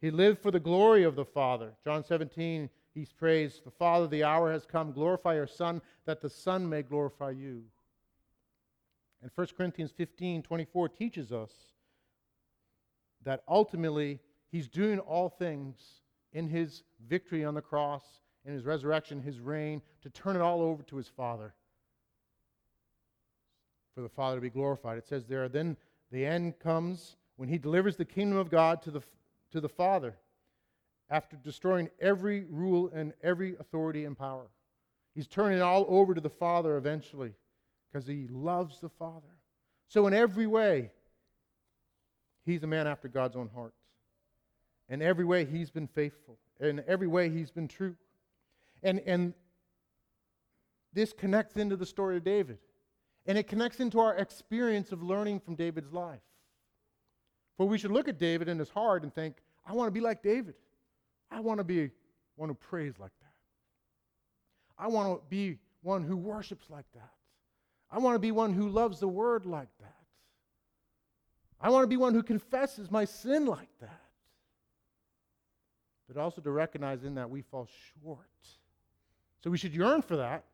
He 0.00 0.10
lived 0.10 0.40
for 0.40 0.50
the 0.50 0.58
glory 0.58 1.04
of 1.04 1.14
the 1.14 1.24
Father. 1.24 1.72
John 1.84 2.04
17, 2.04 2.68
he 2.94 3.06
prays, 3.16 3.60
The 3.64 3.70
Father, 3.70 4.06
the 4.06 4.24
hour 4.24 4.50
has 4.50 4.66
come. 4.66 4.92
Glorify 4.92 5.34
your 5.34 5.46
Son, 5.46 5.80
that 6.06 6.20
the 6.20 6.30
Son 6.30 6.68
may 6.68 6.82
glorify 6.82 7.30
you. 7.30 7.62
And 9.22 9.30
1 9.34 9.46
Corinthians 9.56 9.92
15, 9.92 10.42
24 10.42 10.88
teaches 10.88 11.30
us 11.30 11.52
that 13.22 13.42
ultimately 13.46 14.18
he's 14.50 14.68
doing 14.68 14.98
all 14.98 15.28
things 15.28 15.76
in 16.32 16.48
his 16.48 16.82
victory 17.08 17.44
on 17.44 17.54
the 17.54 17.62
cross, 17.62 18.04
in 18.44 18.52
his 18.52 18.64
resurrection, 18.64 19.20
his 19.20 19.40
reign, 19.40 19.82
to 20.02 20.10
turn 20.10 20.36
it 20.36 20.42
all 20.42 20.62
over 20.62 20.82
to 20.84 20.96
his 20.96 21.08
Father. 21.08 21.54
For 23.94 24.02
the 24.02 24.08
Father 24.08 24.36
to 24.36 24.40
be 24.40 24.50
glorified. 24.50 24.98
It 24.98 25.08
says 25.08 25.26
there, 25.26 25.48
then 25.48 25.76
the 26.12 26.24
end 26.24 26.58
comes 26.58 27.16
when 27.36 27.48
he 27.48 27.58
delivers 27.58 27.96
the 27.96 28.04
kingdom 28.04 28.38
of 28.38 28.50
God 28.50 28.82
to 28.82 28.90
the 28.90 29.02
to 29.52 29.60
the 29.60 29.68
Father 29.68 30.16
after 31.08 31.36
destroying 31.36 31.90
every 32.00 32.44
rule 32.50 32.90
and 32.94 33.12
every 33.22 33.56
authority 33.58 34.04
and 34.04 34.16
power. 34.16 34.46
He's 35.14 35.26
turning 35.26 35.58
it 35.58 35.62
all 35.62 35.84
over 35.88 36.14
to 36.14 36.20
the 36.20 36.30
Father 36.30 36.76
eventually 36.76 37.34
because 37.90 38.06
he 38.06 38.28
loves 38.28 38.80
the 38.80 38.88
Father. 38.88 39.26
So, 39.88 40.06
in 40.06 40.14
every 40.14 40.46
way, 40.46 40.92
he's 42.44 42.62
a 42.62 42.68
man 42.68 42.86
after 42.86 43.08
God's 43.08 43.34
own 43.34 43.50
heart. 43.52 43.74
In 44.90 45.00
every 45.00 45.24
way, 45.24 45.44
he's 45.44 45.70
been 45.70 45.86
faithful. 45.86 46.36
In 46.58 46.82
every 46.86 47.06
way, 47.06 47.30
he's 47.30 47.50
been 47.50 47.68
true. 47.68 47.94
And, 48.82 49.00
and 49.06 49.32
this 50.92 51.12
connects 51.12 51.56
into 51.56 51.76
the 51.76 51.86
story 51.86 52.16
of 52.16 52.24
David. 52.24 52.58
And 53.26 53.38
it 53.38 53.46
connects 53.46 53.78
into 53.78 54.00
our 54.00 54.16
experience 54.16 54.90
of 54.90 55.02
learning 55.02 55.40
from 55.40 55.54
David's 55.54 55.92
life. 55.92 56.20
For 57.56 57.68
we 57.68 57.78
should 57.78 57.92
look 57.92 58.08
at 58.08 58.18
David 58.18 58.48
in 58.48 58.58
his 58.58 58.70
heart 58.70 59.04
and 59.04 59.14
think, 59.14 59.36
I 59.64 59.74
want 59.74 59.86
to 59.86 59.92
be 59.92 60.00
like 60.00 60.22
David. 60.22 60.54
I 61.30 61.40
want 61.40 61.58
to 61.58 61.64
be 61.64 61.90
one 62.34 62.48
who 62.48 62.54
prays 62.54 62.94
like 62.98 63.12
that. 63.20 63.32
I 64.76 64.88
want 64.88 65.08
to 65.08 65.22
be 65.28 65.58
one 65.82 66.02
who 66.02 66.16
worships 66.16 66.68
like 66.68 66.86
that. 66.94 67.12
I 67.90 67.98
want 67.98 68.16
to 68.16 68.18
be 68.18 68.32
one 68.32 68.54
who 68.54 68.68
loves 68.68 68.98
the 68.98 69.08
word 69.08 69.46
like 69.46 69.68
that. 69.80 69.94
I 71.60 71.70
want 71.70 71.84
to 71.84 71.88
be 71.88 71.96
one 71.98 72.14
who 72.14 72.22
confesses 72.22 72.90
my 72.90 73.04
sin 73.04 73.46
like 73.46 73.68
that. 73.80 74.09
But 76.12 76.20
also 76.20 76.40
to 76.40 76.50
recognize 76.50 77.04
in 77.04 77.14
that 77.14 77.30
we 77.30 77.42
fall 77.42 77.68
short. 78.02 78.26
So 79.44 79.48
we 79.48 79.56
should 79.56 79.72
yearn 79.72 80.02
for 80.02 80.16
that, 80.16 80.44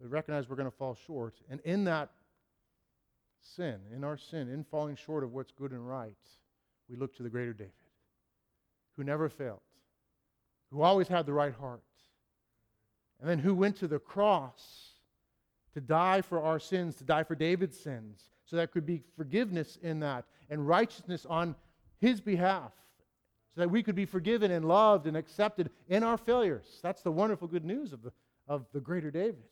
but 0.00 0.10
recognize 0.10 0.48
we're 0.48 0.56
going 0.56 0.70
to 0.70 0.76
fall 0.76 0.96
short. 1.06 1.34
And 1.50 1.60
in 1.60 1.84
that 1.84 2.10
sin, 3.42 3.76
in 3.94 4.02
our 4.02 4.16
sin, 4.16 4.48
in 4.48 4.64
falling 4.64 4.96
short 4.96 5.24
of 5.24 5.34
what's 5.34 5.52
good 5.52 5.72
and 5.72 5.86
right, 5.86 6.16
we 6.88 6.96
look 6.96 7.14
to 7.16 7.22
the 7.22 7.28
greater 7.28 7.52
David, 7.52 7.72
who 8.96 9.04
never 9.04 9.28
failed, 9.28 9.60
who 10.72 10.80
always 10.80 11.06
had 11.06 11.26
the 11.26 11.34
right 11.34 11.54
heart, 11.54 11.82
and 13.20 13.28
then 13.28 13.38
who 13.38 13.54
went 13.54 13.76
to 13.76 13.88
the 13.88 13.98
cross 13.98 14.92
to 15.74 15.82
die 15.82 16.22
for 16.22 16.42
our 16.42 16.58
sins, 16.58 16.96
to 16.96 17.04
die 17.04 17.24
for 17.24 17.34
David's 17.34 17.78
sins, 17.78 18.30
so 18.46 18.56
that 18.56 18.72
could 18.72 18.86
be 18.86 19.02
forgiveness 19.16 19.76
in 19.82 20.00
that 20.00 20.24
and 20.48 20.66
righteousness 20.66 21.26
on 21.26 21.54
his 21.98 22.22
behalf, 22.22 22.72
so 23.56 23.62
that 23.62 23.70
we 23.70 23.82
could 23.82 23.94
be 23.94 24.04
forgiven 24.04 24.50
and 24.50 24.68
loved 24.68 25.06
and 25.06 25.16
accepted 25.16 25.70
in 25.88 26.02
our 26.02 26.18
failures. 26.18 26.78
That's 26.82 27.00
the 27.00 27.10
wonderful 27.10 27.48
good 27.48 27.64
news 27.64 27.94
of 27.94 28.02
the, 28.02 28.12
of 28.46 28.66
the 28.74 28.80
greater 28.80 29.10
David. 29.10 29.44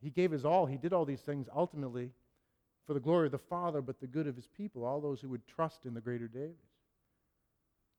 He 0.00 0.10
gave 0.10 0.30
his 0.30 0.44
all, 0.44 0.64
he 0.64 0.76
did 0.76 0.92
all 0.92 1.04
these 1.04 1.20
things 1.20 1.48
ultimately 1.54 2.12
for 2.86 2.94
the 2.94 3.00
glory 3.00 3.26
of 3.26 3.32
the 3.32 3.38
Father, 3.38 3.82
but 3.82 3.98
the 3.98 4.06
good 4.06 4.28
of 4.28 4.36
his 4.36 4.46
people, 4.46 4.84
all 4.84 5.00
those 5.00 5.20
who 5.20 5.28
would 5.30 5.44
trust 5.48 5.84
in 5.84 5.94
the 5.94 6.00
greater 6.00 6.28
David. 6.28 6.54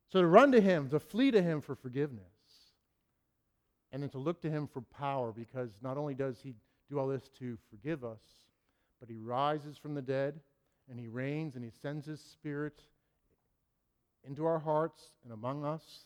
So 0.10 0.22
to 0.22 0.28
run 0.28 0.54
to 0.54 0.62
him, 0.62 0.88
to 0.90 1.02
flee 1.02 1.32
to 1.32 1.42
him 1.42 1.60
for 1.60 1.76
forgiveness, 1.76 2.24
and 3.92 4.02
then 4.02 4.10
to 4.12 4.20
look 4.20 4.42
to 4.44 4.50
him 4.50 4.68
for 4.68 4.82
power, 4.82 5.34
because 5.34 5.72
not 5.82 5.98
only 5.98 6.14
does 6.14 6.40
he 6.42 6.54
do 6.90 6.98
all 6.98 7.08
this 7.08 7.28
to 7.40 7.58
forgive 7.70 8.06
us, 8.06 8.22
but 9.02 9.10
he 9.10 9.18
rises 9.18 9.78
from 9.78 9.96
the 9.96 10.02
dead 10.02 10.40
and 10.90 10.98
he 10.98 11.08
reigns 11.08 11.56
and 11.56 11.64
he 11.66 11.72
sends 11.72 12.06
his 12.06 12.22
spirit 12.22 12.82
into 14.28 14.46
our 14.46 14.60
hearts 14.60 15.04
and 15.24 15.34
among 15.34 15.66
us, 15.66 16.06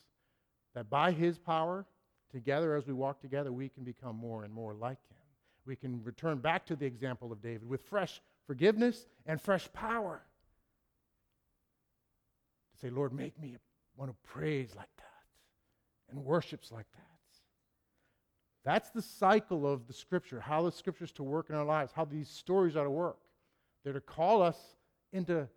that 0.76 0.89
by 0.89 1.11
his 1.11 1.38
power 1.38 1.86
together, 2.32 2.76
as 2.76 2.86
we 2.86 2.93
walk 2.93 3.20
together, 3.22 3.51
we 3.51 3.70
can 3.70 3.84
become 3.84 4.15
more 4.15 4.43
and 4.43 4.53
more 4.53 4.74
like 4.74 4.99
him. 5.09 5.17
We 5.65 5.76
can 5.76 6.03
return 6.03 6.38
back 6.38 6.65
to 6.67 6.76
the 6.76 6.86
example 6.86 7.32
of 7.32 7.41
David 7.41 7.67
with 7.67 7.82
fresh 7.82 8.22
forgiveness 8.47 9.05
and 9.26 9.41
fresh 9.41 9.72
power. 9.74 10.22
To 12.74 12.80
say, 12.80 12.89
Lord, 12.89 13.13
make 13.13 13.39
me 13.39 13.57
one 13.95 14.07
who 14.07 14.15
prays 14.24 14.74
like 14.76 14.89
that 14.97 15.05
and 16.11 16.24
worships 16.24 16.72
like 16.72 16.91
that. 16.93 17.03
That's 18.63 18.89
the 18.89 19.01
cycle 19.01 19.72
of 19.72 19.88
the 19.88 19.93
scripture, 19.93 20.39
how 20.39 20.63
the 20.63 20.72
scriptures 20.72 21.11
to 21.13 21.24
work 21.24 21.49
in 21.49 21.55
our 21.55 21.65
lives, 21.65 21.91
how 21.95 22.05
these 22.05 22.30
stories 22.30 22.76
are 22.76 22.84
to 22.84 22.89
work. 22.89 23.17
They're 23.84 23.93
to 23.93 24.01
call 24.01 24.41
us 24.41 24.57
into 25.13 25.47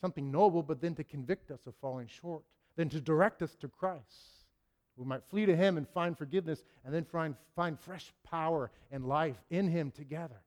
something 0.00 0.30
noble, 0.30 0.62
but 0.62 0.80
then 0.80 0.94
to 0.96 1.04
convict 1.04 1.50
us 1.50 1.66
of 1.66 1.74
falling 1.80 2.06
short, 2.06 2.42
then 2.76 2.88
to 2.90 3.00
direct 3.00 3.42
us 3.42 3.54
to 3.56 3.68
Christ. 3.68 4.46
We 4.96 5.04
might 5.04 5.22
flee 5.30 5.46
to 5.46 5.56
Him 5.56 5.76
and 5.76 5.88
find 5.88 6.16
forgiveness, 6.16 6.64
and 6.84 6.92
then 6.92 7.04
find, 7.04 7.36
find 7.54 7.78
fresh 7.78 8.12
power 8.24 8.70
and 8.90 9.06
life 9.06 9.36
in 9.50 9.68
Him 9.68 9.90
together 9.90 10.40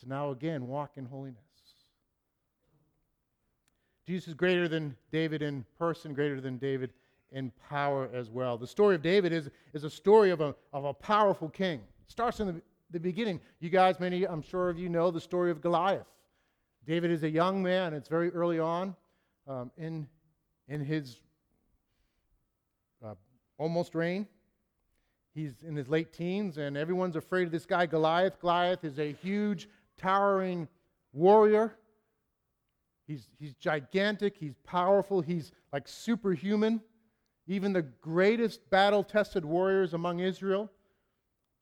to 0.00 0.08
now 0.08 0.30
again 0.30 0.66
walk 0.66 0.92
in 0.96 1.04
holiness. 1.04 1.40
Jesus 4.06 4.28
is 4.28 4.34
greater 4.34 4.68
than 4.68 4.96
David 5.10 5.42
in 5.42 5.64
person, 5.78 6.14
greater 6.14 6.40
than 6.40 6.58
David 6.58 6.92
in 7.32 7.50
power 7.68 8.08
as 8.14 8.30
well. 8.30 8.56
The 8.56 8.66
story 8.66 8.94
of 8.94 9.02
David 9.02 9.32
is, 9.32 9.50
is 9.72 9.82
a 9.82 9.90
story 9.90 10.30
of 10.30 10.40
a, 10.40 10.54
of 10.72 10.84
a 10.84 10.94
powerful 10.94 11.48
king. 11.48 11.80
It 11.80 12.10
starts 12.10 12.38
in 12.38 12.46
the, 12.46 12.62
the 12.90 13.00
beginning. 13.00 13.40
You 13.58 13.68
guys, 13.68 13.98
many, 13.98 14.24
I'm 14.24 14.42
sure 14.42 14.68
of 14.68 14.78
you 14.78 14.88
know 14.88 15.10
the 15.10 15.20
story 15.20 15.50
of 15.50 15.60
Goliath. 15.60 16.06
David 16.86 17.10
is 17.10 17.24
a 17.24 17.30
young 17.30 17.62
man, 17.62 17.94
it's 17.94 18.08
very 18.08 18.30
early 18.30 18.60
on 18.60 18.94
um, 19.48 19.72
in, 19.76 20.06
in 20.68 20.80
his 20.80 21.18
uh, 23.04 23.14
almost 23.58 23.94
reign. 23.94 24.26
He's 25.34 25.52
in 25.66 25.74
his 25.74 25.88
late 25.88 26.12
teens, 26.12 26.58
and 26.58 26.76
everyone's 26.76 27.16
afraid 27.16 27.46
of 27.46 27.52
this 27.52 27.66
guy, 27.66 27.86
Goliath. 27.86 28.40
Goliath 28.40 28.84
is 28.84 28.98
a 28.98 29.12
huge, 29.12 29.68
towering 29.98 30.68
warrior. 31.12 31.76
He's, 33.06 33.28
he's 33.38 33.54
gigantic, 33.54 34.36
he's 34.36 34.54
powerful, 34.64 35.20
he's 35.20 35.52
like 35.72 35.88
superhuman. 35.88 36.80
Even 37.48 37.72
the 37.72 37.82
greatest 37.82 38.68
battle 38.70 39.04
tested 39.04 39.44
warriors 39.44 39.92
among 39.92 40.20
Israel, 40.20 40.70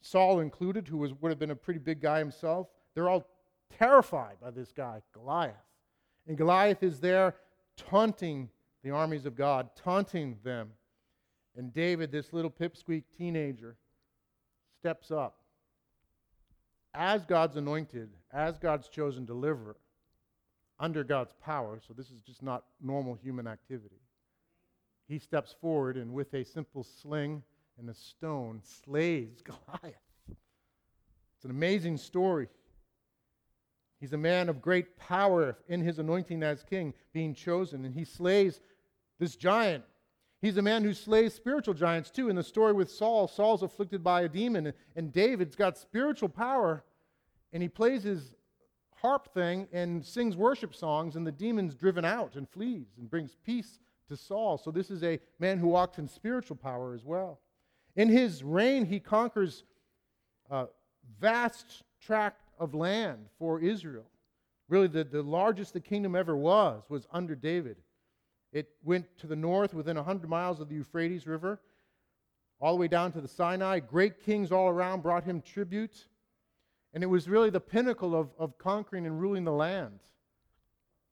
Saul 0.02 0.40
included, 0.40 0.86
who 0.86 0.98
was, 0.98 1.12
would 1.20 1.30
have 1.30 1.38
been 1.38 1.50
a 1.50 1.56
pretty 1.56 1.80
big 1.80 2.00
guy 2.00 2.18
himself, 2.18 2.68
they're 2.94 3.08
all 3.08 3.26
terrified 3.78 4.36
by 4.40 4.50
this 4.50 4.72
guy, 4.72 5.02
Goliath. 5.12 5.54
And 6.26 6.36
Goliath 6.36 6.82
is 6.82 7.00
there 7.00 7.34
taunting 7.76 8.48
the 8.82 8.90
armies 8.90 9.26
of 9.26 9.36
God, 9.36 9.70
taunting 9.76 10.36
them. 10.44 10.70
And 11.56 11.72
David, 11.72 12.10
this 12.10 12.32
little 12.32 12.50
pipsqueak 12.50 13.04
teenager, 13.16 13.76
steps 14.80 15.10
up 15.10 15.36
as 16.92 17.24
God's 17.24 17.56
anointed, 17.56 18.10
as 18.32 18.58
God's 18.58 18.88
chosen 18.88 19.24
deliverer, 19.24 19.76
under 20.78 21.04
God's 21.04 21.32
power. 21.42 21.80
So 21.86 21.94
this 21.94 22.10
is 22.10 22.20
just 22.20 22.42
not 22.42 22.64
normal 22.80 23.14
human 23.14 23.46
activity. 23.46 24.00
He 25.08 25.18
steps 25.18 25.54
forward 25.60 25.96
and, 25.96 26.12
with 26.12 26.32
a 26.34 26.44
simple 26.44 26.84
sling 26.84 27.42
and 27.78 27.88
a 27.90 27.94
stone, 27.94 28.60
slays 28.62 29.42
Goliath. 29.44 29.94
It's 30.28 31.44
an 31.44 31.50
amazing 31.50 31.98
story. 31.98 32.48
He's 34.04 34.12
a 34.12 34.18
man 34.18 34.50
of 34.50 34.60
great 34.60 34.98
power 34.98 35.56
in 35.66 35.80
his 35.80 35.98
anointing 35.98 36.42
as 36.42 36.62
king, 36.62 36.92
being 37.14 37.32
chosen, 37.32 37.86
and 37.86 37.94
he 37.94 38.04
slays 38.04 38.60
this 39.18 39.34
giant. 39.34 39.82
He's 40.42 40.58
a 40.58 40.62
man 40.62 40.84
who 40.84 40.92
slays 40.92 41.32
spiritual 41.32 41.72
giants 41.72 42.10
too. 42.10 42.28
In 42.28 42.36
the 42.36 42.42
story 42.42 42.74
with 42.74 42.90
Saul, 42.90 43.26
Saul's 43.26 43.62
afflicted 43.62 44.04
by 44.04 44.20
a 44.20 44.28
demon, 44.28 44.74
and 44.94 45.10
David's 45.10 45.56
got 45.56 45.78
spiritual 45.78 46.28
power, 46.28 46.84
and 47.54 47.62
he 47.62 47.68
plays 47.70 48.02
his 48.02 48.34
harp 48.96 49.32
thing 49.32 49.68
and 49.72 50.04
sings 50.04 50.36
worship 50.36 50.74
songs, 50.74 51.16
and 51.16 51.26
the 51.26 51.32
demon's 51.32 51.74
driven 51.74 52.04
out 52.04 52.36
and 52.36 52.46
flees 52.46 52.88
and 52.98 53.08
brings 53.08 53.38
peace 53.42 53.78
to 54.10 54.18
Saul. 54.18 54.58
So 54.58 54.70
this 54.70 54.90
is 54.90 55.02
a 55.02 55.18
man 55.38 55.56
who 55.56 55.68
walks 55.68 55.96
in 55.96 56.06
spiritual 56.06 56.56
power 56.56 56.92
as 56.92 57.06
well. 57.06 57.40
In 57.96 58.10
his 58.10 58.44
reign, 58.44 58.84
he 58.84 59.00
conquers 59.00 59.64
a 60.50 60.66
vast 61.18 61.84
tract 62.02 62.42
of 62.58 62.74
land 62.74 63.26
for 63.38 63.60
Israel. 63.60 64.06
Really, 64.68 64.88
the, 64.88 65.04
the 65.04 65.22
largest 65.22 65.72
the 65.72 65.80
kingdom 65.80 66.16
ever 66.16 66.36
was 66.36 66.82
was 66.88 67.06
under 67.12 67.34
David. 67.34 67.76
It 68.52 68.70
went 68.84 69.06
to 69.18 69.26
the 69.26 69.36
north 69.36 69.74
within 69.74 69.96
100 69.96 70.28
miles 70.28 70.60
of 70.60 70.68
the 70.68 70.76
Euphrates 70.76 71.26
River, 71.26 71.60
all 72.60 72.74
the 72.74 72.80
way 72.80 72.88
down 72.88 73.12
to 73.12 73.20
the 73.20 73.28
Sinai. 73.28 73.80
Great 73.80 74.20
kings 74.24 74.52
all 74.52 74.68
around 74.68 75.02
brought 75.02 75.24
him 75.24 75.42
tribute. 75.42 76.06
And 76.94 77.02
it 77.02 77.08
was 77.08 77.28
really 77.28 77.50
the 77.50 77.60
pinnacle 77.60 78.14
of, 78.14 78.30
of 78.38 78.56
conquering 78.56 79.06
and 79.06 79.20
ruling 79.20 79.44
the 79.44 79.52
land. 79.52 79.98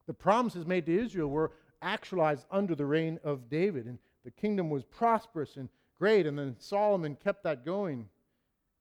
The 0.06 0.14
promises 0.14 0.64
made 0.64 0.86
to 0.86 0.96
Israel 0.96 1.28
were 1.28 1.50
actualized 1.82 2.46
under 2.50 2.76
the 2.76 2.86
reign 2.86 3.18
of 3.24 3.50
David. 3.50 3.86
And 3.86 3.98
the 4.24 4.30
kingdom 4.30 4.70
was 4.70 4.84
prosperous 4.84 5.56
and 5.56 5.68
great. 5.98 6.26
And 6.26 6.38
then 6.38 6.54
Solomon 6.58 7.16
kept 7.16 7.42
that 7.42 7.64
going 7.64 8.08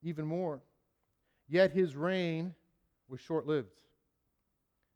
even 0.04 0.26
more. 0.26 0.62
Yet 1.52 1.74
his 1.74 1.98
reign 1.98 2.56
was 3.10 3.20
short 3.20 3.46
lived. 3.46 3.68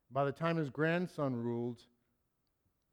By 0.10 0.24
the 0.24 0.32
time 0.32 0.56
his 0.56 0.70
grandson 0.70 1.36
ruled, 1.36 1.82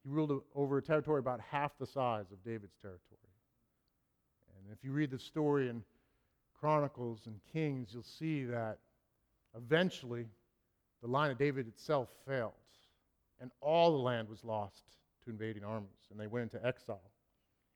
he 0.02 0.10
ruled 0.10 0.42
over 0.56 0.78
a 0.78 0.82
territory 0.82 1.20
about 1.20 1.40
half 1.40 1.78
the 1.78 1.86
size 1.86 2.32
of 2.32 2.42
David's 2.42 2.74
territory. 2.82 3.20
And 4.58 4.76
if 4.76 4.82
you 4.82 4.90
read 4.90 5.12
the 5.12 5.18
story 5.18 5.68
in 5.68 5.84
Chronicles 6.58 7.20
and 7.26 7.38
Kings, 7.52 7.90
you'll 7.92 8.02
see 8.02 8.42
that 8.46 8.78
eventually 9.56 10.26
the 11.00 11.06
line 11.06 11.30
of 11.30 11.38
David 11.38 11.68
itself 11.68 12.08
failed, 12.26 12.52
and 13.40 13.52
all 13.60 13.92
the 13.92 14.02
land 14.02 14.28
was 14.28 14.42
lost 14.42 14.82
to 15.24 15.30
invading 15.30 15.62
armies, 15.62 16.08
and 16.10 16.18
they 16.18 16.26
went 16.26 16.52
into 16.52 16.66
exile. 16.66 17.12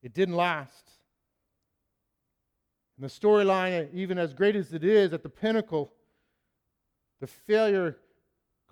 It 0.02 0.14
didn't 0.14 0.34
last. 0.34 0.90
And 2.96 3.08
the 3.08 3.12
storyline, 3.12 3.88
even 3.92 4.18
as 4.18 4.32
great 4.32 4.56
as 4.56 4.72
it 4.72 4.82
is 4.82 5.12
at 5.12 5.22
the 5.22 5.28
pinnacle, 5.28 5.92
the 7.20 7.26
failure 7.26 7.98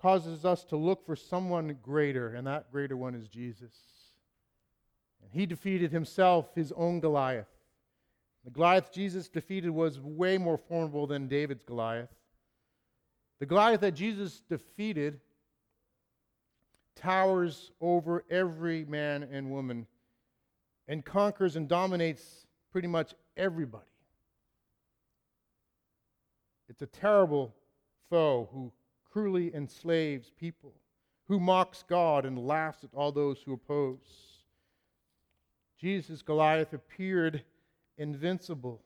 causes 0.01 0.45
us 0.45 0.63
to 0.65 0.75
look 0.75 1.05
for 1.05 1.15
someone 1.15 1.77
greater, 1.81 2.33
and 2.35 2.45
that 2.47 2.71
greater 2.71 2.97
one 2.97 3.15
is 3.15 3.27
Jesus. 3.27 3.73
And 5.21 5.31
he 5.31 5.45
defeated 5.45 5.91
himself, 5.91 6.53
his 6.55 6.71
own 6.73 6.99
Goliath. 6.99 7.47
The 8.43 8.51
Goliath 8.51 8.91
Jesus 8.91 9.27
defeated 9.27 9.71
was 9.71 9.99
way 9.99 10.37
more 10.37 10.57
formidable 10.57 11.07
than 11.07 11.27
David's 11.27 11.63
Goliath. 11.63 12.09
The 13.39 13.45
Goliath 13.45 13.81
that 13.81 13.93
Jesus 13.93 14.41
defeated 14.47 15.19
towers 16.95 17.71
over 17.81 18.23
every 18.29 18.85
man 18.85 19.23
and 19.23 19.51
woman 19.51 19.87
and 20.87 21.03
conquers 21.03 21.55
and 21.55 21.67
dominates 21.67 22.45
pretty 22.71 22.87
much 22.87 23.13
everybody. 23.35 23.85
It's 26.75 26.81
a 26.81 26.99
terrible 26.99 27.55
foe 28.09 28.49
who 28.51 28.69
cruelly 29.09 29.55
enslaves 29.55 30.29
people, 30.37 30.73
who 31.29 31.39
mocks 31.39 31.85
God 31.87 32.25
and 32.25 32.37
laughs 32.37 32.83
at 32.83 32.89
all 32.93 33.13
those 33.13 33.41
who 33.45 33.53
oppose. 33.53 34.43
Jesus, 35.79 36.21
Goliath, 36.21 36.73
appeared 36.73 37.43
invincible. 37.97 38.81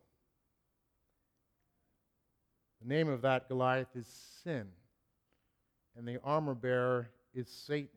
The 2.83 2.87
name 2.87 3.09
of 3.09 3.23
that 3.23 3.49
Goliath 3.49 3.95
is 3.95 4.05
sin, 4.43 4.67
and 5.97 6.07
the 6.07 6.19
armor 6.23 6.53
bearer 6.53 7.09
is 7.33 7.47
Satan. 7.47 7.89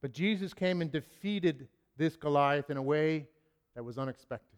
But 0.00 0.10
Jesus 0.10 0.52
came 0.52 0.82
and 0.82 0.90
defeated 0.90 1.68
this 1.96 2.16
Goliath 2.16 2.68
in 2.68 2.78
a 2.78 2.82
way 2.82 3.28
that 3.76 3.84
was 3.84 3.96
unexpected. 3.96 4.51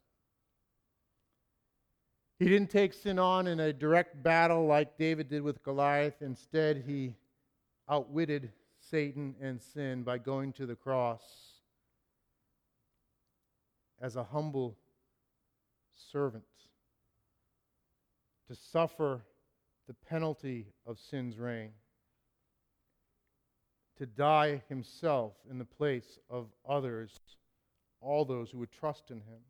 He 2.38 2.46
didn't 2.46 2.70
take 2.70 2.92
sin 2.92 3.18
on 3.18 3.46
in 3.46 3.60
a 3.60 3.72
direct 3.72 4.22
battle 4.22 4.66
like 4.66 4.98
David 4.98 5.28
did 5.28 5.42
with 5.42 5.62
Goliath. 5.62 6.20
Instead, 6.20 6.82
he 6.86 7.14
outwitted 7.88 8.50
Satan 8.78 9.36
and 9.40 9.60
sin 9.62 10.02
by 10.02 10.18
going 10.18 10.52
to 10.54 10.66
the 10.66 10.74
cross 10.74 11.22
as 14.00 14.16
a 14.16 14.24
humble 14.24 14.76
servant 15.94 16.44
to 18.48 18.54
suffer 18.54 19.22
the 19.86 19.94
penalty 19.94 20.66
of 20.86 20.98
sin's 20.98 21.38
reign, 21.38 21.70
to 23.96 24.06
die 24.06 24.62
himself 24.68 25.34
in 25.48 25.58
the 25.58 25.64
place 25.64 26.18
of 26.28 26.48
others, 26.68 27.20
all 28.00 28.24
those 28.24 28.50
who 28.50 28.58
would 28.58 28.72
trust 28.72 29.10
in 29.10 29.18
him 29.18 29.40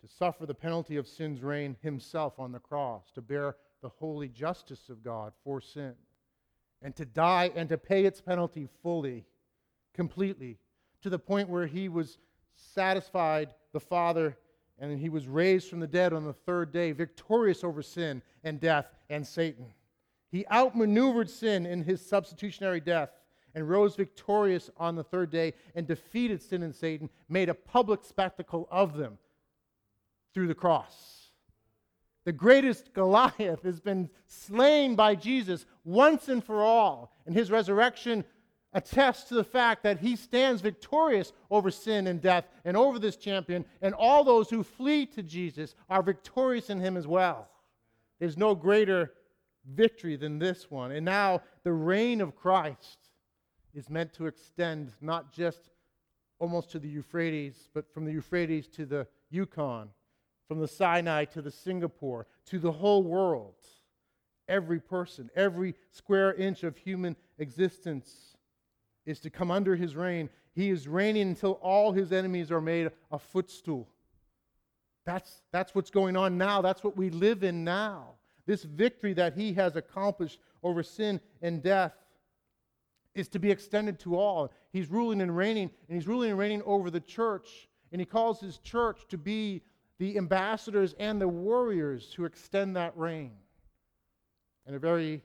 to 0.00 0.08
suffer 0.08 0.46
the 0.46 0.54
penalty 0.54 0.96
of 0.96 1.06
sin's 1.06 1.42
reign 1.42 1.76
himself 1.82 2.38
on 2.38 2.52
the 2.52 2.58
cross, 2.58 3.10
to 3.14 3.22
bear 3.22 3.56
the 3.82 3.88
holy 3.88 4.28
justice 4.28 4.88
of 4.88 5.02
God 5.02 5.32
for 5.44 5.60
sin, 5.60 5.94
and 6.82 6.94
to 6.96 7.04
die 7.04 7.50
and 7.54 7.68
to 7.68 7.78
pay 7.78 8.04
its 8.04 8.20
penalty 8.20 8.68
fully, 8.82 9.24
completely, 9.94 10.58
to 11.02 11.10
the 11.10 11.18
point 11.18 11.48
where 11.48 11.66
he 11.66 11.88
was 11.88 12.18
satisfied 12.54 13.54
the 13.72 13.80
Father, 13.80 14.36
and 14.78 14.98
he 14.98 15.08
was 15.08 15.26
raised 15.26 15.68
from 15.68 15.80
the 15.80 15.86
dead 15.86 16.12
on 16.12 16.24
the 16.24 16.32
third 16.32 16.72
day, 16.72 16.92
victorious 16.92 17.64
over 17.64 17.82
sin 17.82 18.22
and 18.44 18.60
death 18.60 18.86
and 19.08 19.26
Satan. 19.26 19.66
He 20.30 20.46
outmaneuvered 20.48 21.30
sin 21.30 21.64
in 21.64 21.82
his 21.82 22.04
substitutionary 22.04 22.80
death 22.80 23.10
and 23.54 23.68
rose 23.68 23.96
victorious 23.96 24.70
on 24.76 24.96
the 24.96 25.04
third 25.04 25.30
day 25.30 25.54
and 25.74 25.86
defeated 25.86 26.42
sin 26.42 26.62
and 26.62 26.74
Satan, 26.74 27.08
made 27.28 27.48
a 27.48 27.54
public 27.54 28.04
spectacle 28.04 28.68
of 28.70 28.96
them 28.96 29.18
through 30.36 30.46
the 30.46 30.54
cross. 30.54 31.30
The 32.26 32.32
greatest 32.32 32.92
Goliath 32.92 33.62
has 33.62 33.80
been 33.80 34.10
slain 34.26 34.94
by 34.94 35.14
Jesus 35.14 35.64
once 35.82 36.28
and 36.28 36.44
for 36.44 36.62
all, 36.62 37.10
and 37.24 37.34
his 37.34 37.50
resurrection 37.50 38.22
attests 38.74 39.30
to 39.30 39.34
the 39.34 39.42
fact 39.42 39.82
that 39.84 39.98
he 39.98 40.14
stands 40.14 40.60
victorious 40.60 41.32
over 41.50 41.70
sin 41.70 42.06
and 42.06 42.20
death 42.20 42.44
and 42.66 42.76
over 42.76 42.98
this 42.98 43.16
champion, 43.16 43.64
and 43.80 43.94
all 43.94 44.24
those 44.24 44.50
who 44.50 44.62
flee 44.62 45.06
to 45.06 45.22
Jesus 45.22 45.74
are 45.88 46.02
victorious 46.02 46.68
in 46.68 46.80
him 46.80 46.98
as 46.98 47.06
well. 47.06 47.48
There's 48.18 48.36
no 48.36 48.54
greater 48.54 49.14
victory 49.64 50.16
than 50.16 50.38
this 50.38 50.70
one. 50.70 50.92
And 50.92 51.06
now 51.06 51.40
the 51.64 51.72
reign 51.72 52.20
of 52.20 52.36
Christ 52.36 52.98
is 53.72 53.88
meant 53.88 54.12
to 54.12 54.26
extend 54.26 54.92
not 55.00 55.32
just 55.32 55.70
almost 56.38 56.72
to 56.72 56.78
the 56.78 56.90
Euphrates, 56.90 57.70
but 57.72 57.90
from 57.90 58.04
the 58.04 58.12
Euphrates 58.12 58.68
to 58.68 58.84
the 58.84 59.06
Yukon, 59.30 59.88
from 60.48 60.60
the 60.60 60.68
Sinai 60.68 61.24
to 61.26 61.42
the 61.42 61.50
Singapore, 61.50 62.26
to 62.46 62.58
the 62.58 62.72
whole 62.72 63.02
world. 63.02 63.54
Every 64.48 64.80
person, 64.80 65.30
every 65.34 65.74
square 65.90 66.32
inch 66.34 66.62
of 66.62 66.76
human 66.76 67.16
existence 67.38 68.36
is 69.04 69.18
to 69.20 69.30
come 69.30 69.50
under 69.50 69.74
his 69.74 69.96
reign. 69.96 70.30
He 70.54 70.70
is 70.70 70.86
reigning 70.86 71.28
until 71.28 71.52
all 71.62 71.92
his 71.92 72.12
enemies 72.12 72.52
are 72.52 72.60
made 72.60 72.90
a 73.10 73.18
footstool. 73.18 73.88
That's, 75.04 75.42
that's 75.52 75.74
what's 75.74 75.90
going 75.90 76.16
on 76.16 76.38
now. 76.38 76.62
That's 76.62 76.82
what 76.82 76.96
we 76.96 77.10
live 77.10 77.44
in 77.44 77.64
now. 77.64 78.14
This 78.46 78.62
victory 78.62 79.14
that 79.14 79.34
he 79.34 79.52
has 79.54 79.76
accomplished 79.76 80.38
over 80.62 80.82
sin 80.82 81.20
and 81.42 81.62
death 81.62 81.92
is 83.14 83.28
to 83.28 83.38
be 83.38 83.50
extended 83.50 83.98
to 84.00 84.16
all. 84.16 84.52
He's 84.72 84.90
ruling 84.90 85.20
and 85.20 85.36
reigning, 85.36 85.70
and 85.88 85.96
he's 85.96 86.06
ruling 86.06 86.30
and 86.30 86.38
reigning 86.38 86.62
over 86.62 86.90
the 86.90 87.00
church. 87.00 87.68
And 87.92 88.00
he 88.00 88.04
calls 88.04 88.40
his 88.40 88.58
church 88.58 89.06
to 89.08 89.18
be 89.18 89.62
the 89.98 90.18
ambassadors 90.18 90.94
and 90.98 91.20
the 91.20 91.28
warriors 91.28 92.12
who 92.12 92.24
extend 92.24 92.76
that 92.76 92.96
reign 92.96 93.32
in 94.66 94.74
a 94.74 94.78
very 94.78 95.22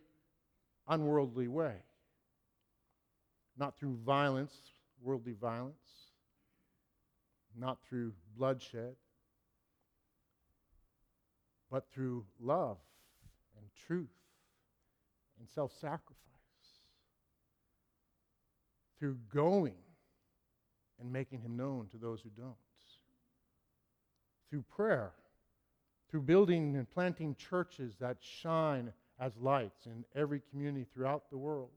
unworldly 0.87 1.47
way. 1.47 1.75
Not 3.57 3.77
through 3.77 3.97
violence, 4.05 4.55
worldly 5.01 5.33
violence, 5.33 5.75
not 7.57 7.79
through 7.87 8.13
bloodshed, 8.37 8.95
but 11.69 11.89
through 11.91 12.25
love 12.39 12.77
and 13.57 13.65
truth 13.87 14.09
and 15.39 15.47
self 15.49 15.71
sacrifice 15.79 16.17
through 18.99 19.17
going 19.33 19.73
and 20.99 21.11
making 21.11 21.41
him 21.41 21.57
known 21.57 21.87
to 21.87 21.97
those 21.97 22.21
who 22.21 22.29
don't, 22.29 22.53
through 24.51 24.63
prayer, 24.63 25.13
through 26.09 26.21
building 26.21 26.75
and 26.75 26.87
planting 26.91 27.33
churches 27.35 27.95
that 27.99 28.17
shine 28.19 28.91
as 29.17 29.31
lights 29.37 29.85
in 29.85 30.03
every 30.13 30.41
community 30.51 30.85
throughout 30.93 31.29
the 31.31 31.37
world, 31.37 31.69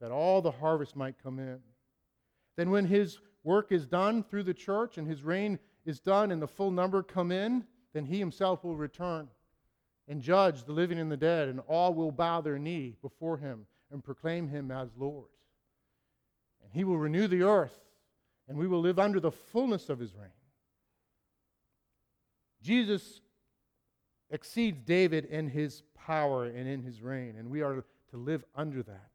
that 0.00 0.10
all 0.10 0.40
the 0.40 0.50
harvest 0.50 0.96
might 0.96 1.22
come 1.22 1.38
in. 1.38 1.60
Then, 2.56 2.70
when 2.70 2.86
his 2.86 3.18
work 3.44 3.70
is 3.72 3.86
done 3.86 4.24
through 4.24 4.44
the 4.44 4.54
church 4.54 4.96
and 4.96 5.06
his 5.06 5.22
reign 5.22 5.58
is 5.84 6.00
done 6.00 6.32
and 6.32 6.40
the 6.40 6.48
full 6.48 6.70
number 6.70 7.02
come 7.02 7.30
in, 7.30 7.64
then 7.92 8.06
he 8.06 8.18
himself 8.18 8.64
will 8.64 8.76
return 8.76 9.28
and 10.08 10.22
judge 10.22 10.64
the 10.64 10.72
living 10.72 10.98
and 10.98 11.10
the 11.10 11.16
dead, 11.16 11.48
and 11.48 11.60
all 11.66 11.92
will 11.92 12.12
bow 12.12 12.40
their 12.40 12.58
knee 12.58 12.94
before 13.02 13.36
him 13.36 13.66
and 13.90 14.04
proclaim 14.04 14.48
him 14.48 14.70
as 14.70 14.88
Lord. 14.96 15.26
And 16.62 16.72
he 16.72 16.84
will 16.84 16.98
renew 16.98 17.26
the 17.26 17.42
earth, 17.42 17.76
and 18.48 18.56
we 18.56 18.68
will 18.68 18.80
live 18.80 18.98
under 18.98 19.18
the 19.18 19.32
fullness 19.32 19.88
of 19.88 19.98
his 19.98 20.14
reign. 20.14 20.30
Jesus 22.62 23.20
exceeds 24.30 24.78
David 24.84 25.26
in 25.26 25.48
his 25.48 25.82
power 25.94 26.44
and 26.44 26.68
in 26.68 26.82
his 26.82 27.02
reign, 27.02 27.36
and 27.38 27.50
we 27.50 27.62
are 27.62 27.84
to 28.10 28.16
live 28.16 28.44
under 28.54 28.82
that. 28.82 29.10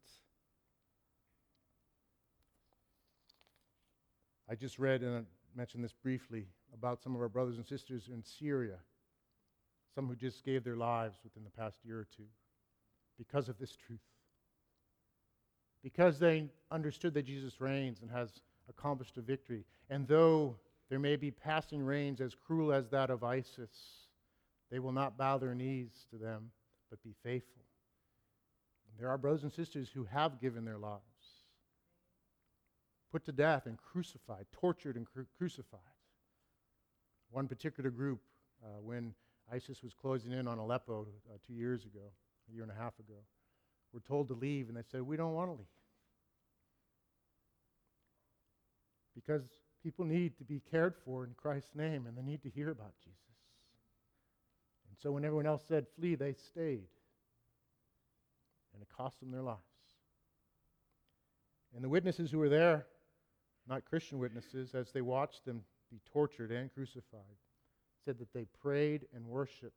I 4.50 4.56
just 4.56 4.80
read, 4.80 5.02
and 5.02 5.18
I 5.18 5.22
mentioned 5.56 5.84
this 5.84 5.94
briefly, 5.94 6.48
about 6.74 7.02
some 7.02 7.16
of 7.16 7.22
our 7.22 7.30
brothers 7.30 7.58
and 7.58 7.66
sisters 7.66 8.10
in 8.12 8.24
Syria, 8.24 8.78
some 9.96 10.08
who 10.08 10.16
just 10.16 10.44
gave 10.44 10.64
their 10.64 10.78
lives 10.78 11.18
within 11.24 11.44
the 11.44 11.50
past 11.50 11.78
year 11.84 12.00
or 12.00 12.08
two 12.16 12.28
because 13.18 13.50
of 13.50 13.58
this 13.58 13.76
truth 13.76 14.00
because 15.84 16.20
they 16.20 16.50
understood 16.72 17.14
that 17.14 17.26
Jesus 17.26 17.60
reigns 17.60 18.02
and 18.02 18.12
has 18.12 18.30
accomplished 18.70 19.18
a 19.18 19.22
victory. 19.22 19.66
And 19.90 20.08
though 20.08 20.58
there 20.92 21.00
may 21.00 21.16
be 21.16 21.32
passing 21.32 21.82
reigns 21.82 22.20
as 22.20 22.36
cruel 22.36 22.74
as 22.74 22.90
that 22.90 23.10
of 23.10 23.24
ISIS, 23.24 23.70
they 24.70 24.78
will 24.78 24.92
not 24.92 25.18
bow 25.18 25.38
their 25.38 25.56
knees 25.56 26.06
to 26.10 26.18
them, 26.18 26.52
but 26.90 27.02
be 27.02 27.16
faithful. 27.24 27.64
There 29.00 29.08
are 29.08 29.18
brothers 29.18 29.44
and 29.44 29.54
sisters 29.54 29.90
who 29.94 30.04
have 30.04 30.42
given 30.42 30.66
their 30.66 30.78
lives, 30.78 31.00
put 33.10 33.24
to 33.24 33.32
death 33.32 33.68
and 33.68 33.78
crucified, 33.78 34.48
tortured 34.52 34.98
and 34.98 35.06
cru- 35.06 35.28
crucified. 35.38 35.80
One 37.30 37.48
particular 37.48 37.90
group, 37.90 38.20
uh, 38.62 38.82
when 38.82 39.14
ISIS 39.50 39.82
was 39.82 39.94
closing 39.94 40.34
in 40.34 40.46
on 40.46 40.58
Aleppo 40.58 41.08
uh, 41.34 41.38
two 41.48 41.54
years 41.54 41.86
ago, 41.86 42.12
a 42.50 42.54
year 42.54 42.64
and 42.64 42.72
a 42.72 42.76
half 42.76 43.00
ago, 43.00 43.20
were 43.94 44.02
told 44.02 44.28
to 44.28 44.34
leave, 44.34 44.68
and 44.68 44.76
they 44.76 44.84
said, 44.92 45.04
We 45.04 45.16
don't 45.16 45.34
want 45.34 45.52
to 45.52 45.54
leave. 45.54 45.68
Because 49.16 49.44
people 49.84 50.06
need 50.06 50.38
to 50.38 50.44
be 50.44 50.62
cared 50.72 50.96
for 51.06 51.24
in 51.24 51.32
Christ's 51.36 51.76
name, 51.76 52.06
and 52.08 52.18
they 52.18 52.22
need 52.22 52.44
to 52.44 52.50
hear 52.50 52.70
about 52.70 52.94
Jesus. 53.04 53.18
And 54.90 54.98
so 55.02 55.12
when 55.12 55.26
everyone 55.26 55.46
else 55.46 55.64
said 55.68 55.86
flee, 55.98 56.16
they 56.16 56.34
stayed. 56.34 56.88
And 58.74 58.82
it 58.82 58.88
cost 58.96 59.20
them 59.20 59.32
their 59.32 59.42
lives. 59.42 59.60
And 61.76 61.84
the 61.84 61.90
witnesses 61.90 62.32
who 62.32 62.40
were 62.40 62.50
there, 62.50 62.86
not 63.68 63.86
Christian 63.86 64.20
witnesses, 64.20 64.74
as 64.74 64.92
they 64.92 65.02
watched 65.02 65.46
them 65.46 65.64
be 65.90 66.00
tortured 66.12 66.52
and 66.52 66.74
crucified, 66.74 67.22
said 68.06 68.18
that 68.20 68.34
they 68.34 68.46
prayed 68.62 69.06
and 69.14 69.26
worshiped 69.26 69.76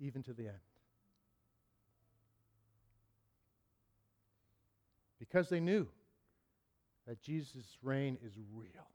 even 0.00 0.22
to 0.22 0.32
the 0.32 0.48
end. 0.48 0.60
because 5.20 5.48
they 5.48 5.60
knew 5.60 5.86
that 7.06 7.22
Jesus' 7.22 7.78
reign 7.82 8.18
is 8.26 8.32
real. 8.52 8.88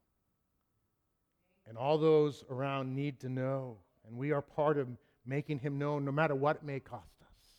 And 1.68 1.78
all 1.78 1.98
those 1.98 2.44
around 2.50 2.96
need 2.96 3.20
to 3.22 3.30
know. 3.30 3.78
And 4.08 4.18
we 4.18 4.32
are 4.32 4.42
part 4.42 4.78
of 4.78 4.88
making 5.26 5.60
him 5.60 5.80
known 5.80 6.06
no 6.06 6.12
matter 6.12 6.36
what 6.36 6.58
it 6.58 6.64
may 6.64 6.80
cost 6.80 7.22
us. 7.22 7.56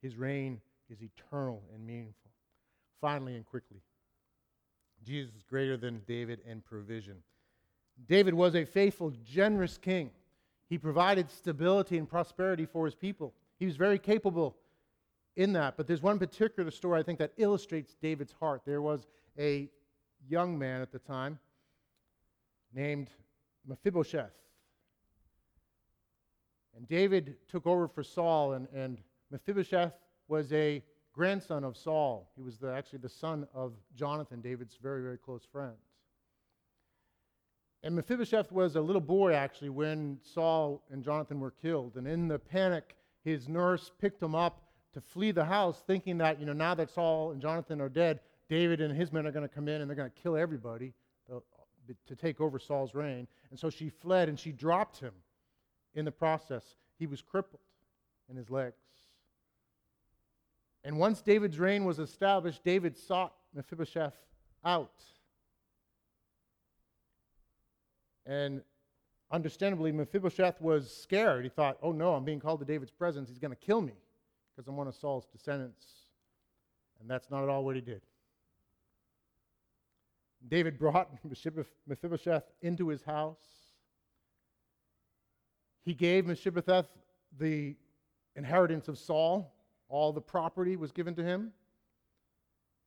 His 0.00 0.16
reign 0.16 0.60
is 0.88 1.02
eternal 1.02 1.62
and 1.74 1.86
meaningful. 1.86 2.30
Finally 3.00 3.36
and 3.36 3.46
quickly, 3.46 3.80
Jesus 5.04 5.34
is 5.34 5.42
greater 5.42 5.76
than 5.76 6.02
David 6.06 6.40
in 6.46 6.60
provision. 6.60 7.16
David 8.08 8.34
was 8.34 8.54
a 8.54 8.64
faithful, 8.64 9.12
generous 9.24 9.78
king. 9.78 10.10
He 10.68 10.78
provided 10.78 11.30
stability 11.30 11.98
and 11.98 12.08
prosperity 12.08 12.66
for 12.66 12.84
his 12.84 12.94
people. 12.94 13.34
He 13.58 13.66
was 13.66 13.76
very 13.76 13.98
capable 13.98 14.56
in 15.36 15.52
that. 15.52 15.76
But 15.76 15.86
there's 15.86 16.02
one 16.02 16.18
particular 16.18 16.70
story 16.70 17.00
I 17.00 17.02
think 17.02 17.18
that 17.20 17.32
illustrates 17.36 17.96
David's 18.00 18.32
heart. 18.32 18.62
There 18.66 18.82
was 18.82 19.06
a 19.38 19.68
young 20.28 20.58
man 20.58 20.80
at 20.82 20.92
the 20.92 20.98
time 20.98 21.38
named 22.74 23.10
Mephibosheth. 23.66 24.32
And 26.76 26.86
David 26.88 27.36
took 27.48 27.66
over 27.66 27.88
for 27.88 28.02
Saul, 28.02 28.52
and, 28.52 28.68
and 28.74 28.98
Mephibosheth 29.30 29.94
was 30.28 30.52
a 30.52 30.82
grandson 31.12 31.64
of 31.64 31.76
Saul. 31.76 32.30
He 32.36 32.42
was 32.42 32.58
the, 32.58 32.72
actually 32.72 33.00
the 33.00 33.08
son 33.08 33.46
of 33.52 33.72
Jonathan, 33.96 34.40
David's 34.40 34.76
very, 34.80 35.02
very 35.02 35.18
close 35.18 35.42
friend. 35.50 35.74
And 37.82 37.94
Mephibosheth 37.94 38.52
was 38.52 38.76
a 38.76 38.80
little 38.80 39.00
boy, 39.00 39.34
actually, 39.34 39.70
when 39.70 40.18
Saul 40.22 40.82
and 40.90 41.02
Jonathan 41.02 41.40
were 41.40 41.50
killed. 41.50 41.96
And 41.96 42.06
in 42.06 42.28
the 42.28 42.38
panic, 42.38 42.96
his 43.24 43.48
nurse 43.48 43.90
picked 44.00 44.22
him 44.22 44.34
up 44.34 44.62
to 44.94 45.00
flee 45.00 45.32
the 45.32 45.44
house, 45.44 45.82
thinking 45.86 46.18
that, 46.18 46.40
you 46.40 46.46
know, 46.46 46.52
now 46.52 46.74
that 46.74 46.90
Saul 46.90 47.32
and 47.32 47.40
Jonathan 47.40 47.80
are 47.80 47.88
dead, 47.88 48.20
David 48.48 48.80
and 48.80 48.96
his 48.96 49.12
men 49.12 49.26
are 49.26 49.32
going 49.32 49.46
to 49.46 49.54
come 49.54 49.68
in 49.68 49.80
and 49.80 49.90
they're 49.90 49.96
going 49.96 50.10
to 50.10 50.22
kill 50.22 50.36
everybody 50.36 50.92
to 52.06 52.16
take 52.16 52.40
over 52.40 52.58
Saul's 52.58 52.94
reign. 52.94 53.26
And 53.50 53.58
so 53.58 53.70
she 53.70 53.88
fled 53.88 54.28
and 54.28 54.38
she 54.38 54.52
dropped 54.52 54.98
him 54.98 55.12
in 55.94 56.04
the 56.04 56.12
process. 56.12 56.62
He 56.98 57.06
was 57.06 57.22
crippled 57.22 57.60
in 58.28 58.36
his 58.36 58.50
legs. 58.50 58.76
And 60.84 60.98
once 60.98 61.20
David's 61.20 61.58
reign 61.58 61.84
was 61.84 61.98
established, 61.98 62.64
David 62.64 62.96
sought 62.96 63.34
Mephibosheth 63.54 64.16
out. 64.64 65.02
And 68.26 68.62
understandably, 69.30 69.92
Mephibosheth 69.92 70.60
was 70.60 70.94
scared. 70.94 71.44
He 71.44 71.48
thought, 71.48 71.78
oh 71.82 71.92
no, 71.92 72.14
I'm 72.14 72.24
being 72.24 72.40
called 72.40 72.60
to 72.60 72.66
David's 72.66 72.90
presence. 72.90 73.28
He's 73.28 73.38
going 73.38 73.50
to 73.50 73.56
kill 73.56 73.80
me 73.80 73.94
because 74.54 74.68
I'm 74.68 74.76
one 74.76 74.88
of 74.88 74.94
Saul's 74.94 75.26
descendants. 75.26 75.86
And 77.00 77.08
that's 77.08 77.30
not 77.30 77.42
at 77.42 77.48
all 77.48 77.64
what 77.64 77.74
he 77.74 77.80
did. 77.80 78.02
David 80.46 80.78
brought 80.78 81.10
Mephibosheth 81.86 82.44
into 82.62 82.88
his 82.88 83.02
house. 83.02 83.38
He 85.84 85.94
gave 85.94 86.26
Mephibosheth 86.26 86.86
the 87.38 87.74
inheritance 88.36 88.88
of 88.88 88.98
Saul. 88.98 89.52
All 89.88 90.12
the 90.12 90.20
property 90.20 90.76
was 90.76 90.92
given 90.92 91.14
to 91.16 91.24
him. 91.24 91.52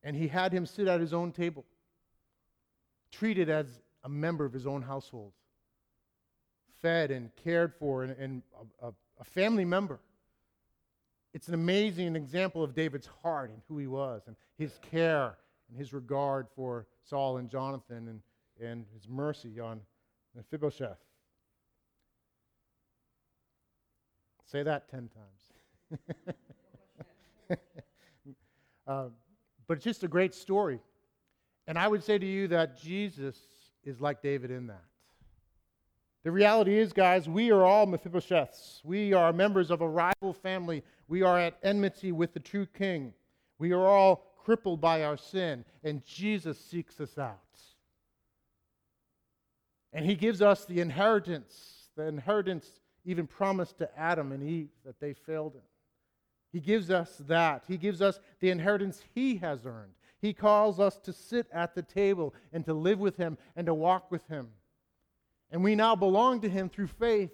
And 0.02 0.16
he 0.16 0.28
had 0.28 0.52
him 0.52 0.66
sit 0.66 0.88
at 0.88 1.00
his 1.00 1.12
own 1.12 1.32
table, 1.32 1.64
treated 3.12 3.48
as 3.48 3.66
a 4.04 4.08
member 4.08 4.44
of 4.44 4.52
his 4.52 4.66
own 4.66 4.82
household, 4.82 5.32
fed 6.80 7.12
and 7.12 7.30
cared 7.36 7.72
for, 7.74 8.02
and, 8.02 8.16
and 8.18 8.42
a, 8.80 8.92
a 9.20 9.24
family 9.24 9.64
member. 9.64 10.00
It's 11.34 11.46
an 11.46 11.54
amazing 11.54 12.16
example 12.16 12.64
of 12.64 12.74
David's 12.74 13.08
heart 13.22 13.50
and 13.50 13.62
who 13.68 13.78
he 13.78 13.86
was, 13.86 14.22
and 14.26 14.34
his 14.58 14.78
care 14.90 15.36
and 15.72 15.78
his 15.78 15.94
regard 15.94 16.48
for 16.54 16.86
Saul 17.02 17.38
and 17.38 17.48
Jonathan, 17.48 18.08
and, 18.08 18.20
and 18.60 18.84
his 18.92 19.08
mercy 19.08 19.58
on 19.58 19.80
Mephibosheth. 20.36 20.98
Say 24.44 24.62
that 24.62 24.88
ten 24.90 25.08
times. 25.08 25.98
uh, 28.86 29.04
but 29.66 29.76
it's 29.78 29.84
just 29.84 30.04
a 30.04 30.08
great 30.08 30.34
story. 30.34 30.78
And 31.66 31.78
I 31.78 31.88
would 31.88 32.04
say 32.04 32.18
to 32.18 32.26
you 32.26 32.48
that 32.48 32.78
Jesus 32.78 33.38
is 33.82 34.00
like 34.00 34.20
David 34.20 34.50
in 34.50 34.66
that. 34.66 34.84
The 36.22 36.30
reality 36.30 36.78
is, 36.78 36.92
guys, 36.92 37.28
we 37.28 37.50
are 37.50 37.64
all 37.64 37.86
Mephibosheths. 37.86 38.84
We 38.84 39.14
are 39.14 39.32
members 39.32 39.70
of 39.70 39.80
a 39.80 39.88
rival 39.88 40.34
family. 40.34 40.82
We 41.08 41.22
are 41.22 41.38
at 41.38 41.56
enmity 41.62 42.12
with 42.12 42.34
the 42.34 42.40
true 42.40 42.66
king. 42.66 43.14
We 43.58 43.72
are 43.72 43.86
all 43.86 44.31
crippled 44.44 44.80
by 44.80 45.04
our 45.04 45.16
sin, 45.16 45.64
and 45.84 46.04
Jesus 46.04 46.58
seeks 46.58 47.00
us 47.00 47.18
out. 47.18 47.38
And 49.92 50.06
he 50.06 50.14
gives 50.14 50.40
us 50.40 50.64
the 50.64 50.80
inheritance, 50.80 51.88
the 51.96 52.06
inheritance 52.06 52.80
even 53.04 53.26
promised 53.26 53.78
to 53.78 53.98
Adam 53.98 54.32
and 54.32 54.42
Eve 54.42 54.68
that 54.84 55.00
they 55.00 55.12
failed 55.12 55.54
in. 55.54 55.60
He 56.52 56.60
gives 56.60 56.90
us 56.90 57.22
that. 57.28 57.64
He 57.66 57.76
gives 57.76 58.00
us 58.00 58.20
the 58.40 58.50
inheritance 58.50 59.00
he 59.14 59.36
has 59.36 59.66
earned. 59.66 59.92
He 60.20 60.32
calls 60.32 60.78
us 60.78 60.98
to 60.98 61.12
sit 61.12 61.46
at 61.52 61.74
the 61.74 61.82
table 61.82 62.34
and 62.52 62.64
to 62.66 62.74
live 62.74 63.00
with 63.00 63.16
him 63.16 63.38
and 63.56 63.66
to 63.66 63.74
walk 63.74 64.10
with 64.10 64.26
him. 64.28 64.48
And 65.50 65.64
we 65.64 65.74
now 65.74 65.96
belong 65.96 66.40
to 66.42 66.48
him 66.48 66.68
through 66.68 66.86
faith. 66.86 67.32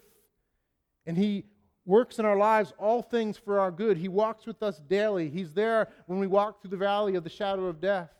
And 1.07 1.17
he 1.17 1.45
works 1.89 2.18
in 2.18 2.26
our 2.26 2.36
lives 2.36 2.74
all 2.78 3.01
things 3.01 3.39
for 3.39 3.59
our 3.59 3.70
good. 3.70 3.97
He 3.97 4.09
walks 4.09 4.47
with 4.47 4.62
us 4.62 4.78
daily. 4.78 5.30
He's 5.30 5.55
there 5.55 5.89
when 6.07 6.18
we 6.18 6.26
walk 6.26 6.61
through 6.61 6.70
the 6.70 6.76
valley 6.76 7.14
of 7.16 7.24
the 7.24 7.30
shadow 7.30 7.64
of 7.66 7.80
death. 7.80 8.11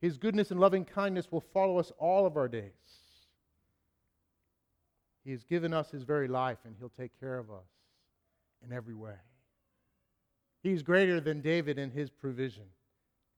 His 0.00 0.16
goodness 0.16 0.50
and 0.50 0.58
loving 0.58 0.84
kindness 0.86 1.30
will 1.30 1.42
follow 1.52 1.78
us 1.78 1.92
all 1.98 2.26
of 2.26 2.36
our 2.36 2.48
days. 2.48 2.72
He 5.22 5.30
has 5.30 5.44
given 5.44 5.72
us 5.72 5.90
his 5.90 6.02
very 6.02 6.26
life, 6.26 6.58
and 6.64 6.74
he'll 6.78 6.88
take 6.88 7.12
care 7.20 7.38
of 7.38 7.50
us 7.50 7.68
in 8.64 8.72
every 8.72 8.94
way. 8.94 9.14
He's 10.62 10.82
greater 10.82 11.20
than 11.20 11.42
David 11.42 11.78
in 11.78 11.90
his 11.90 12.10
provision. 12.10 12.64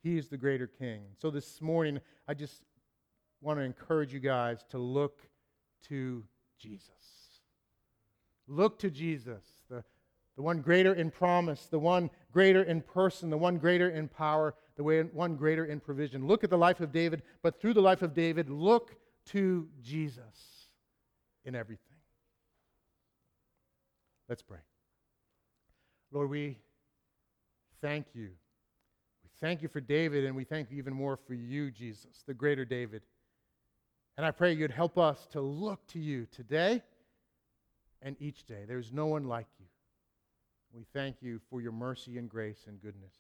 He 0.03 0.17
is 0.17 0.29
the 0.29 0.39
greater 0.39 0.67
king. 0.67 1.03
So 1.21 1.31
this 1.31 1.61
morning, 1.61 2.01
I 2.29 2.35
just 2.35 2.63
want 3.41 3.59
to 3.59 3.65
encourage 3.65 4.15
you 4.15 4.21
guys 4.21 4.65
to 4.71 4.79
look 4.79 5.23
to 5.89 6.25
Jesus. 6.59 7.24
Look 8.47 8.79
to 8.81 8.91
Jesus, 8.91 9.43
the, 9.71 9.83
the 10.37 10.43
one 10.43 10.61
greater 10.61 10.95
in 10.95 11.11
promise, 11.11 11.67
the 11.67 11.79
one 11.79 12.11
greater 12.33 12.63
in 12.63 12.83
person, 12.83 13.31
the 13.31 13.39
one 13.39 13.59
greater 13.59 13.91
in 13.91 14.09
power, 14.09 14.55
the 14.77 14.83
one 15.13 15.37
greater 15.37 15.65
in 15.65 15.81
provision. 15.81 16.27
Look 16.27 16.45
at 16.45 16.51
the 16.51 16.59
life 16.59 16.81
of 16.81 16.93
David, 16.93 17.23
but 17.43 17.61
through 17.61 17.75
the 17.75 17.83
life 17.83 18.03
of 18.03 18.15
David, 18.15 18.51
look 18.51 18.97
to 19.27 19.69
Jesus 19.83 20.69
in 21.45 21.55
everything. 21.55 21.97
Let's 24.29 24.43
pray. 24.43 24.59
Lord, 26.13 26.31
we 26.31 26.59
thank 27.81 28.07
you. 28.15 28.31
We 29.23 29.31
thank 29.41 29.63
you 29.63 29.69
for 29.69 29.81
David, 29.81 30.25
and 30.25 30.35
we 30.35 30.45
thank 30.45 30.71
you 30.71 30.79
even 30.79 30.95
more 30.95 31.17
for 31.17 31.35
you, 31.35 31.71
Jesus, 31.71 32.23
the 32.27 32.35
greater 32.35 32.65
David. 32.65 33.03
And 34.17 34.25
I 34.25 34.31
pray 34.31 34.53
you'd 34.53 34.71
help 34.71 34.97
us 34.99 35.27
to 35.33 35.41
look 35.41 35.87
to 35.89 35.99
you 35.99 36.27
today 36.31 36.83
and 38.05 38.15
each 38.21 38.45
day. 38.47 38.65
There's 38.69 38.93
no 38.93 39.07
one 39.07 39.25
like 39.25 39.49
you. 39.59 39.67
We 40.73 40.85
thank 40.93 41.17
you 41.23 41.41
for 41.51 41.61
your 41.61 41.73
mercy 41.73 42.19
and 42.19 42.29
grace 42.29 42.67
and 42.69 42.81
goodness. 42.81 43.15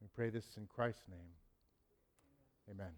We 0.00 0.08
pray 0.14 0.30
this 0.30 0.56
in 0.56 0.66
Christ's 0.66 1.08
name. 1.10 1.32
Amen. 2.70 2.92